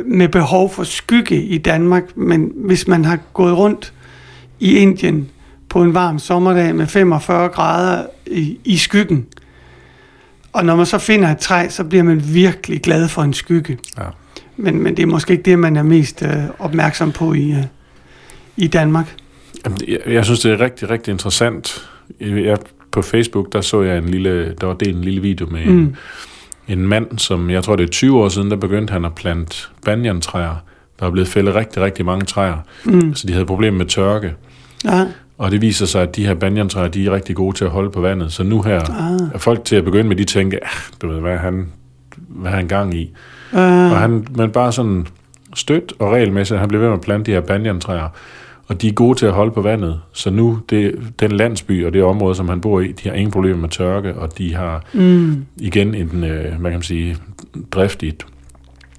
med 0.04 0.28
behov 0.28 0.72
for 0.72 0.84
skygge 0.84 1.42
i 1.42 1.58
Danmark, 1.58 2.16
men 2.16 2.52
hvis 2.54 2.88
man 2.88 3.04
har 3.04 3.18
gået 3.32 3.56
rundt 3.56 3.92
i 4.60 4.76
Indien 4.76 5.28
på 5.68 5.82
en 5.82 5.94
varm 5.94 6.18
sommerdag 6.18 6.74
med 6.74 6.86
45 6.86 7.48
grader 7.48 8.06
i, 8.26 8.58
i 8.64 8.76
skyggen, 8.76 9.26
og 10.52 10.64
når 10.64 10.76
man 10.76 10.86
så 10.86 10.98
finder 10.98 11.28
et 11.28 11.38
træ, 11.38 11.68
så 11.68 11.84
bliver 11.84 12.02
man 12.02 12.22
virkelig 12.34 12.80
glad 12.80 13.08
for 13.08 13.22
en 13.22 13.34
skygge. 13.34 13.78
Ja. 13.98 14.04
Men, 14.56 14.82
men 14.82 14.96
det 14.96 15.02
er 15.02 15.06
måske 15.06 15.32
ikke 15.32 15.42
det, 15.42 15.58
man 15.58 15.76
er 15.76 15.82
mest 15.82 16.22
øh, 16.22 16.30
opmærksom 16.58 17.12
på 17.12 17.32
i, 17.32 17.50
øh, 17.50 17.64
i 18.56 18.66
Danmark. 18.66 19.14
Jamen, 19.64 19.78
Jeg, 19.88 19.98
jeg 20.06 20.24
synes, 20.24 20.40
det 20.40 20.52
er 20.52 20.60
rigtig, 20.60 20.90
rigtig 20.90 21.12
interessant. 21.12 21.88
Jeg, 22.20 22.58
på 22.90 23.02
Facebook, 23.02 23.52
der 23.52 23.60
så 23.60 23.82
jeg 23.82 23.98
en 23.98 24.08
lille, 24.08 24.54
der 24.60 24.66
var 24.66 24.74
delt 24.74 24.96
en 24.96 25.04
lille 25.04 25.22
video 25.22 25.46
med 25.46 25.64
mm. 25.64 25.78
en, 25.78 25.96
en 26.68 26.86
mand, 26.86 27.18
som 27.18 27.50
jeg 27.50 27.64
tror, 27.64 27.76
det 27.76 27.84
er 27.84 27.88
20 27.90 28.18
år 28.20 28.28
siden, 28.28 28.50
der 28.50 28.56
begyndte 28.56 28.92
han 28.92 29.04
at 29.04 29.14
plante 29.14 29.56
banjantræer. 29.84 30.54
Der 31.00 31.06
er 31.06 31.10
blevet 31.10 31.28
fældet 31.28 31.54
rigtig, 31.54 31.82
rigtig 31.82 32.04
mange 32.04 32.24
træer. 32.24 32.56
Mm. 32.84 33.14
Så 33.14 33.26
de 33.26 33.32
havde 33.32 33.46
problemer 33.46 33.78
med 33.78 33.86
tørke. 33.86 34.34
Ja, 34.84 35.06
Og 35.38 35.50
det 35.50 35.60
viser 35.60 35.86
sig, 35.86 36.02
at 36.02 36.16
de 36.16 36.26
her 36.26 36.34
banjantræer, 36.34 36.88
de 36.88 37.06
er 37.06 37.10
rigtig 37.10 37.36
gode 37.36 37.56
til 37.56 37.64
at 37.64 37.70
holde 37.70 37.90
på 37.90 38.00
vandet. 38.00 38.32
Så 38.32 38.42
nu 38.42 38.62
her 38.62 38.80
ah. 38.80 39.30
er 39.34 39.38
folk 39.38 39.64
til 39.64 39.76
at 39.76 39.84
begynde 39.84 40.08
med, 40.08 40.16
de 40.16 40.24
tænker, 40.24 40.58
ah, 40.62 40.92
du 41.02 41.08
ved, 41.08 41.20
hvad 41.20 41.36
han, 41.36 41.66
hvad 42.28 42.52
er 42.52 42.56
han 42.56 42.68
gang 42.68 42.94
i? 42.94 43.02
øh, 43.52 43.60
Og 43.92 43.98
han, 43.98 44.26
men 44.30 44.50
bare 44.50 44.72
sådan 44.72 45.06
stødt 45.54 45.92
og 45.98 46.12
regelmæssigt, 46.12 46.60
han 46.60 46.68
blev 46.68 46.80
ved 46.80 46.88
med 46.88 46.96
at 46.96 47.00
plante 47.00 47.30
de 47.30 47.34
her 47.36 47.40
banjantræer. 47.40 48.08
Og 48.66 48.82
de 48.82 48.88
er 48.88 48.92
gode 48.92 49.18
til 49.18 49.26
at 49.26 49.32
holde 49.32 49.50
på 49.50 49.62
vandet. 49.62 50.00
Så 50.12 50.30
nu, 50.30 50.58
det, 50.70 50.94
den 51.20 51.32
landsby 51.32 51.86
og 51.86 51.92
det 51.92 52.02
område, 52.02 52.34
som 52.34 52.48
han 52.48 52.60
bor 52.60 52.80
i, 52.80 52.92
de 52.92 53.08
har 53.08 53.14
ingen 53.14 53.30
problemer 53.30 53.56
med 53.56 53.68
tørke, 53.68 54.14
og 54.14 54.38
de 54.38 54.54
har 54.54 54.84
mm. 54.92 55.46
igen 55.56 55.94
en, 55.94 56.24
øh, 56.24 56.42
hvad 56.42 56.50
kan 56.50 56.72
man 56.72 56.82
sige, 56.82 57.16
driftigt 57.70 58.26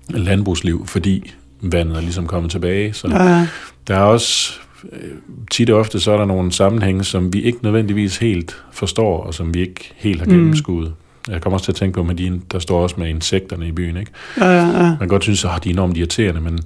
landbrugsliv, 0.10 0.88
fordi 0.88 1.34
vandet 1.62 1.98
er 1.98 2.02
ligesom 2.02 2.28
kommet 2.28 2.52
tilbage. 2.52 2.94
Så 2.94 3.08
ja, 3.08 3.48
der 3.88 3.96
er 3.96 4.04
også 4.04 4.54
øh, 4.92 5.12
tit 5.52 5.70
og 5.70 5.80
ofte, 5.80 6.00
så 6.00 6.12
er 6.12 6.18
der 6.18 6.26
nogle 6.26 6.52
sammenhænge, 6.52 7.04
som 7.04 7.34
vi 7.34 7.42
ikke 7.42 7.60
nødvendigvis 7.64 8.18
helt 8.18 8.64
forstår, 8.72 9.24
og 9.24 9.34
som 9.34 9.54
vi 9.54 9.60
ikke 9.60 9.94
helt 9.96 10.20
har 10.20 10.26
gennemskuet. 10.26 10.94
Jeg 11.30 11.42
kommer 11.42 11.56
også 11.56 11.66
til 11.66 11.72
at 11.72 11.76
tænke 11.76 11.96
på, 11.96 12.04
med 12.04 12.16
de, 12.16 12.42
der 12.52 12.60
står 12.60 12.84
også 12.84 12.96
med 12.98 13.10
insekterne 13.10 13.68
i 13.68 13.72
byen. 13.72 13.98
Ikke? 13.98 14.12
ja, 14.38 14.46
ja, 14.46 14.66
ja. 14.66 14.84
Man 14.84 14.98
kan 14.98 15.08
godt 15.08 15.24
synes, 15.24 15.46
at 15.46 15.64
de 15.64 15.70
er 15.70 15.74
enormt 15.74 15.98
irriterende, 15.98 16.42
men 16.42 16.60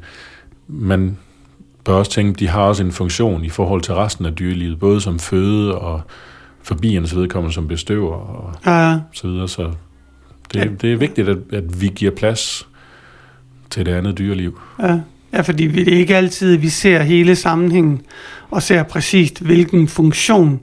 man 0.67 1.17
bør 1.83 1.93
også 1.93 2.11
tænke, 2.11 2.39
de 2.39 2.47
har 2.47 2.61
også 2.61 2.83
en 2.83 2.91
funktion 2.91 3.45
i 3.45 3.49
forhold 3.49 3.81
til 3.81 3.93
resten 3.93 4.25
af 4.25 4.35
dyrelivet, 4.35 4.79
både 4.79 5.01
som 5.01 5.19
føde 5.19 5.77
og 5.77 6.01
for 6.63 6.75
biernes 6.75 7.15
vedkommende 7.15 7.53
som 7.53 7.67
bestøver 7.67 8.13
og 8.15 8.53
ja, 8.65 8.97
så 9.13 9.27
videre. 9.27 9.47
Så 9.49 9.71
det, 10.53 10.59
Ja. 10.59 10.65
det 10.81 10.93
er 10.93 10.97
vigtigt, 10.97 11.29
at, 11.29 11.37
at 11.53 11.81
vi 11.81 11.91
giver 11.95 12.11
plads 12.11 12.67
til 13.69 13.85
det 13.85 13.91
andet 13.91 14.17
dyreliv. 14.17 14.59
Ja, 14.81 14.99
ja 15.33 15.41
fordi 15.41 15.63
vi- 15.65 15.83
det 15.83 15.93
er 15.93 15.97
ikke 15.97 16.15
altid, 16.15 16.57
vi 16.57 16.69
ser 16.69 17.03
hele 17.03 17.35
sammenhængen 17.35 18.01
og 18.51 18.63
ser 18.63 18.83
præcist, 18.83 19.41
hvilken 19.41 19.87
funktion. 19.87 20.59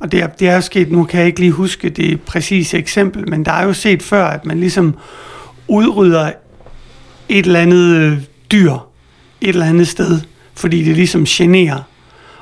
Og 0.00 0.12
det 0.12 0.22
er, 0.22 0.26
det 0.26 0.48
er 0.48 0.54
jo 0.54 0.60
sket, 0.60 0.90
nu 0.92 1.04
kan 1.04 1.18
jeg 1.18 1.26
ikke 1.26 1.40
lige 1.40 1.52
huske 1.52 1.88
det 1.88 2.20
præcise 2.20 2.78
eksempel, 2.78 3.28
men 3.30 3.44
der 3.44 3.52
er 3.52 3.64
jo 3.66 3.72
set 3.72 4.02
før, 4.02 4.24
at 4.26 4.44
man 4.44 4.60
ligesom 4.60 4.94
udrydder 5.68 6.32
et 7.28 7.46
eller 7.46 7.60
andet 7.60 7.96
øh, 7.96 8.18
dyr 8.52 8.72
et 9.40 9.48
eller 9.48 9.66
andet 9.66 9.88
sted, 9.88 10.20
fordi 10.54 10.84
det 10.84 10.96
ligesom 10.96 11.24
generer. 11.24 11.80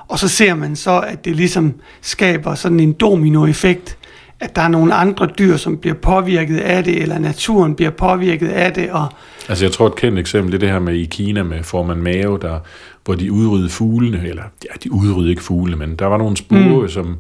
Og 0.09 0.19
så 0.19 0.29
ser 0.29 0.55
man 0.55 0.77
så, 0.77 1.01
at 1.01 1.25
det 1.25 1.37
ligesom 1.37 1.75
skaber 2.01 2.55
sådan 2.55 2.81
en 2.81 2.93
dominoeffekt, 2.93 3.97
at 4.41 4.57
der 4.57 4.63
er 4.63 4.69
nogle 4.69 4.95
andre 4.95 5.29
dyr, 5.39 5.57
som 5.57 5.79
bliver 5.79 5.95
påvirket 5.95 6.59
af 6.59 6.85
det, 6.85 7.03
eller 7.03 7.19
naturen 7.19 7.75
bliver 7.75 7.91
påvirket 7.91 8.49
af 8.49 8.73
det, 8.73 8.91
og 8.91 9.09
Altså 9.49 9.65
jeg 9.65 9.73
tror 9.73 9.87
et 9.87 9.97
kendt 9.97 10.19
eksempel, 10.19 10.53
det 10.53 10.57
er 10.57 10.61
det 10.61 10.69
her 10.69 10.79
med 10.79 10.95
i 10.95 11.05
Kina 11.05 11.43
med 11.43 11.63
formand 11.63 12.01
Mao, 12.01 12.37
der, 12.37 12.59
hvor 13.05 13.15
de 13.15 13.33
udryddede 13.33 13.71
fuglene, 13.71 14.29
eller 14.29 14.43
ja, 14.65 14.75
de 14.85 14.93
udryddede 14.93 15.31
ikke 15.31 15.43
fuglene, 15.43 15.77
men 15.77 15.97
der 15.97 16.07
var 16.07 16.19
nogle 16.19 16.37
spore, 16.37 16.83
mm. 16.83 16.89
som, 16.89 17.17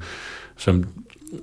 som, 0.56 0.84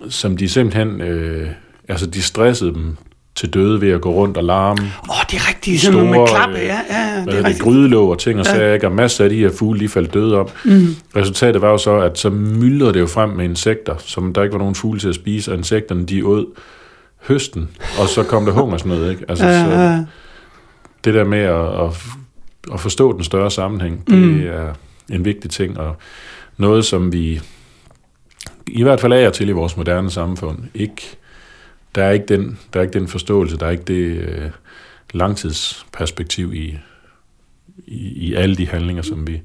som 0.10 0.38
de 0.38 0.50
simpelthen, 0.50 1.02
øh, 1.02 1.50
altså 1.88 2.06
de 2.06 2.22
stressede 2.22 2.74
dem 2.74 2.98
til 3.40 3.54
døde 3.54 3.82
ved 3.82 3.90
at 3.92 4.02
gå 4.02 4.12
rundt 4.12 4.38
og 4.38 4.44
larme. 4.44 4.82
Åh, 4.82 5.10
oh, 5.10 5.24
det 5.32 5.38
er 5.38 5.50
rigtigt, 5.50 5.82
sådan 5.82 6.00
noget 6.00 6.20
med 6.20 6.28
klappe, 6.28 6.58
ja, 6.58 6.80
ja, 6.90 7.00
ja, 7.00 7.26
det 7.26 7.34
er 7.34 7.38
rigtigt. 7.38 7.60
grydelåg 7.60 8.10
og 8.10 8.20
ting 8.20 8.40
og 8.40 8.46
sager, 8.46 8.74
ikke? 8.74 8.88
og 8.88 8.92
masser 8.92 9.24
af 9.24 9.30
de 9.30 9.36
her 9.36 9.52
fugle, 9.58 9.80
de 9.80 9.90
faldt 9.90 10.14
døde 10.14 10.40
om. 10.40 10.50
Mm. 10.66 10.96
Resultatet 11.16 11.62
var 11.62 11.70
jo 11.70 11.78
så, 11.78 11.96
at 11.96 12.20
så 12.20 12.30
myldrede 12.30 12.94
det 12.94 13.00
jo 13.00 13.08
frem 13.08 13.30
med 13.30 13.46
insekter, 13.46 13.96
som 13.98 14.34
der 14.34 14.44
ikke 14.44 14.54
var 14.54 14.60
nogen 14.60 14.76
fugle 14.76 15.00
til 15.00 15.10
at 15.10 15.16
spise, 15.16 15.52
og 15.52 15.58
insekterne 15.58 16.06
de 16.06 16.26
åd 16.26 16.46
høsten, 17.28 17.70
og 18.02 18.08
så 18.08 18.24
kom 18.24 18.46
der 18.46 18.52
hungersnød, 18.52 19.10
ikke? 19.10 19.26
Altså, 19.30 19.46
Ja, 19.46 19.64
så, 19.64 19.72
ja, 19.72 20.06
det 21.04 21.14
der 21.14 21.24
med 21.24 21.40
at, 21.40 21.86
at, 21.86 22.04
at 22.74 22.80
forstå 22.80 23.14
den 23.14 23.24
større 23.24 23.52
sammenhæng, 23.52 24.08
det 24.08 24.18
mm. 24.18 24.42
er 24.48 24.74
en 25.12 25.26
vigtig 25.26 25.52
ting, 25.52 25.80
og 25.80 25.96
noget, 26.58 26.86
som 26.86 27.14
vi 27.14 27.42
i 28.68 28.84
hvert 28.84 29.00
fald 29.00 29.14
af 29.14 29.28
og 29.28 29.34
til 29.34 29.50
i 29.50 29.52
vores 29.52 29.78
moderne 29.78 30.12
samfund, 30.12 30.58
ikke, 30.76 31.18
der, 31.96 32.04
er 32.04 32.12
ikke 32.12 32.26
den, 32.26 32.60
der 32.74 32.80
er 32.80 32.84
ikke 32.84 33.00
den 33.00 33.08
forståelse, 33.08 33.58
der 33.58 33.66
er 33.66 33.70
ikke 33.72 33.84
det 33.84 34.18
øh, 34.24 34.50
langtidsperspektiv 35.14 36.54
i, 36.54 36.78
i, 37.88 38.08
i 38.28 38.34
alle 38.34 38.56
de 38.56 38.68
handlinger, 38.68 39.02
som 39.04 39.28
vi 39.28 39.42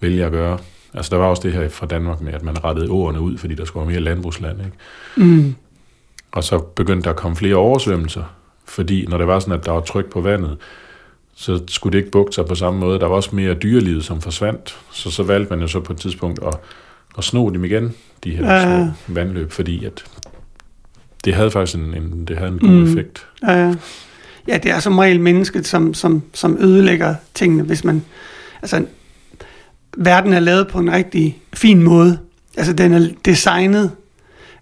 vælger 0.00 0.26
at 0.26 0.32
gøre. 0.32 0.58
Altså 0.94 1.10
der 1.10 1.16
var 1.16 1.26
også 1.28 1.42
det 1.42 1.52
her 1.52 1.68
fra 1.68 1.86
Danmark 1.86 2.20
med, 2.20 2.32
at 2.34 2.42
man 2.42 2.64
rettede 2.64 2.88
ordene 2.90 3.20
ud, 3.20 3.38
fordi 3.38 3.54
der 3.54 3.64
skulle 3.64 3.86
være 3.86 3.92
mere 3.94 4.04
landbrugsland. 4.04 4.58
Ikke? 4.60 4.76
Mm, 5.30 5.54
Og 6.32 6.44
så 6.44 6.58
begyndte 6.58 7.04
der 7.04 7.10
at 7.10 7.16
komme 7.16 7.36
flere 7.36 7.54
oversvømmelser, 7.56 8.24
fordi 8.64 9.06
når 9.06 9.18
det 9.18 9.26
var 9.26 9.38
sådan, 9.38 9.54
at 9.54 9.64
der 9.66 9.72
var 9.72 9.80
tryk 9.80 10.10
på 10.10 10.20
vandet, 10.20 10.58
så 11.34 11.62
skulle 11.68 11.92
det 11.92 11.98
ikke 11.98 12.10
bugte 12.10 12.34
sig 12.34 12.46
på 12.46 12.54
samme 12.54 12.80
måde. 12.80 12.98
Der 13.00 13.06
var 13.06 13.14
også 13.14 13.36
mere 13.36 13.54
dyrelivet, 13.54 14.04
som 14.04 14.20
forsvandt. 14.20 14.78
Så 14.92 15.10
så 15.10 15.22
valgte 15.22 15.50
man 15.50 15.60
jo 15.60 15.66
så 15.66 15.80
på 15.80 15.92
et 15.92 15.98
tidspunkt 15.98 16.40
at, 16.46 16.54
at 17.18 17.24
sno 17.24 17.48
dem 17.50 17.64
igen, 17.64 17.94
de 18.24 18.36
her 18.36 18.52
Ja. 18.54 18.64
små 19.06 19.14
vandløb, 19.14 19.50
fordi 19.52 19.84
at 19.84 20.04
det 21.24 21.34
havde 21.34 21.50
faktisk 21.50 21.78
en, 21.78 21.94
en, 21.94 22.24
det 22.28 22.38
havde 22.38 22.50
en 22.52 22.58
god 22.58 22.68
Mm. 22.68 22.84
effekt. 22.84 23.26
ja, 23.42 23.52
ja. 23.66 23.74
ja, 24.48 24.58
det 24.58 24.70
er 24.70 24.80
som 24.80 24.98
regel 24.98 25.20
mennesket, 25.20 25.66
som, 25.66 25.94
som, 25.94 26.22
som 26.34 26.56
ødelægger 26.60 27.14
tingene, 27.34 27.62
hvis 27.62 27.84
man... 27.84 28.02
Altså, 28.62 28.84
verden 29.96 30.32
er 30.32 30.40
lavet 30.40 30.68
på 30.68 30.78
en 30.78 30.92
rigtig 30.92 31.38
fin 31.52 31.82
måde. 31.82 32.18
Altså, 32.56 32.72
den 32.72 32.92
er 32.92 33.08
designet 33.24 33.90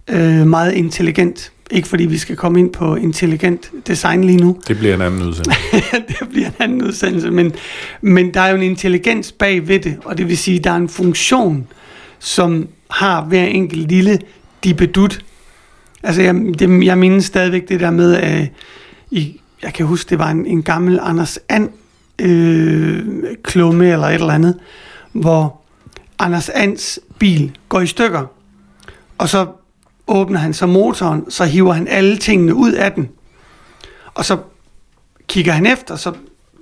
øh, 0.08 0.46
meget 0.46 0.72
intelligent. 0.72 1.52
Ikke 1.70 1.88
fordi 1.88 2.06
vi 2.06 2.18
skal 2.18 2.36
komme 2.36 2.58
ind 2.60 2.72
på 2.72 2.96
intelligent 2.96 3.70
design 3.86 4.24
lige 4.24 4.38
nu. 4.38 4.58
Det 4.68 4.78
bliver 4.78 4.94
en 4.94 5.00
anden 5.00 5.22
udsendelse. 5.22 5.60
det 6.20 6.28
bliver 6.30 6.46
en 6.46 6.54
anden 6.58 6.82
udsendelse, 6.84 7.30
men, 7.30 7.52
men 8.00 8.34
der 8.34 8.40
er 8.40 8.50
jo 8.50 8.56
en 8.56 8.62
intelligens 8.62 9.32
bag 9.32 9.68
ved 9.68 9.80
det, 9.80 9.96
og 10.04 10.18
det 10.18 10.28
vil 10.28 10.38
sige, 10.38 10.58
at 10.58 10.64
der 10.64 10.70
er 10.70 10.76
en 10.76 10.88
funktion, 10.88 11.66
som 12.18 12.68
har 12.90 13.24
hver 13.24 13.44
enkelt 13.44 13.88
lille 13.88 14.18
dibedut. 14.64 15.20
Altså, 16.02 16.22
jeg, 16.22 16.34
det, 16.34 16.84
jeg 16.84 16.98
mindes 16.98 17.24
stadigvæk 17.24 17.68
det 17.68 17.80
der 17.80 17.90
med, 17.90 18.14
at 18.14 18.48
i, 19.10 19.40
jeg 19.62 19.74
kan 19.74 19.86
huske, 19.86 20.10
det 20.10 20.18
var 20.18 20.30
en, 20.30 20.46
en 20.46 20.62
gammel 20.62 21.00
Anders 21.02 21.38
And 21.48 21.68
øh, 22.18 23.04
klumme 23.42 23.92
eller 23.92 24.06
et 24.06 24.14
eller 24.14 24.34
andet, 24.34 24.58
hvor 25.12 25.60
Anders 26.18 26.48
Ans 26.48 27.00
bil 27.18 27.58
går 27.68 27.80
i 27.80 27.86
stykker, 27.86 28.26
og 29.18 29.28
så 29.28 29.46
åbner 30.06 30.38
han 30.38 30.54
så 30.54 30.66
motoren, 30.66 31.30
så 31.30 31.44
hiver 31.44 31.72
han 31.72 31.88
alle 31.88 32.16
tingene 32.16 32.54
ud 32.54 32.72
af 32.72 32.92
den, 32.92 33.08
og 34.14 34.24
så 34.24 34.38
kigger 35.26 35.52
han 35.52 35.66
efter, 35.66 35.96
så 35.96 36.12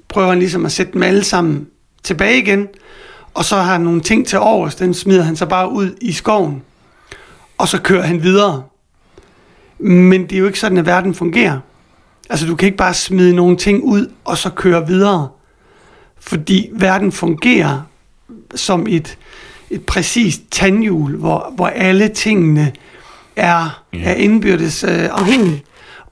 prøver 0.08 0.28
han 0.28 0.38
ligesom 0.38 0.66
at 0.66 0.72
sætte 0.72 0.92
dem 0.92 1.02
alle 1.02 1.24
sammen 1.24 1.66
tilbage 2.02 2.38
igen, 2.38 2.68
og 3.34 3.44
så 3.44 3.56
har 3.56 3.72
han 3.72 3.80
nogle 3.80 4.00
ting 4.00 4.26
til 4.26 4.38
overs, 4.38 4.74
den 4.74 4.94
smider 4.94 5.22
han 5.22 5.36
så 5.36 5.46
bare 5.46 5.72
ud 5.72 5.96
i 6.00 6.12
skoven, 6.12 6.62
og 7.58 7.68
så 7.68 7.80
kører 7.80 8.02
han 8.02 8.22
videre. 8.22 8.62
Men 9.78 10.22
det 10.22 10.32
er 10.32 10.38
jo 10.38 10.46
ikke 10.46 10.60
sådan, 10.60 10.78
at 10.78 10.86
verden 10.86 11.14
fungerer. 11.14 11.58
Altså, 12.30 12.46
du 12.46 12.56
kan 12.56 12.66
ikke 12.66 12.78
bare 12.78 12.94
smide 12.94 13.34
nogle 13.34 13.56
ting 13.56 13.82
ud, 13.82 14.10
og 14.24 14.38
så 14.38 14.50
køre 14.50 14.86
videre. 14.86 15.28
Fordi 16.20 16.70
verden 16.72 17.12
fungerer 17.12 17.80
som 18.54 18.86
et, 18.88 19.18
et 19.70 19.86
præcist 19.86 20.40
tandhjul, 20.50 21.16
hvor, 21.16 21.52
hvor 21.56 21.66
alle 21.66 22.08
tingene 22.08 22.72
er, 23.36 23.82
Ja. 23.94 23.98
er 24.04 24.14
indbyrdes 24.14 24.84
øh, 24.84 25.08
afhængige. 25.12 25.62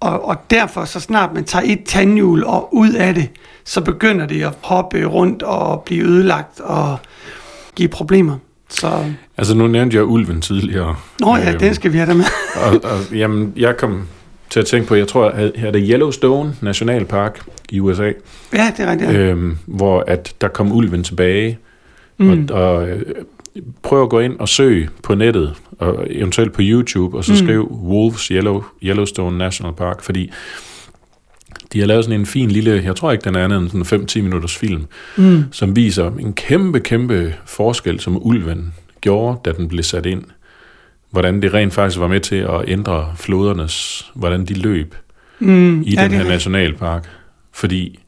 Og, 0.01 0.25
og 0.29 0.51
derfor, 0.51 0.85
så 0.85 1.01
snart 1.01 1.35
man 1.35 1.45
tager 1.45 1.63
et 1.67 1.85
tandhjul 1.85 2.45
og 2.45 2.75
ud 2.75 2.93
af 2.93 3.15
det, 3.15 3.29
så 3.65 3.81
begynder 3.81 4.27
det 4.27 4.43
at 4.43 4.53
hoppe 4.61 5.05
rundt 5.05 5.43
og 5.43 5.83
blive 5.83 6.05
ødelagt 6.05 6.61
og 6.61 6.99
give 7.77 7.89
problemer. 7.89 8.37
Så, 8.75 9.05
Altså, 9.37 9.55
nu 9.57 9.67
nævnte 9.67 9.97
jeg 9.97 10.05
ulven 10.05 10.41
tidligere. 10.41 10.97
nå 11.21 11.37
ja, 11.37 11.51
Øhm, 11.51 11.59
den 11.59 11.75
skal 11.75 11.93
vi 11.93 11.97
have 11.99 12.09
der 12.11 12.15
med. 12.17 12.25
og, 12.67 12.91
og, 12.91 13.15
jamen, 13.17 13.53
jeg 13.57 13.77
kom 13.77 14.03
til 14.51 14.61
at 14.61 14.67
tænke 14.67 14.89
på, 14.89 14.95
jeg 14.95 15.09
tror, 15.09 15.29
at 15.29 15.53
her 15.57 15.69
er 15.69 15.73
det 15.73 15.87
Yellowstone 15.91 16.57
Nationalpark 16.61 17.41
i 17.71 17.81
USA, 17.81 18.03
Ja, 18.53 18.73
det 18.77 18.87
er 18.87 18.91
rigtigt. 18.91 19.11
ja. 19.13 19.19
Øhm, 19.19 19.57
hvor 19.67 20.05
at 20.07 20.35
der 20.41 20.49
kom 20.49 20.73
ulven 20.73 21.05
tilbage, 21.05 21.59
mm. 22.19 22.49
Og, 22.51 22.63
og 22.63 22.89
øh, 22.89 23.03
prøv 23.83 24.03
at 24.03 24.09
gå 24.11 24.21
ind 24.21 24.39
og 24.39 24.49
søge 24.49 24.89
på 25.03 25.15
nettet, 25.15 25.55
og 25.79 26.07
eventuelt 26.11 26.53
på 26.53 26.61
YouTube, 26.63 27.17
og 27.17 27.25
så. 27.25 27.33
Mm. 27.33 27.37
skriv 27.39 27.73
Wolves 27.85 28.23
Yellow, 28.27 28.63
Yellowstone 28.83 29.39
National 29.39 29.75
Park, 29.75 30.03
fordi 30.03 30.31
de 31.73 31.81
har 31.81 31.87
lavet 31.87 32.05
sådan 32.05 32.21
en 32.21 32.27
fin 32.27 32.51
lille, 32.51 32.83
jeg 32.85 32.97
tror 32.97 33.13
ikke 33.13 33.25
den 33.25 33.35
er 33.35 33.45
andet 33.45 33.59
end 33.59 33.85
sådan 33.85 34.01
en 34.01 34.07
5-10 34.09 34.21
minutters 34.23 34.57
film, 34.57 34.87
Mm. 35.17 35.45
som 35.53 35.77
viser 35.77 36.11
en 36.11 36.33
kæmpe, 36.33 36.81
kæmpe 36.81 37.35
forskel, 37.47 38.01
som 38.01 38.27
ulven 38.27 38.75
gjorde, 39.01 39.39
da 39.45 39.53
den 39.53 39.69
blev 39.69 39.83
sat 39.83 40.07
ind. 40.07 40.23
Hvordan 41.11 41.43
det 41.43 41.55
rent 41.55 41.73
faktisk 41.75 42.01
var 42.01 42.09
med 42.09 42.21
til 42.21 42.37
at 42.37 42.65
ændre 42.69 43.13
flodernes, 43.17 44.07
hvordan 44.15 44.45
de 44.45 44.55
løb 44.55 44.95
Mm. 45.39 45.83
i 45.83 45.95
ja, 45.95 46.05
den 46.05 46.13
er 46.15 46.17
her 46.23 46.29
nationalpark. 46.29 47.09
Fordi 47.53 47.99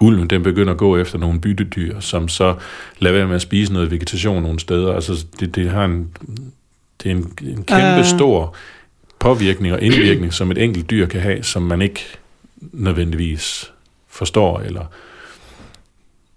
ulven, 0.00 0.26
den 0.30 0.42
begynder 0.42 0.72
at 0.72 0.78
gå 0.78 0.96
efter 0.96 1.18
nogle 1.18 1.40
byttedyr, 1.40 2.00
som 2.00 2.28
så 2.28 2.54
lader 2.98 3.16
være 3.16 3.26
med 3.26 3.34
at 3.34 3.42
spise 3.42 3.72
noget 3.72 3.90
vegetation 3.90 4.42
nogle 4.42 4.58
steder. 4.60 4.94
Altså, 4.94 5.26
det, 5.40 5.54
det 5.54 5.70
har 5.70 5.84
en, 5.84 6.08
det 7.02 7.10
er 7.10 7.14
en, 7.16 7.32
en 7.42 7.56
kæmpe 7.64 7.72
Ah. 7.74 8.04
stor 8.04 8.54
påvirkning 9.18 9.74
og 9.74 9.82
indvirkning, 9.82 10.32
som 10.32 10.50
et 10.50 10.58
enkelt 10.58 10.90
dyr 10.90 11.06
kan 11.06 11.20
have, 11.20 11.42
som 11.42 11.62
man 11.62 11.82
ikke 11.82 12.00
nødvendigvis 12.72 13.72
forstår, 14.08 14.60
eller 14.60 14.82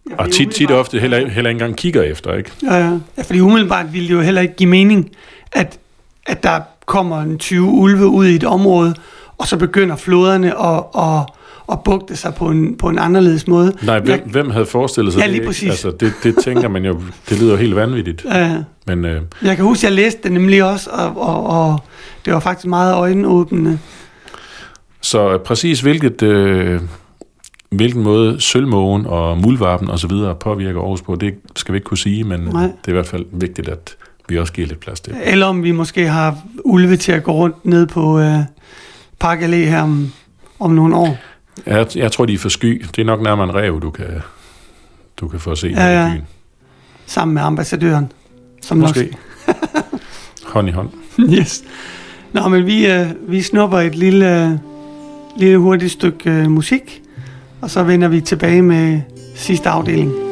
Ja, 0.09 0.15
og 0.17 0.31
tit, 0.31 0.49
tit 0.51 0.71
ofte 0.71 0.99
heller, 0.99 1.17
heller 1.17 1.49
ikke 1.49 1.49
engang 1.61 1.75
kigger 1.77 2.01
efter, 2.01 2.33
ikke? 2.33 2.51
Ja, 2.63 2.75
ja. 2.75 2.97
ja, 3.17 3.21
fordi 3.23 3.39
umiddelbart 3.39 3.93
ville 3.93 4.07
det 4.07 4.13
jo 4.13 4.21
heller 4.21 4.41
ikke 4.41 4.55
give 4.55 4.69
mening, 4.69 5.11
at, 5.51 5.79
at 6.25 6.43
der 6.43 6.59
kommer 6.85 7.21
en 7.21 7.37
20 7.37 7.63
ulve 7.67 8.07
ud 8.07 8.25
i 8.25 8.35
et 8.35 8.43
område, 8.43 8.95
og 9.37 9.47
så 9.47 9.57
begynder 9.57 9.95
floderne 9.95 10.47
at, 10.65 10.83
at, 10.97 11.25
at 11.71 11.83
bugte 11.83 12.15
sig 12.15 12.33
på 12.35 12.47
en, 12.49 12.77
på 12.77 12.89
en 12.89 12.99
anderledes 12.99 13.47
måde. 13.47 13.77
Nej, 13.83 13.99
hvem, 13.99 14.09
Jeg- 14.09 14.21
hvem 14.25 14.49
havde 14.49 14.65
forestillet 14.65 15.13
sig 15.13 15.19
Ja, 15.19 15.25
det? 15.25 15.33
lige 15.35 15.45
præcis. 15.45 15.69
Altså, 15.69 15.91
det, 15.91 16.13
det 16.23 16.35
tænker 16.43 16.67
man 16.69 16.85
jo, 16.85 17.01
det 17.29 17.39
lyder 17.39 17.51
jo 17.51 17.57
helt 17.57 17.75
vanvittigt. 17.75 18.25
Ja, 18.25 18.57
Men 18.87 19.05
øh, 19.05 19.21
jeg 19.41 19.55
kan 19.55 19.65
huske, 19.65 19.79
at 19.79 19.83
jeg 19.83 19.91
læste 19.91 20.19
det 20.23 20.31
nemlig 20.31 20.63
også, 20.63 20.89
og, 20.93 21.21
og, 21.21 21.45
og 21.45 21.79
det 22.25 22.33
var 22.33 22.39
faktisk 22.39 22.65
meget 22.67 22.93
øjenåbende. 22.95 23.79
Så 25.03 25.37
præcis 25.37 25.81
hvilket, 25.81 26.21
øh, 26.21 26.81
hvilken 27.69 28.03
måde 28.03 28.41
sølvmågen 28.41 29.05
og 29.05 29.37
muldvarpen 29.37 29.89
og 29.89 29.99
så 29.99 30.07
videre 30.07 30.35
påvirker 30.35 30.79
Aarhus 30.79 31.01
på, 31.01 31.15
det 31.15 31.33
skal 31.55 31.73
vi 31.73 31.77
ikke 31.77 31.85
kunne 31.85 31.97
sige, 31.97 32.23
men 32.23 32.39
Nej. 32.39 32.61
det 32.61 32.71
er 32.85 32.89
i 32.89 32.93
hvert 32.93 33.07
fald 33.07 33.25
vigtigt, 33.31 33.69
at 33.69 33.95
vi 34.29 34.37
også 34.37 34.53
giver 34.53 34.67
lidt 34.67 34.79
plads 34.79 34.99
til. 34.99 35.15
Eller 35.23 35.45
om 35.45 35.63
vi 35.63 35.71
måske 35.71 36.07
har 36.07 36.37
ulve 36.65 36.97
til 36.97 37.11
at 37.11 37.23
gå 37.23 37.31
rundt 37.31 37.65
ned 37.65 37.87
på 37.87 38.19
øh, 38.19 38.39
Park 39.19 39.39
Allé 39.39 39.55
her 39.55 39.81
om, 39.81 40.11
om 40.59 40.71
nogle 40.71 40.95
år. 40.95 41.17
Jeg, 41.65 41.87
jeg 41.95 42.11
tror, 42.11 42.25
de 42.25 42.33
er 42.33 42.37
for 42.37 42.49
sky. 42.49 42.85
Det 42.95 43.01
er 43.01 43.05
nok 43.05 43.21
nærmere 43.21 43.49
en 43.49 43.55
rev, 43.55 43.81
du 43.81 43.91
kan, 43.91 44.21
du 45.17 45.27
kan 45.27 45.39
få 45.39 45.55
se 45.55 45.67
Ja, 45.67 45.85
ja, 45.85 46.07
i 46.07 46.11
byen. 46.11 46.27
Sammen 47.05 47.33
med 47.33 47.41
ambassadøren. 47.41 48.11
Som 48.61 48.77
Måske. 48.77 49.17
hånd 50.53 50.69
i 50.69 50.71
hånd. 50.71 50.89
Nok, 51.17 51.29
yes. 51.29 51.63
Nå, 52.33 52.47
men 52.47 52.65
vi, 52.65 52.91
øh, 52.91 53.07
vi 53.27 53.41
snupper 53.41 53.79
et 53.79 53.95
lille, 53.95 54.45
øh, 54.45 54.57
lille 55.37 55.57
hurtigt 55.57 55.91
stykke 55.91 56.31
øh, 56.31 56.51
musik, 56.51 57.01
og 57.61 57.69
så 57.69 57.83
vender 57.83 58.07
vi 58.07 58.21
tilbage 58.21 58.61
med 58.61 59.01
sidste 59.35 59.69
afdeling. 59.69 60.22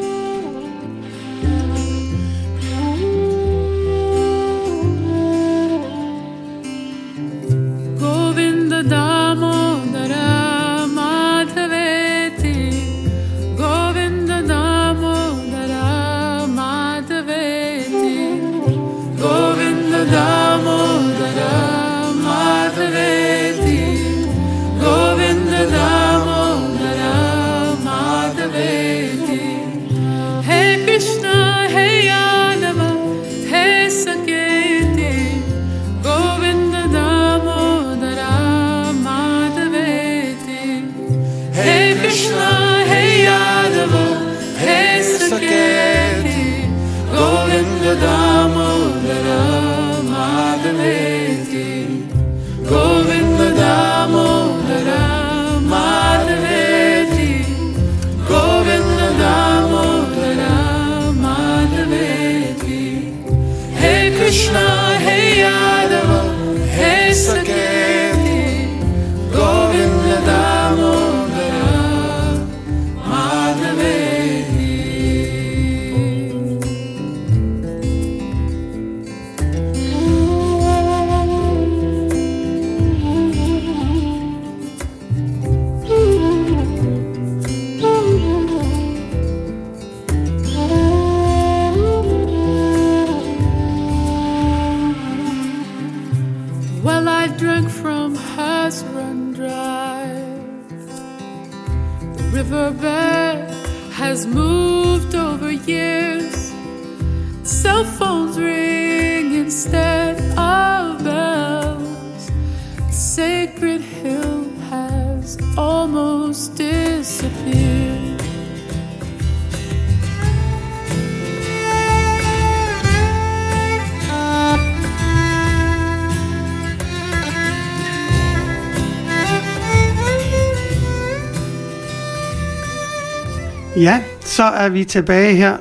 Så 134.32 134.44
er 134.44 134.70
vi 134.70 134.84
tilbage 134.84 135.36
her 135.36 135.58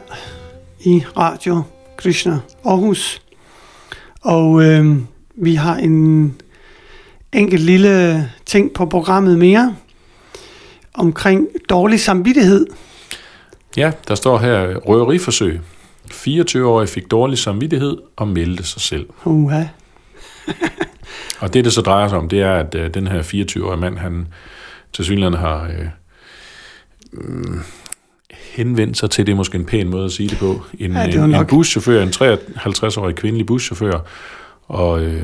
i 0.81 1.05
Radio 1.17 1.63
Krishna 1.97 2.39
Aarhus. 2.65 3.23
Og 4.21 4.63
øh, 4.63 4.97
vi 5.37 5.55
har 5.55 5.77
en 5.77 6.35
enkelt 7.33 7.63
lille 7.63 8.31
ting 8.47 8.75
på 8.75 8.87
programmet 8.87 9.39
mere 9.39 9.77
omkring 10.95 11.49
dårlig 11.69 12.01
samvittighed. 12.01 12.67
Ja, 13.77 13.93
der 14.09 14.15
står 14.15 14.39
her 14.39 14.77
røveriforsøg. 14.77 15.61
24-årig 16.11 16.89
fik 16.89 17.11
dårlig 17.11 17.39
samvittighed 17.39 17.97
og 18.17 18.29
meldte 18.29 18.65
sig 18.65 18.81
selv. 18.81 19.07
Uha. 19.25 19.65
Og 21.41 21.55
det, 21.55 21.65
det 21.65 21.73
så 21.73 21.81
drejer 21.81 22.09
sig 22.09 22.19
om, 22.19 22.29
det 22.29 22.41
er, 22.41 22.55
at 22.55 22.75
øh, 22.75 22.95
den 22.95 23.07
her 23.07 23.23
24-årige 23.23 23.81
mand, 23.81 23.99
han 23.99 24.29
til 24.93 25.05
synligheden 25.05 25.39
har 25.39 25.63
øh, 25.63 25.87
henvendt 28.51 28.97
sig 28.97 29.11
til, 29.11 29.27
det 29.27 29.33
er 29.33 29.37
måske 29.37 29.59
en 29.59 29.65
pæn 29.65 29.89
måde 29.89 30.05
at 30.05 30.13
sige 30.13 30.29
det 30.29 30.39
på, 30.39 30.61
en, 30.79 30.93
Ja, 30.93 31.01
ja, 31.01 31.07
det 31.07 31.15
en, 31.15 31.35
en 31.35 31.47
buschauffør, 31.47 32.03
en 32.03 32.09
53-årig 32.09 33.15
kvindelig 33.15 33.47
buschauffør, 33.47 34.01
og 34.69 35.03
øh, 35.03 35.23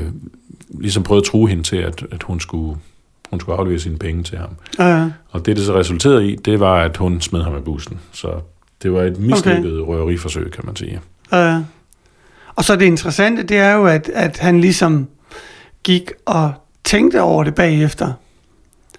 ligesom 0.69 1.03
prøvede 1.03 1.23
at 1.23 1.31
true 1.31 1.49
hende 1.49 1.63
til, 1.63 1.77
at, 1.77 2.05
at 2.11 2.23
hun, 2.23 2.39
skulle, 2.39 2.77
hun 3.29 3.39
skulle 3.39 3.57
aflevere 3.57 3.79
sine 3.79 3.97
penge 3.97 4.23
til 4.23 4.37
ham. 4.37 4.49
Ja, 4.79 5.09
Og 5.29 5.45
det, 5.45 5.57
det 5.57 5.65
så 5.65 5.79
resulterede 5.79 6.31
i, 6.31 6.35
det 6.35 6.59
var, 6.59 6.83
at 6.83 6.97
hun 6.97 7.21
smed 7.21 7.43
ham 7.43 7.55
af 7.55 7.63
bussen. 7.63 7.99
Så 8.11 8.33
det 8.83 8.93
var 8.93 9.01
et 9.01 9.19
mislykket 9.19 9.81
okay. 9.81 9.91
røveriforsøg, 9.93 10.51
kan 10.51 10.63
man 10.65 10.75
sige. 10.75 11.01
ja. 11.31 11.61
Og 12.55 12.63
så 12.63 12.75
det 12.75 12.85
interessante, 12.85 13.43
det 13.43 13.57
er 13.57 13.73
jo, 13.73 13.85
at, 13.85 14.09
at 14.13 14.37
han 14.37 14.61
ligesom 14.61 15.07
gik 15.83 16.11
og 16.25 16.53
tænkte 16.83 17.21
over 17.21 17.43
det 17.43 17.55
bagefter. 17.55 18.13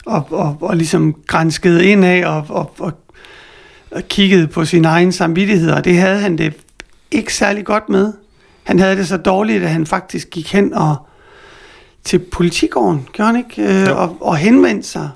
Og, 0.06 0.26
og, 0.30 0.56
og 0.60 0.76
ligesom 0.76 1.16
grænskede 1.26 1.86
ind 1.86 2.04
af 2.04 2.26
og, 2.26 2.46
og, 2.48 2.74
og 2.78 2.92
kiggede 4.08 4.46
på 4.46 4.64
sin 4.64 4.84
egen 4.84 5.12
samvittighed. 5.12 5.70
Og 5.70 5.84
det 5.84 5.96
havde 5.96 6.18
han 6.18 6.38
det 6.38 6.52
ikke 7.10 7.34
særlig 7.34 7.64
godt 7.64 7.88
med. 7.88 8.12
Han 8.64 8.78
havde 8.78 8.96
det 8.96 9.08
så 9.08 9.16
dårligt, 9.16 9.62
at 9.62 9.70
han 9.70 9.86
faktisk 9.86 10.30
gik 10.30 10.52
hen 10.52 10.74
og 10.74 10.96
til 12.04 12.18
politigården, 12.18 13.08
gjorde 13.12 13.32
han 13.32 13.44
ikke? 13.50 13.62
Øh, 13.62 13.96
og, 13.96 14.16
og 14.20 14.36
henvendte 14.36 14.88
sig 14.88 15.10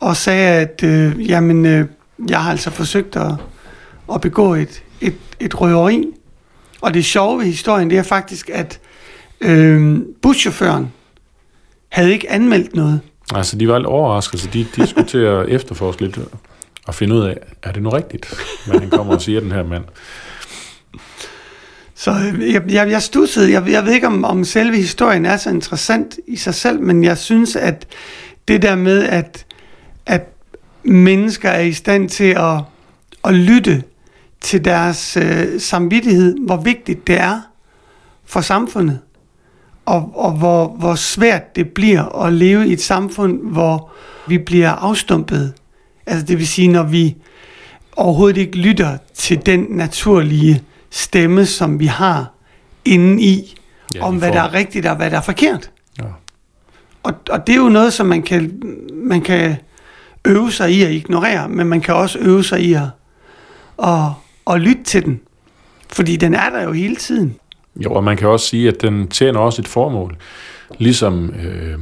og 0.00 0.16
sagde, 0.16 0.48
at 0.48 0.82
øh, 0.84 1.30
jamen, 1.30 1.66
øh, 1.66 1.86
jeg 2.28 2.42
har 2.42 2.50
altså 2.50 2.70
forsøgt 2.70 3.16
at, 3.16 3.32
at 4.14 4.20
begå 4.20 4.54
et, 4.54 4.82
et, 5.00 5.14
et 5.40 5.60
røveri. 5.60 6.06
Og 6.80 6.94
det 6.94 7.04
sjove 7.04 7.38
ved 7.38 7.46
historien, 7.46 7.90
det 7.90 7.98
er 7.98 8.02
faktisk, 8.02 8.50
at 8.52 8.80
øh, 9.40 9.98
buschaufføren 10.22 10.92
havde 11.88 12.12
ikke 12.12 12.30
anmeldt 12.30 12.74
noget. 12.74 13.00
Altså, 13.34 13.56
de 13.56 13.68
var 13.68 13.78
lidt 13.78 13.86
overrasket, 13.86 14.40
så 14.40 14.48
de, 14.52 14.66
de 14.76 14.86
skulle 14.86 15.08
til 15.08 15.18
at 15.18 15.48
efterforske 15.48 16.02
lidt 16.02 16.18
og 16.86 16.94
finde 16.94 17.14
ud 17.14 17.20
af, 17.20 17.36
er 17.62 17.72
det 17.72 17.82
nu 17.82 17.88
rigtigt, 17.88 18.34
hvad 18.66 18.80
han 18.80 18.90
kommer 18.90 19.14
og 19.14 19.22
siger, 19.22 19.40
den 19.40 19.52
her 19.52 19.64
mand. 19.64 19.84
Så 21.94 22.12
jeg, 22.52 22.62
jeg, 22.68 22.90
jeg 22.90 23.02
stussede. 23.02 23.52
Jeg, 23.52 23.68
jeg 23.68 23.84
ved 23.84 23.92
ikke, 23.92 24.06
om, 24.06 24.24
om 24.24 24.44
selve 24.44 24.76
historien 24.76 25.26
er 25.26 25.36
så 25.36 25.50
interessant 25.50 26.18
i 26.26 26.36
sig 26.36 26.54
selv, 26.54 26.80
men 26.80 27.04
jeg 27.04 27.18
synes, 27.18 27.56
at 27.56 27.86
det 28.48 28.62
der 28.62 28.76
med, 28.76 29.02
at, 29.04 29.46
at 30.06 30.28
mennesker 30.82 31.48
er 31.48 31.60
i 31.60 31.72
stand 31.72 32.08
til 32.08 32.24
at, 32.24 32.60
at 33.24 33.34
lytte 33.34 33.82
til 34.40 34.64
deres 34.64 35.16
øh, 35.16 35.60
samvittighed, 35.60 36.36
hvor 36.46 36.56
vigtigt 36.56 37.06
det 37.06 37.20
er 37.20 37.40
for 38.24 38.40
samfundet, 38.40 38.98
og, 39.86 40.12
og 40.14 40.32
hvor, 40.32 40.68
hvor 40.68 40.94
svært 40.94 41.56
det 41.56 41.68
bliver 41.68 42.24
at 42.24 42.32
leve 42.32 42.68
i 42.68 42.72
et 42.72 42.80
samfund, 42.80 43.40
hvor 43.42 43.90
vi 44.28 44.38
bliver 44.38 44.70
afstumpet. 44.70 45.52
Altså 46.06 46.26
det 46.26 46.38
vil 46.38 46.48
sige, 46.48 46.68
når 46.68 46.82
vi 46.82 47.16
overhovedet 47.96 48.36
ikke 48.36 48.58
lytter 48.58 48.98
til 49.14 49.46
den 49.46 49.66
naturlige 49.70 50.62
stemme, 50.90 51.46
som 51.46 51.80
vi 51.80 51.86
har 51.86 52.32
inde 52.84 53.22
i, 53.22 53.56
Ja, 53.94 54.04
om 54.04 54.18
hvad 54.18 54.32
der 54.32 54.42
er 54.42 54.54
rigtigt 54.54 54.86
og 54.86 54.96
hvad 54.96 55.10
der 55.10 55.16
er 55.16 55.20
forkert. 55.20 55.70
Ja. 55.98 56.04
Og, 57.02 57.14
og 57.30 57.46
det 57.46 57.52
er 57.52 57.56
jo 57.56 57.68
noget, 57.68 57.92
som 57.92 58.06
man 58.06 58.22
kan, 58.22 58.62
man 58.94 59.20
kan 59.20 59.56
øve 60.24 60.52
sig 60.52 60.72
i 60.72 60.82
at 60.82 60.90
ignorere, 60.90 61.48
men 61.48 61.66
man 61.66 61.80
kan 61.80 61.94
også 61.94 62.18
øve 62.18 62.44
sig 62.44 62.60
i 62.60 62.72
at, 62.72 62.82
at, 63.82 64.10
at 64.50 64.60
lytte 64.60 64.82
til 64.84 65.04
den. 65.04 65.20
Fordi 65.88 66.16
den 66.16 66.34
er 66.34 66.50
der 66.50 66.62
jo 66.62 66.72
hele 66.72 66.96
tiden. 66.96 67.36
Jo, 67.76 67.92
og 67.92 68.04
man 68.04 68.16
kan 68.16 68.28
også 68.28 68.46
sige, 68.46 68.68
at 68.68 68.82
den 68.82 69.08
tjener 69.08 69.40
også 69.40 69.62
et 69.62 69.68
formål. 69.68 70.16
Ligesom 70.78 71.30
øh, 71.30 71.78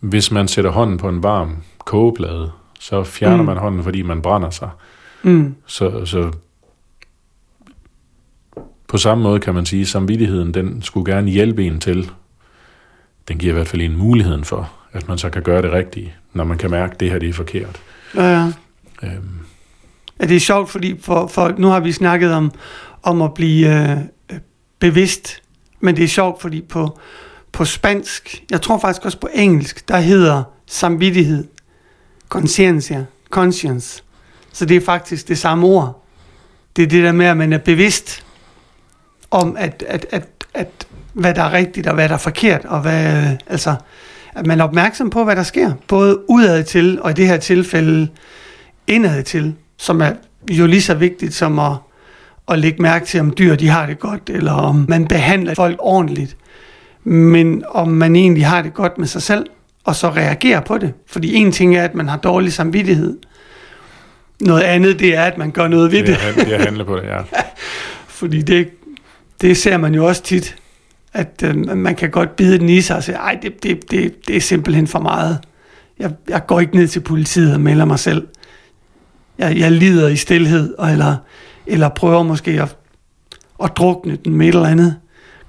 hvis 0.00 0.30
man 0.30 0.48
sætter 0.48 0.70
hånden 0.70 0.98
på 0.98 1.08
en 1.08 1.22
varm 1.22 1.56
kogeplade, 1.78 2.50
så 2.80 3.04
fjerner 3.04 3.36
mm. 3.36 3.44
Man 3.44 3.56
hånden, 3.56 3.82
fordi 3.82 4.02
man 4.02 4.22
brænder 4.22 4.50
sig. 4.50 4.70
Mm. 5.22 5.54
Så, 5.66 6.04
så 6.04 6.32
på 8.88 8.98
samme 8.98 9.22
måde 9.22 9.40
kan 9.40 9.54
man 9.54 9.66
sige, 9.66 9.82
at 9.82 9.88
samvittigheden, 9.88 10.54
den 10.54 10.82
skulle 10.82 11.12
gerne 11.12 11.30
hjælpe 11.30 11.64
en 11.64 11.80
til. 11.80 12.10
Den 13.28 13.38
giver 13.38 13.52
i 13.52 13.54
hvert 13.54 13.68
fald 13.68 13.82
en 13.82 13.96
muligheden 13.96 14.44
for, 14.44 14.72
at 14.92 15.08
man 15.08 15.18
så 15.18 15.30
kan 15.30 15.42
gøre 15.42 15.62
det 15.62 15.72
rigtige, 15.72 16.14
når 16.32 16.44
man 16.44 16.58
kan 16.58 16.70
mærke, 16.70 16.92
at 16.94 17.00
det 17.00 17.10
her 17.10 17.18
det 17.18 17.28
er 17.28 17.32
forkert. 17.32 17.80
Ja, 18.14 18.22
ja. 18.22 18.52
Øhm, 19.02 19.40
Ja, 20.20 20.26
det 20.26 20.36
er 20.36 20.40
sjovt, 20.40 20.70
fordi 20.70 21.00
for, 21.00 21.26
for, 21.26 21.54
nu 21.58 21.68
har 21.68 21.80
vi 21.80 21.92
snakket 21.92 22.32
om, 22.32 22.52
om 23.02 23.22
at 23.22 23.34
blive 23.34 23.90
øh, 23.90 24.38
bevidst, 24.78 25.42
men 25.80 25.96
det 25.96 26.04
er 26.04 26.08
sjovt, 26.08 26.40
fordi 26.40 26.62
på, 26.62 26.98
på 27.52 27.64
spansk, 27.64 28.44
jeg 28.50 28.62
tror 28.62 28.78
faktisk 28.78 29.04
også 29.04 29.18
på 29.18 29.28
engelsk, 29.34 29.88
der 29.88 29.98
hedder 29.98 30.42
samvittighed, 30.66 31.44
consciencia, 32.30 33.04
conscience. 33.30 34.02
Så 34.52 34.64
det 34.64 34.76
er 34.76 34.80
faktisk 34.80 35.28
det 35.28 35.38
samme 35.38 35.66
ord. 35.66 36.04
Det 36.76 36.82
er 36.82 36.86
det 36.86 37.04
der 37.04 37.12
med, 37.12 37.26
at 37.26 37.36
man 37.36 37.52
er 37.52 37.58
bevidst 37.58 38.24
om, 39.30 39.56
at, 39.58 39.84
at, 39.88 40.06
at, 40.10 40.28
at 40.54 40.86
hvad 41.12 41.34
der 41.34 41.42
er 41.42 41.52
rigtigt 41.52 41.86
og 41.86 41.94
hvad 41.94 42.08
der 42.08 42.14
er 42.14 42.18
forkert, 42.18 42.64
og 42.64 42.80
hvad, 42.80 43.36
altså, 43.46 43.74
at 44.34 44.46
man 44.46 44.60
er 44.60 44.64
opmærksom 44.64 45.10
på, 45.10 45.24
hvad 45.24 45.36
der 45.36 45.42
sker, 45.42 45.72
både 45.88 46.30
udad 46.30 46.64
til, 46.64 47.02
og 47.02 47.10
i 47.10 47.14
det 47.14 47.26
her 47.26 47.36
tilfælde 47.36 48.08
indad 48.86 49.22
til, 49.22 49.54
som 49.76 50.00
er 50.00 50.12
jo 50.50 50.66
lige 50.66 50.82
så 50.82 50.94
vigtigt 50.94 51.34
som 51.34 51.58
at, 51.58 51.72
at 52.48 52.58
lægge 52.58 52.82
mærke 52.82 53.06
til, 53.06 53.20
om 53.20 53.34
dyr 53.38 53.54
de 53.54 53.68
har 53.68 53.86
det 53.86 53.98
godt, 53.98 54.30
eller 54.30 54.52
om 54.52 54.86
man 54.88 55.06
behandler 55.06 55.54
folk 55.54 55.76
ordentligt, 55.78 56.36
men 57.04 57.64
om 57.68 57.88
man 57.88 58.16
egentlig 58.16 58.46
har 58.46 58.62
det 58.62 58.74
godt 58.74 58.98
med 58.98 59.06
sig 59.06 59.22
selv, 59.22 59.46
og 59.84 59.96
så 59.96 60.10
reagerer 60.10 60.60
på 60.60 60.78
det. 60.78 60.92
Fordi 61.06 61.34
en 61.34 61.52
ting 61.52 61.76
er, 61.76 61.84
at 61.84 61.94
man 61.94 62.08
har 62.08 62.16
dårlig 62.16 62.52
samvittighed. 62.52 63.18
Noget 64.40 64.62
andet, 64.62 64.98
det 64.98 65.16
er, 65.16 65.22
at 65.22 65.38
man 65.38 65.50
gør 65.50 65.68
noget 65.68 65.92
ved 65.92 65.98
det, 65.98 66.06
det. 66.06 66.18
er, 66.28 66.44
det 66.44 66.54
er 66.54 66.58
at 66.58 66.64
handle 66.64 66.84
på 66.84 66.96
det, 66.96 67.02
ja. 67.14 67.20
Fordi 68.08 68.42
det, 68.42 68.68
det 69.40 69.56
ser 69.56 69.76
man 69.76 69.94
jo 69.94 70.06
også 70.06 70.22
tit, 70.22 70.56
at 71.12 71.42
øh, 71.44 71.76
man 71.76 71.94
kan 71.94 72.10
godt 72.10 72.36
bide 72.36 72.58
den 72.58 72.68
i 72.68 72.80
sig 72.80 72.96
og 72.96 73.02
sige, 73.02 73.16
ej, 73.16 73.38
det, 73.42 73.62
det, 73.62 73.90
det, 73.90 74.28
det 74.28 74.36
er 74.36 74.40
simpelthen 74.40 74.86
for 74.86 74.98
meget. 74.98 75.38
Jeg, 75.98 76.12
jeg 76.28 76.46
går 76.46 76.60
ikke 76.60 76.76
ned 76.76 76.88
til 76.88 77.00
politiet 77.00 77.54
og 77.54 77.60
melder 77.60 77.84
mig 77.84 77.98
selv. 77.98 78.26
Jeg, 79.38 79.58
jeg 79.58 79.72
lider 79.72 80.08
i 80.08 80.16
stillhed, 80.16 80.74
og 80.78 80.90
eller, 80.90 81.16
eller 81.66 81.88
prøver 81.88 82.22
måske 82.22 82.50
at, 82.62 82.76
at 83.64 83.76
drukne 83.76 84.16
den 84.24 84.34
med 84.34 84.48
et 84.48 84.54
eller 84.54 84.68
andet. 84.68 84.96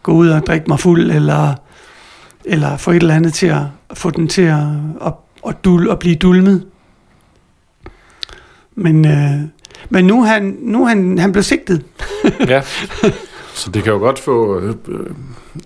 Gå 0.04 0.12
ud 0.12 0.30
og 0.30 0.46
drikke 0.48 0.66
mig 0.68 0.80
fuld, 0.80 1.12
eller, 1.12 1.56
eller 2.46 2.78
få 2.78 2.92
et 2.92 2.96
eller 2.96 3.16
andet 3.16 3.34
til 3.34 3.48
at 3.48 3.64
få 3.94 4.10
den 4.10 4.28
til 4.28 4.42
at, 4.42 4.64
at, 5.06 5.14
at, 5.48 5.64
dul, 5.64 5.90
at 5.90 6.00
blive 6.00 6.16
dulmet. 6.16 6.66
Men, 8.76 9.06
øh, 9.06 9.42
men 9.90 10.06
nu 10.06 10.22
er 10.22 10.26
han, 10.26 10.58
nu 10.62 10.84
er 10.84 10.88
han, 10.88 11.18
han 11.18 11.32
blev 11.32 11.44
sigtet. 11.44 11.86
ja. 12.40 12.62
Så 13.54 13.72
det 13.72 13.84
kan 13.84 13.94
jo 13.94 14.00
godt 14.00 14.20
få, 14.20 14.60
øh, 14.60 14.76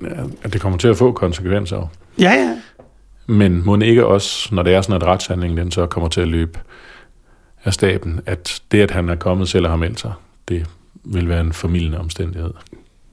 øh, 0.02 0.26
at 0.44 0.54
det 0.54 0.62
kommer 0.62 0.78
til 0.78 0.88
at 0.88 0.98
få 0.98 1.12
konsekvenser. 1.12 1.88
Ja, 2.20 2.32
ja. 2.32 2.58
Men 3.28 3.66
må 3.66 3.78
ikke 3.80 4.06
også, 4.06 4.56
når 4.56 4.64
det 4.64 4.74
er 4.74 4.82
sådan, 4.82 5.02
at 5.02 5.08
retshandlingen 5.08 5.58
den 5.58 5.72
så 5.72 5.86
kommer 5.86 6.10
til 6.10 6.22
at 6.22 6.28
løbe 6.28 6.60
af 7.64 7.74
staben, 7.74 8.22
at 8.26 8.62
det, 8.72 8.82
at 8.82 8.92
han 8.92 9.10
er 9.10 9.16
kommet 9.16 9.50
selv 9.50 9.66
og 9.66 9.72
har 9.72 9.78
meldt 9.78 10.00
sig, 10.00 10.14
det 10.48 10.68
vil 11.04 11.30
være 11.30 11.42
en 11.42 11.54
formidlende 11.54 12.00
omstændighed. 12.00 12.54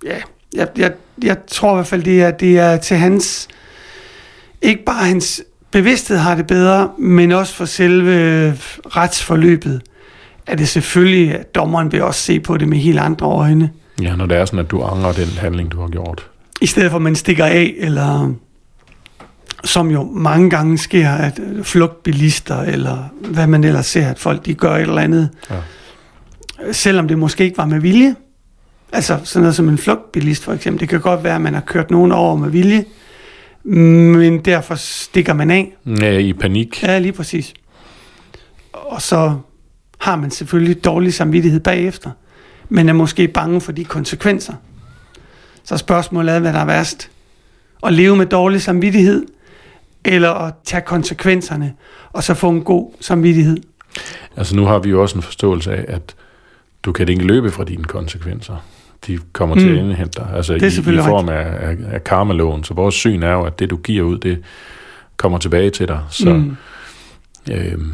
Ja, 0.05 0.21
jeg, 0.55 0.69
jeg, 0.79 0.93
jeg 1.25 1.37
tror 1.49 1.73
i 1.73 1.75
hvert 1.75 1.87
fald, 1.87 2.03
det 2.03 2.23
er, 2.23 2.31
det 2.31 2.59
er 2.59 2.77
til 2.77 2.97
hans, 2.97 3.49
ikke 4.63 4.85
bare 4.85 5.05
hans 5.07 5.43
bevidsthed 5.71 6.17
har 6.17 6.35
det 6.35 6.47
bedre, 6.47 6.91
men 6.99 7.33
også 7.33 7.55
for 7.55 7.65
selve 7.65 8.13
retsforløbet, 8.97 9.81
er 10.47 10.57
det 10.57 10.69
selvfølgelig, 10.69 11.35
at 11.39 11.55
dommeren 11.55 11.93
vil 11.93 12.03
også 12.03 12.21
se 12.21 12.41
på 12.41 12.57
det 12.57 12.69
med 12.69 12.79
helt 12.79 12.99
andre 12.99 13.27
øjne. 13.27 13.71
Ja, 14.03 14.17
når 14.17 14.27
det 14.27 14.37
er 14.39 14.45
sådan, 14.45 14.59
at 14.59 14.71
du 14.71 14.83
angrer 14.83 15.13
den 15.13 15.29
handling, 15.39 15.73
du 15.73 15.81
har 15.81 15.89
gjort. 15.89 16.27
I 16.61 16.67
stedet 16.67 16.91
for, 16.91 16.97
at 16.97 17.03
man 17.03 17.15
stikker 17.17 17.45
af, 17.45 17.75
eller 17.79 18.35
som 19.65 19.91
jo 19.91 20.03
mange 20.13 20.51
gange 20.51 20.79
sker, 20.79 21.11
at 21.11 21.39
øh, 21.39 21.65
flugtbilister, 21.65 22.61
eller 22.61 22.99
hvad 23.29 23.47
man 23.47 23.65
ellers 23.65 23.87
ser, 23.87 24.09
at 24.09 24.19
folk 24.19 24.47
de 24.47 24.55
gør 24.55 24.75
et 24.77 24.81
eller 24.83 24.99
andet, 24.99 25.29
Ja. 25.51 25.57
selvom 26.73 27.09
det 27.09 27.19
måske 27.19 27.45
ikke 27.45 27.59
var 27.59 27.67
med 27.67 27.81
vilje. 27.81 28.15
Altså 28.93 29.21
sådan 29.25 29.43
noget 29.43 29.57
som 29.57 29.69
en 29.69 29.79
flugtbilist 29.79 30.45
for 30.45 30.53
eksempel. 30.53 30.81
Det 30.81 30.89
kan 30.89 31.01
godt 31.01 31.25
være, 31.25 31.35
at 31.35 31.41
man 31.41 31.55
har 31.55 31.61
kørt 31.61 31.91
nogen 31.91 32.13
over 32.13 32.37
med 32.37 32.51
vilje, 32.51 32.85
men 33.65 34.39
derfor 34.39 34.75
stikker 34.75 35.33
man 35.33 35.51
af. 35.51 35.77
Ja, 36.01 36.19
i 36.19 36.33
panik. 36.33 36.83
Ja, 36.83 36.99
lige 36.99 37.13
præcis. 37.13 37.55
Og 38.73 39.03
så 39.03 39.35
har 39.99 40.17
man 40.17 40.31
selvfølgelig 40.31 40.85
dårlig 40.85 41.15
samvittighed 41.15 41.61
bagefter, 41.61 42.11
men 42.69 42.89
er 42.89 42.93
måske 42.93 43.29
bange 43.29 43.61
for 43.61 43.73
de 43.73 43.85
konsekvenser. 43.85 44.53
Så 45.65 45.77
spørgsmålet 45.77 46.35
er, 46.35 46.39
hvad 46.39 46.53
der 46.53 46.59
er 46.59 46.65
værst. 46.65 47.11
At 47.83 47.93
leve 47.93 48.17
med 48.17 48.27
dårlig 48.27 48.63
samvittighed, 48.63 49.27
eller 50.05 50.31
at 50.31 50.55
tage 50.65 50.81
konsekvenserne, 50.81 51.75
og 52.13 52.23
så 52.23 52.35
få 52.35 52.51
en 52.51 52.63
god 52.63 52.93
samvittighed. 53.01 53.57
Altså 54.37 54.57
nu 54.57 54.65
har 54.65 54.79
vi 54.79 54.91
jo 54.91 55.03
også 55.03 55.17
en 55.17 55.23
forståelse 55.23 55.73
af, 55.73 55.85
at 55.89 56.15
du 56.83 56.93
kan 56.93 57.09
ikke 57.09 57.25
løbe 57.25 57.51
fra 57.51 57.65
dine 57.65 57.85
konsekvenser. 57.85 58.57
De 59.07 59.19
kommer 59.33 59.57
til 59.57 59.67
Mm. 59.69 59.73
at 59.75 59.79
indhente 59.85 60.21
dig. 60.23 60.31
Altså 60.35 60.55
Det 60.55 60.63
er 60.63 60.91
i, 60.91 60.95
i 60.95 60.99
form 60.99 61.29
af, 61.29 61.47
af, 61.69 61.77
af 61.93 62.05
karmaloven. 62.05 62.65
Så 62.65 62.75
vores 62.75 62.95
syn 62.95 63.23
er 63.23 63.33
jo, 63.33 63.43
at 63.45 63.59
det 63.59 63.71
du 63.71 63.77
giver 63.77 64.03
ud, 64.03 64.19
det 64.19 64.43
kommer 65.17 65.39
tilbage 65.39 65.71
til 65.71 65.89
dig. 65.89 66.01
Så, 66.11 66.33
Mm. 66.35 66.57
øhm, 67.51 67.93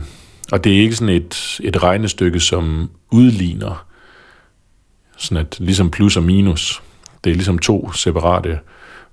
og 0.53 0.65
det 0.65 0.73
er 0.77 0.81
ikke 0.81 0.97
sådan 0.97 1.15
et, 1.15 1.61
et 1.65 1.83
regnestykke, 1.83 2.41
som 2.41 2.91
udligner 3.11 3.85
sådan 5.17 5.47
at 5.47 5.57
ligesom 5.61 5.91
plus 5.91 6.17
og 6.17 6.23
minus. 6.23 6.83
Det 7.25 7.31
er 7.31 7.35
ligesom 7.35 7.59
to 7.59 7.93
separate 7.93 8.59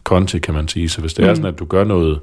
konti, 0.03 0.39
kan 0.39 0.53
man 0.53 0.67
sige. 0.67 0.89
Så 0.89 1.01
hvis 1.01 1.13
det 1.13 1.23
mm. 1.23 1.27
er 1.29 1.31
Mm. 1.31 1.35
sådan, 1.35 1.53
at 1.53 1.59
du 1.59 1.65
gør 1.65 1.83
noget, 1.83 2.19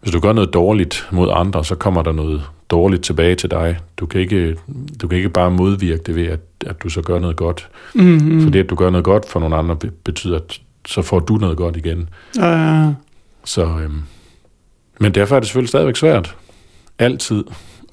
hvis 0.00 0.12
du 0.12 0.20
gør 0.20 0.32
noget 0.32 0.54
dårligt 0.54 1.08
mod 1.12 1.28
andre, 1.32 1.64
så 1.64 1.74
kommer 1.74 2.02
der 2.02 2.12
noget 2.12 2.42
dårligt 2.70 3.02
tilbage 3.04 3.34
til 3.34 3.50
dig. 3.50 3.78
Du 3.96 4.06
kan 4.06 4.20
ikke, 4.20 4.56
du 5.02 5.08
kan 5.08 5.16
ikke 5.18 5.28
bare 5.28 5.50
modvirke 5.50 6.02
det 6.06 6.14
ved, 6.16 6.26
at, 6.26 6.40
at 6.66 6.82
du 6.82 6.88
så 6.88 7.02
gør 7.02 7.18
noget 7.18 7.36
godt. 7.36 7.68
Mm, 7.94 8.02
Mm. 8.04 8.20
mm. 8.24 8.42
Fordi 8.42 8.58
at 8.58 8.70
du 8.70 8.74
gør 8.74 8.90
noget 8.90 9.04
godt 9.04 9.28
for 9.28 9.40
nogle 9.40 9.56
andre, 9.56 9.76
be- 9.76 9.90
betyder, 10.04 10.36
at 10.36 10.60
så 10.88 11.02
får 11.02 11.18
du 11.18 11.34
noget 11.36 11.56
godt 11.56 11.76
igen. 11.76 12.08
Øh, 12.42 12.86
Så, 13.44 13.64
øhm, 13.64 14.02
men 15.00 15.12
derfor 15.14 15.36
er 15.36 15.40
det 15.40 15.46
selvfølgelig 15.48 15.68
stadigvæk 15.68 15.96
svært. 15.96 16.36
Altid 16.98 17.44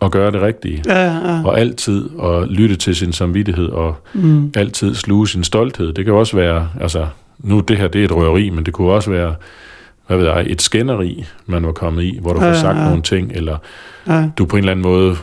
at 0.01 0.11
gøre 0.11 0.31
det 0.31 0.41
rigtige. 0.41 0.83
ja, 0.85 1.03
ja. 1.03 1.43
Og 1.45 1.59
altid 1.59 2.09
at 2.23 2.47
lytte 2.47 2.75
til 2.75 2.95
sin 2.95 3.13
samvittighed, 3.13 3.69
og 3.69 3.95
Mm. 4.13 4.51
altid 4.55 4.95
sluge 4.95 5.27
sin 5.27 5.43
stolthed. 5.43 5.93
Det 5.93 6.05
kan 6.05 6.13
også 6.13 6.35
være, 6.37 6.69
altså, 6.81 7.07
nu 7.39 7.59
det 7.59 7.77
her, 7.77 7.87
det 7.87 8.01
er 8.01 8.05
et 8.05 8.15
røveri, 8.15 8.49
men 8.49 8.65
det 8.65 8.73
kunne 8.73 8.91
også 8.91 9.09
være, 9.11 9.35
hvad 10.07 10.17
ved 10.17 10.25
jeg, 10.25 10.45
et 10.49 10.61
skænderi, 10.61 11.25
man 11.45 11.65
var 11.65 11.71
kommet 11.71 12.03
i, 12.03 12.17
hvor 12.21 12.33
du 12.33 12.39
får 12.39 12.47
Ja, 12.47 12.59
sagt 12.61 12.77
ja. 12.77 12.83
nogle 12.83 13.01
ting, 13.01 13.31
eller 13.31 13.57
ja. 14.07 14.29
du 14.37 14.45
på 14.45 14.55
en 14.55 14.59
eller 14.59 14.71
anden 14.71 14.83
måde 14.83 15.15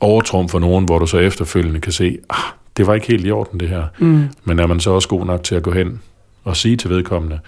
overtrumfer 0.00 0.58
nogen, 0.58 0.84
hvor 0.84 0.98
du 0.98 1.06
så 1.06 1.18
efterfølgende 1.18 1.80
kan 1.80 1.92
se, 1.92 2.18
ah, 2.30 2.36
det 2.76 2.86
var 2.86 2.94
ikke 2.94 3.06
helt 3.06 3.26
i 3.26 3.30
orden 3.30 3.60
det 3.60 3.68
her. 3.68 3.84
Mm. 3.98 4.28
Men 4.44 4.58
er 4.58 4.66
man 4.66 4.80
så 4.80 4.90
også 4.90 5.08
god 5.08 5.26
nok 5.26 5.42
til 5.42 5.54
at 5.54 5.62
gå 5.62 5.70
hen 5.72 6.00
og 6.44 6.56
sige 6.56 6.76
til 6.76 6.90
vedkommende, 6.90 7.38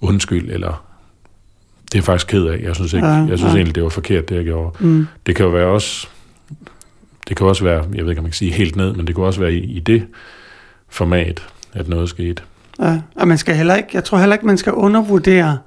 undskyld, 0.00 0.50
eller 0.50 0.84
det 1.92 1.98
er 1.98 2.02
faktisk 2.02 2.26
ked 2.26 2.44
af. 2.46 2.58
Jeg 2.62 2.74
synes, 2.76 2.92
ikke, 2.92 3.06
Ja, 3.06 3.12
jeg 3.12 3.38
synes 3.38 3.52
ja. 3.52 3.56
egentlig, 3.56 3.74
det 3.74 3.82
var 3.82 3.88
forkert, 3.88 4.28
det 4.28 4.34
jeg 4.36 4.44
gjorde. 4.44 4.84
Mm. 4.84 5.06
Det 5.26 5.36
kan 5.36 5.44
jo 5.46 5.50
være 5.52 5.66
også, 5.66 6.08
det 7.28 7.36
kan 7.36 7.46
også 7.46 7.64
være, 7.64 7.84
jeg 7.94 8.04
ved 8.04 8.10
ikke, 8.10 8.20
om 8.20 8.24
man 8.24 8.30
kan 8.30 8.36
sige 8.36 8.52
helt 8.52 8.76
ned, 8.76 8.92
men 8.92 9.06
det 9.06 9.14
kan 9.14 9.24
også 9.24 9.40
være 9.40 9.52
i, 9.52 9.58
i 9.76 9.80
det 9.80 10.06
format, 10.88 11.42
at 11.72 11.88
noget 11.88 12.08
skete. 12.08 12.42
Ja, 12.80 13.00
og 13.16 13.28
man 13.28 13.38
skal 13.38 13.54
heller 13.54 13.74
ikke, 13.74 13.88
jeg 13.92 14.04
tror 14.04 14.18
heller 14.18 14.34
ikke, 14.34 14.46
man 14.46 14.58
skal 14.58 14.72
undervurdere 14.72 15.58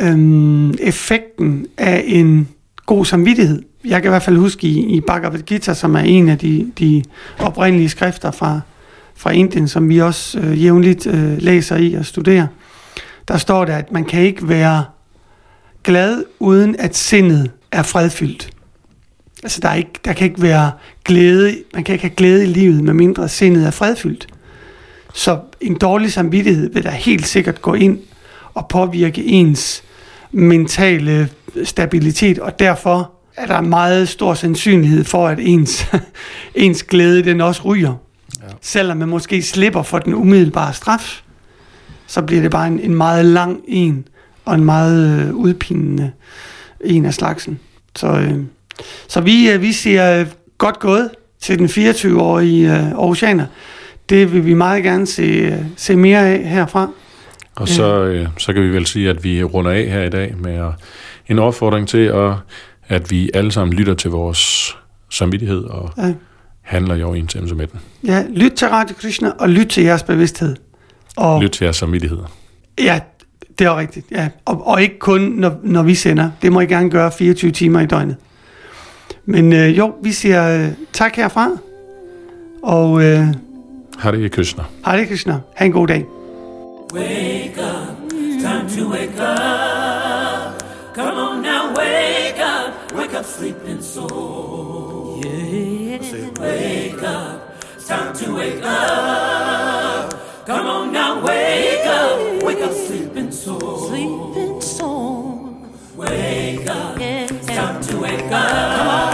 øhm, 0.00 0.70
effekten 0.70 1.66
af 1.78 2.04
en 2.06 2.48
god 2.86 3.04
samvittighed. 3.04 3.62
Jeg 3.84 4.02
kan 4.02 4.08
i 4.08 4.12
hvert 4.12 4.22
fald 4.22 4.36
huske 4.36 4.66
i, 4.66 4.96
i 4.96 5.00
Bhagavad 5.00 5.38
Gita, 5.38 5.74
som 5.74 5.94
er 5.94 6.00
en 6.00 6.28
af 6.28 6.38
de, 6.38 6.72
de 6.78 7.02
oprindelige 7.38 7.88
skrifter 7.88 8.30
fra, 8.30 8.60
fra 9.14 9.30
Indien, 9.30 9.68
som 9.68 9.88
vi 9.88 9.98
også 9.98 10.38
øh, 10.38 10.64
jævnligt 10.64 11.06
øh, 11.06 11.38
læser 11.38 11.76
i 11.76 11.94
og 11.94 12.06
studerer. 12.06 12.46
Der 13.28 13.36
står 13.36 13.64
der, 13.64 13.76
at 13.76 13.92
man 13.92 14.04
kan 14.04 14.22
ikke 14.22 14.48
være 14.48 14.84
glad, 15.84 16.24
uden 16.38 16.76
at 16.78 16.96
sindet 16.96 17.50
er 17.72 17.82
fredfyldt. 17.82 18.50
Altså 19.42 19.60
der, 19.60 19.68
er 19.68 19.74
ikke, 19.74 20.00
der 20.04 20.12
kan 20.12 20.24
ikke 20.24 20.42
være 20.42 20.72
glæde, 21.04 21.58
man 21.74 21.84
kan 21.84 21.92
ikke 21.92 22.04
have 22.04 22.14
glæde 22.14 22.44
i 22.44 22.46
livet, 22.46 22.84
medmindre 22.84 23.28
sindet 23.28 23.66
er 23.66 23.70
fredfyldt. 23.70 24.26
Så 25.14 25.38
en 25.60 25.74
dårlig 25.74 26.12
samvittighed 26.12 26.72
vil 26.72 26.84
da 26.84 26.90
helt 26.90 27.26
sikkert 27.26 27.62
gå 27.62 27.74
ind 27.74 27.98
og 28.54 28.68
påvirke 28.68 29.24
ens 29.24 29.82
mentale 30.32 31.28
stabilitet, 31.64 32.38
og 32.38 32.58
derfor 32.58 33.10
er 33.36 33.46
der 33.46 33.60
meget 33.60 34.08
stor 34.08 34.34
sandsynlighed 34.34 35.04
for, 35.04 35.28
at 35.28 35.38
ens, 35.40 35.86
ens 36.54 36.82
glæde 36.82 37.22
den 37.22 37.40
også 37.40 37.62
ryger. 37.64 37.94
Ja. 38.42 38.46
Selvom 38.60 38.96
man 38.96 39.08
måske 39.08 39.42
slipper 39.42 39.82
for 39.82 39.98
den 39.98 40.14
umiddelbare 40.14 40.72
straf, 40.72 41.22
så 42.06 42.22
bliver 42.22 42.42
det 42.42 42.50
bare 42.50 42.66
en, 42.66 42.80
en 42.80 42.94
meget 42.94 43.24
lang 43.24 43.60
en, 43.68 44.08
og 44.44 44.54
en 44.54 44.64
meget 44.64 45.20
øh, 45.20 45.34
udpinende 45.34 46.12
en 46.84 47.06
af 47.06 47.14
slagsen. 47.14 47.58
Så, 47.96 48.06
øh, 48.06 48.34
så 49.08 49.20
vi, 49.20 49.50
øh, 49.50 49.62
vi 49.62 49.72
siger 49.72 50.20
øh, 50.20 50.26
godt 50.58 50.78
gået 50.78 51.10
til 51.40 51.58
den 51.58 51.66
24-årige 51.66 52.76
øh, 52.76 52.86
Aarhusianer. 52.86 53.46
Det 54.10 54.32
vil 54.32 54.46
vi 54.46 54.54
meget 54.54 54.82
gerne 54.84 55.06
se, 55.06 55.56
se 55.76 55.96
mere 55.96 56.28
af 56.28 56.48
herfra. 56.48 56.90
Og 57.56 57.68
så, 57.68 58.04
øh, 58.04 58.26
så 58.38 58.52
kan 58.52 58.62
vi 58.62 58.68
vel 58.68 58.86
sige, 58.86 59.10
at 59.10 59.24
vi 59.24 59.42
runder 59.44 59.70
af 59.70 59.84
her 59.86 60.02
i 60.02 60.08
dag 60.10 60.34
med 60.38 60.72
en 61.28 61.38
opfordring 61.38 61.88
til, 61.88 61.98
at, 61.98 62.32
at 62.88 63.10
vi 63.10 63.30
alle 63.34 63.52
sammen 63.52 63.76
lytter 63.76 63.94
til 63.94 64.10
vores 64.10 64.76
samvittighed 65.10 65.64
og 65.64 65.90
Ja. 65.98 66.12
handler 66.62 66.94
i 66.94 67.02
overensstemmelse 67.02 67.54
med 67.54 67.66
den. 67.66 67.80
Ja, 68.06 68.24
lyt 68.30 68.52
til 68.52 68.68
Radio 68.68 68.94
Krishna, 69.00 69.30
og 69.38 69.48
lyt 69.48 69.66
til 69.66 69.82
jeres 69.84 70.02
bevidsthed. 70.02 70.56
Og, 71.16 71.42
Lyt 71.42 71.50
til 71.50 71.64
jeres 71.64 71.76
samvittighed. 71.76 72.18
Ja, 72.78 73.00
det 73.58 73.66
er 73.66 73.78
rigtigt. 73.78 74.06
Ja. 74.10 74.28
Og, 74.44 74.66
og 74.66 74.82
ikke 74.82 74.98
kun, 74.98 75.20
når, 75.20 75.60
når 75.62 75.82
vi 75.82 75.94
sender. 75.94 76.30
Det 76.42 76.52
må 76.52 76.60
I 76.60 76.66
gerne 76.66 76.90
gøre 76.90 77.12
24 77.12 77.50
timer 77.50 77.80
i 77.80 77.86
døgnet. 77.86 78.16
Men 79.24 79.52
øh, 79.52 79.78
jo, 79.78 79.94
vi 80.02 80.12
siger 80.12 80.58
øh, 80.64 80.68
tak 80.92 81.16
herfra. 81.16 81.50
Og 82.62 83.02
øh, 83.04 83.26
Hare 84.02 84.28
Krishna. 84.30 84.68
Hare 84.82 85.06
Krishna. 85.06 85.44
Ha' 85.54 85.64
en 85.64 85.70
god 85.70 85.88
dag. 85.88 86.06
Wake 86.92 87.58
up, 87.58 88.08
time 88.42 88.66
to 88.68 88.88
wake 88.88 89.18
up. 89.20 90.62
Come 90.94 91.18
on 91.18 91.42
now, 91.42 91.72
wake 91.76 92.40
up, 92.40 92.92
wake 92.94 93.14
up, 93.14 93.24
sleeping 93.24 93.82
soul. 93.82 95.20
Yeah. 95.24 95.98
Wake 96.40 97.02
up, 97.02 97.62
it's 97.76 97.86
time 97.86 98.12
to 98.14 98.34
wake 98.34 98.62
up. 98.64 100.14
Come 100.46 100.66
on 100.66 100.92
now, 100.92 101.22
wake 101.22 101.86
up, 101.86 102.42
wake 102.42 102.62
up, 102.62 102.72
sleeping 102.72 103.30
soul. 103.30 103.88
Sleeping 103.88 104.60
soul. 104.60 105.54
Wake 105.96 106.66
up, 106.68 106.98
Yeah. 106.98 107.26
it's 107.30 107.46
time 107.46 107.80
to 107.82 108.00
wake 108.00 108.32
up. 108.32 109.09